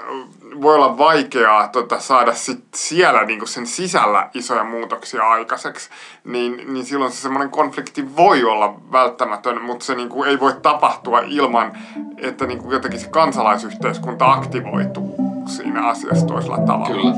voi 0.61 0.75
olla 0.75 0.97
vaikeaa 0.97 1.67
tota, 1.67 1.99
saada 1.99 2.33
sit 2.33 2.63
siellä 2.75 3.25
niin 3.25 3.39
kuin 3.39 3.49
sen 3.49 3.67
sisällä 3.67 4.29
isoja 4.33 4.63
muutoksia 4.63 5.23
aikaiseksi. 5.23 5.89
Niin, 6.23 6.73
niin 6.73 6.85
silloin 6.85 7.11
se 7.11 7.21
semmoinen 7.21 7.49
konflikti 7.49 8.15
voi 8.15 8.43
olla 8.43 8.75
välttämätön, 8.91 9.61
mutta 9.61 9.85
se 9.85 9.95
niin 9.95 10.09
kuin 10.09 10.29
ei 10.29 10.39
voi 10.39 10.53
tapahtua 10.61 11.19
ilman, 11.19 11.77
että 12.17 12.45
niin 12.45 12.59
kuin 12.59 12.73
jotenkin 12.73 12.99
se 12.99 13.09
kansalaisyhteiskunta 13.09 14.31
aktivoituu 14.31 15.15
siinä 15.45 15.87
asiassa 15.87 16.25
toisella 16.25 16.57
tavalla. 16.57 16.95
Kyllä. 16.95 17.13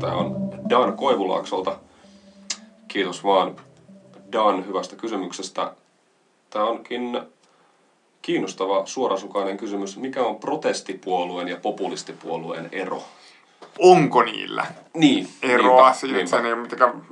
Tämä 0.00 0.14
on 0.14 0.50
Dan 0.70 0.96
Koivulaaksolta. 0.96 1.81
Kiitos 2.92 3.24
vaan 3.24 3.56
Dan 4.32 4.66
hyvästä 4.66 4.96
kysymyksestä. 4.96 5.72
Tämä 6.50 6.64
onkin 6.64 7.20
kiinnostava 8.22 8.86
suorasukainen 8.86 9.56
kysymys. 9.56 9.96
Mikä 9.96 10.22
on 10.22 10.36
protestipuolueen 10.36 11.48
ja 11.48 11.56
populistipuolueen 11.56 12.68
ero? 12.72 13.02
Onko 13.78 14.22
niillä 14.22 14.66
Niin. 14.94 15.28
eroa 15.42 15.92
niinpä, 16.02 16.16
niinpä. 16.16 16.36
ei 16.46 16.52
ole 16.52 16.62
mitenkään, 16.62 17.02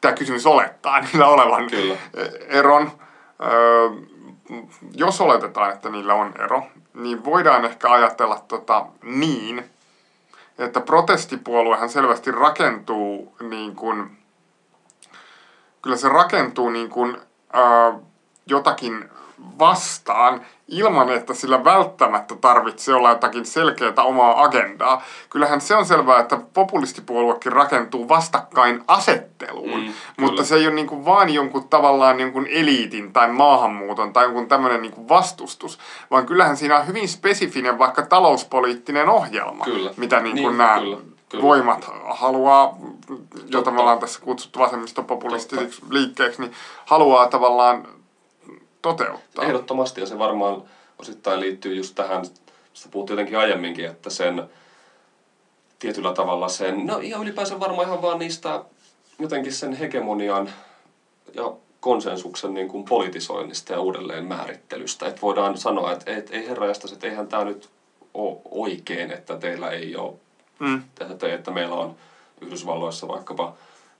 tämä 0.00 0.14
kysymys 0.14 0.46
olettaa 0.46 1.00
niillä 1.12 1.26
olevan 1.28 1.70
Kyllä. 1.70 1.96
eron. 2.48 2.90
Öö, 3.42 3.90
jos 4.94 5.20
oletetaan, 5.20 5.72
että 5.72 5.88
niillä 5.88 6.14
on 6.14 6.32
ero, 6.44 6.62
niin 6.94 7.24
voidaan 7.24 7.64
ehkä 7.64 7.92
ajatella 7.92 8.44
tota 8.48 8.86
niin, 9.02 9.64
että 10.58 10.80
protestipuoluehan 10.80 11.88
selvästi 11.88 12.30
rakentuu 12.30 13.36
niin 13.48 13.76
kuin, 13.76 14.10
kyllä 15.84 15.96
se 15.96 16.08
rakentuu 16.08 16.70
niin 16.70 16.90
kuin, 16.90 17.16
öö, 17.56 17.92
jotakin 18.46 19.10
vastaan 19.58 20.40
ilman, 20.68 21.10
että 21.10 21.34
sillä 21.34 21.64
välttämättä 21.64 22.34
tarvitsee 22.36 22.94
olla 22.94 23.08
jotakin 23.08 23.46
selkeää 23.46 24.02
omaa 24.04 24.42
agendaa. 24.42 25.02
Kyllähän 25.30 25.60
se 25.60 25.76
on 25.76 25.86
selvää, 25.86 26.20
että 26.20 26.38
populistipuoluekin 26.54 27.52
rakentuu 27.52 28.08
vastakkain 28.08 28.84
asetteluun, 28.88 29.80
mm, 29.80 29.92
mutta 30.20 30.44
se 30.44 30.54
ei 30.54 30.66
ole 30.66 30.74
niin 30.74 30.86
kuin 30.86 31.04
vaan 31.04 31.30
jonkun 31.30 31.68
tavallaan 31.68 32.20
jonkun 32.20 32.46
eliitin 32.50 33.12
tai 33.12 33.28
maahanmuuton 33.28 34.12
tai 34.12 34.24
jonkun 34.24 34.48
tämmöinen 34.48 34.82
niin 34.82 35.08
vastustus, 35.08 35.78
vaan 36.10 36.26
kyllähän 36.26 36.56
siinä 36.56 36.78
on 36.78 36.86
hyvin 36.86 37.08
spesifinen 37.08 37.78
vaikka 37.78 38.02
talouspoliittinen 38.02 39.08
ohjelma, 39.08 39.64
Kyllä. 39.64 39.90
mitä 39.96 40.20
niin 40.20 40.36
kuin 40.36 40.48
Niin, 40.48 40.58
nämä 40.58 40.78
kyllä, 40.80 41.13
kyllä. 41.34 41.48
voimat 41.48 41.90
haluaa, 42.04 42.78
jota 43.48 43.70
me 43.70 43.80
ollaan 43.80 43.98
tässä 43.98 44.20
kutsuttu 44.20 44.58
vasemmistopopulistisiksi 44.58 45.82
liikkeeksi, 45.90 46.40
niin 46.40 46.52
haluaa 46.86 47.28
tavallaan 47.28 47.88
toteuttaa. 48.82 49.44
Ehdottomasti, 49.44 50.00
ja 50.00 50.06
se 50.06 50.18
varmaan 50.18 50.62
osittain 50.98 51.40
liittyy 51.40 51.74
just 51.74 51.94
tähän, 51.94 52.24
sitä 52.72 52.88
puhuttiin 52.90 53.14
jotenkin 53.14 53.38
aiemminkin, 53.38 53.84
että 53.84 54.10
sen 54.10 54.48
tietyllä 55.78 56.12
tavalla 56.12 56.48
sen, 56.48 56.86
no 56.86 56.98
ihan 56.98 57.22
ylipäänsä 57.22 57.60
varmaan 57.60 57.88
ihan 57.88 58.02
vaan 58.02 58.18
niistä 58.18 58.64
jotenkin 59.18 59.52
sen 59.52 59.72
hegemonian 59.72 60.50
ja 61.34 61.52
konsensuksen 61.80 62.54
niin 62.54 62.68
kuin 62.68 62.84
politisoinnista 62.84 63.72
ja 63.72 63.80
uudelleen 63.80 64.24
määrittelystä. 64.24 65.06
Että 65.06 65.20
voidaan 65.22 65.58
sanoa, 65.58 65.92
että 65.92 66.16
et, 66.16 66.30
ei 66.30 66.48
herra 66.48 66.66
että 66.70 67.06
eihän 67.06 67.26
tämä 67.26 67.44
nyt 67.44 67.70
ole 68.14 68.36
oikein, 68.50 69.10
että 69.10 69.38
teillä 69.38 69.70
ei 69.70 69.96
ole, 69.96 70.14
Mm. 70.58 70.82
että, 71.00 71.34
että 71.34 71.50
meillä 71.50 71.74
on 71.74 71.96
Yhdysvalloissa 72.40 73.08
vaikkapa 73.08 73.52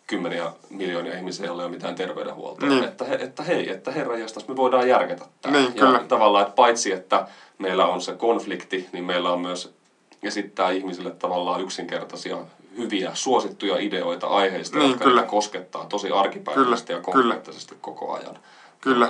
kymmeniä 0.07 0.53
miljoonia 0.71 1.17
ihmisiä, 1.19 1.47
joilla 1.47 1.63
ei 1.63 1.67
ole 1.67 1.75
mitään 1.77 1.95
terveydenhuoltoa. 1.95 2.69
Niin. 2.69 2.85
Että, 2.85 3.05
he, 3.05 3.15
että 3.15 3.43
hei, 3.43 3.71
että 3.71 3.91
herra 3.91 4.19
jästäs, 4.19 4.49
me 4.49 4.57
voidaan 4.57 4.89
järkätä 4.89 5.25
tämä. 5.43 5.57
Niin, 5.57 5.73
ja 5.77 5.87
kyllä. 5.87 5.99
tavallaan, 6.09 6.45
että 6.45 6.55
paitsi 6.57 6.93
että 6.93 7.27
meillä 7.59 7.87
on 7.87 8.01
se 8.01 8.13
konflikti, 8.13 8.89
niin 8.93 9.05
meillä 9.05 9.33
on 9.33 9.41
myös 9.41 9.75
esittää 10.23 10.71
ihmisille 10.71 11.11
tavallaan 11.11 11.61
yksinkertaisia, 11.61 12.37
hyviä, 12.77 13.11
suosittuja 13.15 13.79
ideoita 13.79 14.27
aiheista, 14.27 14.79
Niin, 14.79 14.91
jotka 14.91 15.05
kyllä. 15.05 15.23
koskettaa 15.23 15.85
tosi 15.85 16.11
arkipäiväisesti 16.11 16.87
Kyllä, 16.87 16.99
ja 16.99 17.05
konkreettisesti 17.05 17.77
koko 17.81 18.13
ajan. 18.13 18.39
Kyllä. 18.81 19.09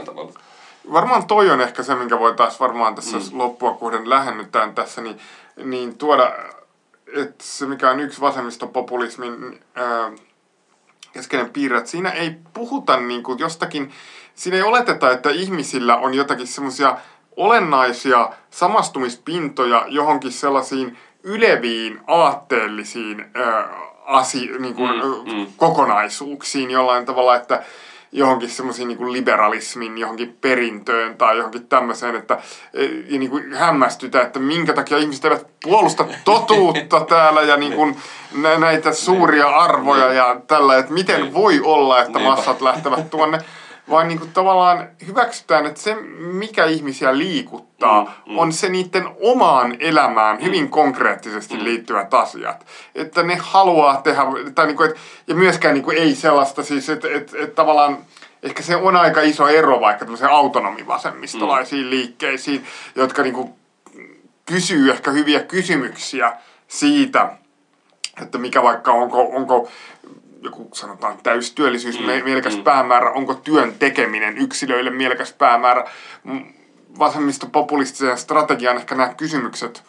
Varmaan 0.92 1.26
toi 1.26 1.50
on 1.50 1.60
ehkä 1.60 1.82
se, 1.82 1.94
minkä 1.94 2.18
voi 2.18 2.34
taas 2.34 2.60
varmaan 2.60 2.94
tässä 2.94 3.16
Mm. 3.16 3.22
mm. 3.32 3.38
loppua 3.38 3.74
kohden 3.74 4.10
lähennytään 4.10 4.74
tässä, 4.74 5.00
niin, 5.00 5.20
niin 5.64 5.98
tuoda, 5.98 6.32
että 7.16 7.44
se 7.44 7.66
mikä 7.66 7.90
on 7.90 8.00
yksi 8.00 8.20
vasemmistopopulismin 8.20 9.60
ää, 9.74 10.12
keskeinen 11.12 11.50
piirre, 11.50 11.78
että 11.78 11.90
siinä 11.90 12.10
ei 12.10 12.36
puhuta 12.54 12.96
niin 12.96 13.22
kuin 13.22 13.38
jostakin, 13.38 13.92
siinä 14.34 14.56
ei 14.56 14.62
oleteta, 14.62 15.10
että 15.10 15.30
ihmisillä 15.30 15.96
on 15.96 16.14
jotakin 16.14 16.46
semmoisia 16.46 16.96
olennaisia 17.36 18.30
samastumispintoja 18.50 19.84
johonkin 19.88 20.32
sellaisiin 20.32 20.98
yleviin 21.22 22.00
aatteellisiin 22.06 23.30
ää, 23.34 23.68
asi, 24.04 24.50
niin 24.58 24.74
kuin, 24.74 24.90
Mm, 24.90 25.32
mm. 25.32 25.46
kokonaisuuksiin 25.56 26.70
jollain 26.70 27.06
tavalla, 27.06 27.36
että 27.36 27.62
johonkin 28.16 28.48
semmoisiin 28.48 28.88
niin 28.88 29.12
liberalismin 29.12 29.98
johonkin 29.98 30.36
perintöön 30.40 31.16
tai 31.16 31.36
johonkin 31.36 31.66
tämmöiseen, 31.66 32.16
että 32.16 32.38
e, 32.74 32.84
ja 32.84 33.18
niin 33.18 33.30
kuin 33.30 33.54
hämmästytä, 33.54 34.22
että 34.22 34.38
minkä 34.38 34.72
takia 34.72 34.98
ihmiset 34.98 35.24
eivät 35.24 35.46
puolusta 35.62 36.04
totuutta 36.24 37.00
täällä 37.08 37.42
ja 37.42 37.56
niin 37.56 37.72
kuin 37.72 37.96
nä- 38.36 38.58
näitä 38.58 38.92
suuria 38.92 39.48
arvoja 39.48 40.12
ja 40.12 40.40
tällä, 40.46 40.78
että 40.78 40.92
miten 40.92 41.20
Niin. 41.20 41.34
voi 41.34 41.60
olla, 41.64 42.00
että 42.02 42.18
massat 42.18 42.60
lähtevät 42.60 43.10
tuonne, 43.10 43.38
vaan 43.90 44.08
niin 44.08 44.18
kuin 44.18 44.32
tavallaan 44.32 44.88
hyväksytään, 45.06 45.66
että 45.66 45.80
se 45.80 45.94
mikä 46.18 46.64
ihmisiä 46.64 47.18
liikuttaa 47.18 47.74
Mm, 48.04 48.32
mm. 48.32 48.38
on 48.38 48.52
se 48.52 48.68
niiden 48.68 49.04
omaan 49.22 49.76
elämään 49.80 50.42
hyvin 50.42 50.68
konkreettisesti 50.70 51.54
Mm. 51.56 51.64
liittyvät 51.64 52.14
asiat. 52.14 52.66
Että 52.94 53.22
ne 53.22 53.38
haluaa 53.40 53.96
tehdä, 54.02 54.22
tai 54.54 54.66
niin 54.66 54.76
kuin, 54.76 54.90
et, 54.90 54.96
ja 55.26 55.34
myöskään 55.34 55.74
niin 55.74 55.84
kuin 55.84 55.98
ei 55.98 56.14
sellaista 56.14 56.62
siis, 56.62 56.88
että 56.90 57.08
et, 57.14 57.34
et 57.38 57.54
tavallaan 57.54 57.98
ehkä 58.42 58.62
se 58.62 58.76
on 58.76 58.96
aika 58.96 59.20
iso 59.20 59.48
ero 59.48 59.80
vaikka 59.80 60.04
tämmöiseen 60.04 60.30
autonomivasemmistolaisiin 60.30 61.90
liikkeisiin, 61.90 62.64
jotka 62.94 63.22
niin 63.22 63.34
kuin 63.34 63.54
kysyy 64.46 64.90
ehkä 64.90 65.10
hyviä 65.10 65.40
kysymyksiä 65.40 66.32
siitä, 66.68 67.28
että 68.22 68.38
mikä 68.38 68.62
vaikka 68.62 68.92
onko, 68.92 69.22
onko 69.22 69.68
joku 70.44 70.68
sanotaan 70.72 71.18
täystyöllisyys 71.22 72.00
Mm, 72.00 72.06
mm, 72.06 72.24
mielekäs 72.24 72.56
mm. 72.56 72.64
päämäärä, 72.64 73.10
onko 73.10 73.34
työn 73.34 73.74
tekeminen 73.78 74.38
yksilöille 74.38 74.90
mielekäs 74.90 75.32
päämäärä. 75.32 75.84
Mm, 76.24 76.44
Vasemmistopopulistisen 76.98 78.18
strategian 78.18 78.76
ehkä 78.76 78.94
nämä 78.94 79.14
kysymykset 79.14 79.82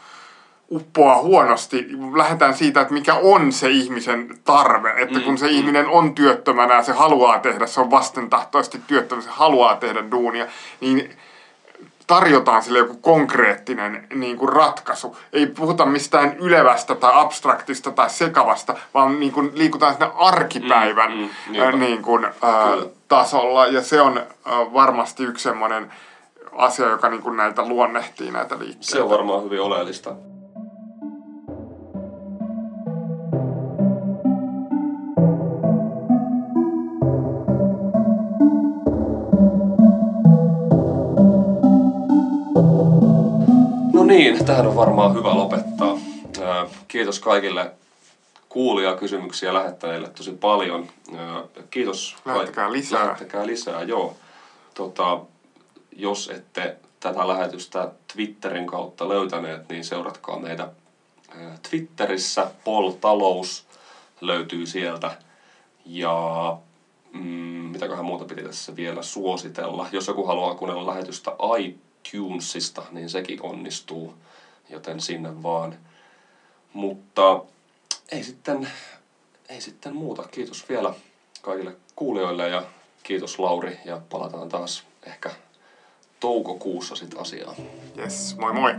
uppoaa 0.71 1.21
huonosti. 1.21 1.87
Lähdetään 2.15 2.53
siitä, 2.53 2.81
että 2.81 2.93
mikä 2.93 3.13
on 3.13 3.51
se 3.51 3.69
ihmisen 3.69 4.39
tarve. 4.43 4.93
Että 4.97 5.19
kun 5.19 5.37
se 5.37 5.45
Mm, 5.45 5.51
mm. 5.51 5.57
ihminen 5.57 5.87
on 5.87 6.15
työttömänä 6.15 6.73
ja 6.73 6.83
se 6.83 6.91
haluaa 6.91 7.39
tehdä, 7.39 7.67
se 7.67 7.81
on 7.81 7.91
vastentahtoisesti 7.91 8.81
työttömä, 8.87 9.21
se 9.21 9.29
haluaa 9.29 9.75
tehdä 9.75 10.11
duunia, 10.11 10.47
niin 10.81 11.09
tarjotaan 12.07 12.63
sille 12.63 12.79
joku 12.79 12.95
konkreettinen 13.01 14.07
niin 14.15 14.37
kuin 14.37 14.49
ratkaisu. 14.53 15.17
Ei 15.33 15.45
puhuta 15.47 15.85
mistään 15.85 16.37
ylevästä 16.37 16.95
tai 16.95 17.11
abstraktista 17.15 17.91
tai 17.91 18.09
sekavasta, 18.09 18.75
vaan 18.93 19.19
niin 19.19 19.31
kuin 19.31 19.51
liikutaan 19.53 19.93
sinne 19.93 20.11
arkipäivän 20.15 21.11
Mm, 21.11 21.17
mm, 21.17 21.29
niinpä. 21.51 21.71
niin 21.71 22.01
kuin, 22.01 22.25
ää, 22.25 22.31
Kyllä. 22.73 22.85
tasolla. 23.07 23.67
Ja 23.67 23.81
se 23.81 24.01
on 24.01 24.17
ää, 24.17 24.73
varmasti 24.73 25.23
yksi 25.23 25.43
semmoinen 25.43 25.91
asia, 26.51 26.89
joka 26.89 27.09
niin 27.09 27.21
kuin 27.21 27.37
näitä 27.37 27.65
luonnehtii 27.67 28.31
näitä 28.31 28.59
liikkeitä. 28.59 28.85
Se 28.91 29.01
on 29.01 29.09
varmaan 29.09 29.43
hyvin 29.43 29.61
oleellista. 29.61 30.15
Niin, 44.15 44.45
tähän 44.45 44.67
on 44.67 44.75
varmaan 44.75 45.13
hyvä 45.15 45.35
lopettaa. 45.35 45.97
Kiitos 46.87 47.19
kaikille 47.19 47.71
kuulijakysymyksiä 48.49 49.53
lähettäneille 49.53 50.09
tosi 50.09 50.31
paljon. 50.31 50.87
Kiitos. 51.69 52.15
Lähettäkää 52.25 52.71
lisää. 52.71 53.05
Lähettäkää 53.05 53.47
lisää, 53.47 53.83
joo. 53.83 54.15
Tota, 54.73 55.19
jos 55.91 56.29
ette 56.29 56.77
tätä 56.99 57.27
lähetystä 57.27 57.91
Twitterin 58.13 58.67
kautta 58.67 59.09
löytäneet, 59.09 59.69
niin 59.69 59.85
seuratkaa 59.85 60.39
meitä 60.39 60.69
Twitterissä. 61.69 62.51
Pol 62.63 62.91
Talous 62.91 63.65
löytyy 64.21 64.65
sieltä. 64.65 65.11
Ja 65.85 66.57
mm, 67.13 67.21
mitäköhän 67.71 68.05
muuta 68.05 68.25
piti 68.25 68.43
tässä 68.43 68.75
vielä 68.75 69.01
suositella. 69.01 69.87
Jos 69.91 70.07
joku 70.07 70.25
haluaa 70.25 70.55
kuunnella 70.55 70.87
lähetystä 70.87 71.31
iTunesista, 72.13 72.83
niin 72.91 73.09
sekin 73.09 73.41
onnistuu, 73.41 74.13
joten 74.69 75.01
sinne 75.01 75.43
vaan. 75.43 75.77
Mutta 76.73 77.43
ei 78.11 78.23
sitten, 78.23 78.67
ei 79.49 79.61
sitten 79.61 79.95
muuta. 79.95 80.23
Kiitos 80.23 80.69
vielä 80.69 80.93
kaikille 81.41 81.75
kuulijoille 81.95 82.49
ja 82.49 82.63
kiitos 83.03 83.39
Lauri 83.39 83.79
ja 83.85 84.01
palataan 84.09 84.49
taas 84.49 84.83
ehkä 85.05 85.31
toukokuussa 86.19 86.95
sitten 86.95 87.19
asiaan. 87.19 87.55
Yes, 87.97 88.35
moi 88.37 88.53
moi. 88.53 88.73